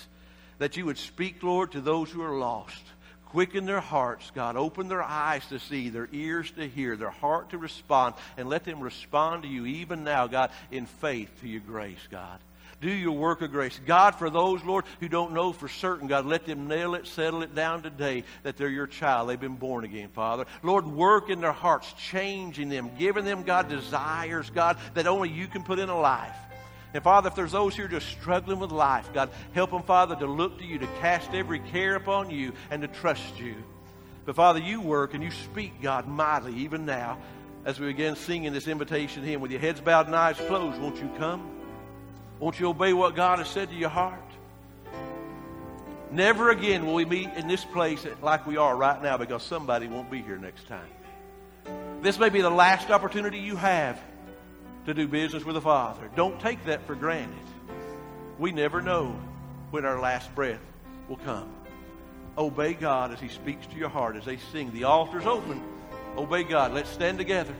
that 0.63 0.77
you 0.77 0.85
would 0.85 0.97
speak, 0.97 1.43
Lord, 1.43 1.73
to 1.73 1.81
those 1.81 2.09
who 2.09 2.21
are 2.21 2.37
lost. 2.37 2.81
Quicken 3.25 3.65
their 3.65 3.81
hearts, 3.81 4.31
God. 4.33 4.55
Open 4.55 4.87
their 4.87 5.03
eyes 5.03 5.45
to 5.47 5.59
see, 5.59 5.89
their 5.89 6.07
ears 6.13 6.49
to 6.51 6.69
hear, 6.69 6.95
their 6.95 7.09
heart 7.09 7.49
to 7.49 7.57
respond, 7.57 8.15
and 8.37 8.47
let 8.47 8.63
them 8.63 8.79
respond 8.79 9.43
to 9.43 9.49
you 9.49 9.65
even 9.65 10.05
now, 10.05 10.25
God, 10.25 10.51
in 10.71 10.85
faith 10.85 11.29
to 11.41 11.49
your 11.49 11.59
grace, 11.59 12.07
God. 12.09 12.39
Do 12.79 12.89
your 12.89 13.11
work 13.11 13.41
of 13.41 13.51
grace. 13.51 13.77
God, 13.85 14.15
for 14.15 14.29
those, 14.29 14.63
Lord, 14.63 14.85
who 15.01 15.09
don't 15.09 15.33
know 15.33 15.51
for 15.51 15.67
certain, 15.67 16.07
God, 16.07 16.25
let 16.25 16.45
them 16.45 16.69
nail 16.69 16.95
it, 16.95 17.07
settle 17.07 17.43
it 17.43 17.53
down 17.53 17.83
today 17.83 18.23
that 18.43 18.55
they're 18.55 18.69
your 18.69 18.87
child. 18.87 19.27
They've 19.27 19.37
been 19.37 19.57
born 19.57 19.83
again, 19.83 20.07
Father. 20.13 20.45
Lord, 20.61 20.87
work 20.87 21.29
in 21.29 21.41
their 21.41 21.51
hearts, 21.51 21.91
changing 22.09 22.69
them, 22.69 22.89
giving 22.97 23.25
them, 23.25 23.43
God, 23.43 23.67
desires, 23.67 24.49
God, 24.49 24.77
that 24.93 25.07
only 25.07 25.27
you 25.27 25.47
can 25.47 25.63
put 25.63 25.77
in 25.77 25.89
a 25.89 25.99
life. 25.99 26.37
And 26.93 27.03
Father, 27.03 27.27
if 27.27 27.35
there's 27.35 27.51
those 27.51 27.75
who 27.75 27.85
are 27.85 27.87
just 27.87 28.07
struggling 28.09 28.59
with 28.59 28.71
life, 28.71 29.11
God, 29.13 29.31
help 29.53 29.71
them, 29.71 29.83
Father, 29.83 30.15
to 30.15 30.27
look 30.27 30.59
to 30.59 30.65
you, 30.65 30.77
to 30.77 30.87
cast 30.99 31.33
every 31.33 31.59
care 31.59 31.95
upon 31.95 32.29
you, 32.29 32.53
and 32.69 32.81
to 32.83 32.87
trust 32.87 33.39
you. 33.39 33.55
But 34.25 34.35
Father, 34.35 34.59
you 34.59 34.79
work 34.79 35.13
and 35.13 35.23
you 35.23 35.31
speak, 35.31 35.81
God, 35.81 36.07
mightily, 36.07 36.55
even 36.59 36.85
now, 36.85 37.17
as 37.65 37.79
we 37.79 37.87
begin 37.87 38.15
singing 38.15 38.53
this 38.53 38.67
invitation 38.67 39.23
hymn 39.23 39.41
with 39.41 39.51
your 39.51 39.59
heads 39.59 39.81
bowed 39.81 40.05
and 40.05 40.15
eyes 40.15 40.37
closed. 40.37 40.79
Won't 40.79 40.97
you 40.97 41.09
come? 41.17 41.49
Won't 42.39 42.59
you 42.59 42.69
obey 42.69 42.93
what 42.93 43.15
God 43.15 43.39
has 43.39 43.47
said 43.47 43.69
to 43.69 43.75
your 43.75 43.89
heart? 43.89 44.19
Never 46.11 46.51
again 46.51 46.85
will 46.85 46.93
we 46.93 47.05
meet 47.05 47.29
in 47.35 47.47
this 47.47 47.65
place 47.65 48.05
like 48.21 48.45
we 48.45 48.57
are 48.57 48.75
right 48.75 49.01
now 49.01 49.17
because 49.17 49.41
somebody 49.41 49.87
won't 49.87 50.11
be 50.11 50.21
here 50.21 50.37
next 50.37 50.67
time. 50.67 50.89
This 52.01 52.19
may 52.19 52.29
be 52.29 52.41
the 52.41 52.49
last 52.49 52.91
opportunity 52.91 53.39
you 53.39 53.55
have 53.55 53.99
to 54.85 54.93
do 54.93 55.07
business 55.07 55.43
with 55.43 55.55
the 55.55 55.61
Father. 55.61 56.09
Don't 56.15 56.39
take 56.39 56.63
that 56.65 56.85
for 56.85 56.95
granted. 56.95 57.37
We 58.37 58.51
never 58.51 58.81
know 58.81 59.15
when 59.71 59.85
our 59.85 59.99
last 59.99 60.33
breath 60.35 60.61
will 61.07 61.17
come. 61.17 61.49
Obey 62.37 62.73
God 62.73 63.11
as 63.11 63.19
He 63.19 63.29
speaks 63.29 63.67
to 63.67 63.75
your 63.75 63.89
heart 63.89 64.15
as 64.15 64.25
they 64.25 64.37
sing. 64.37 64.71
The 64.73 64.85
altar's 64.85 65.25
open. 65.25 65.61
Obey 66.17 66.43
God. 66.43 66.73
Let's 66.73 66.89
stand 66.89 67.17
together. 67.17 67.55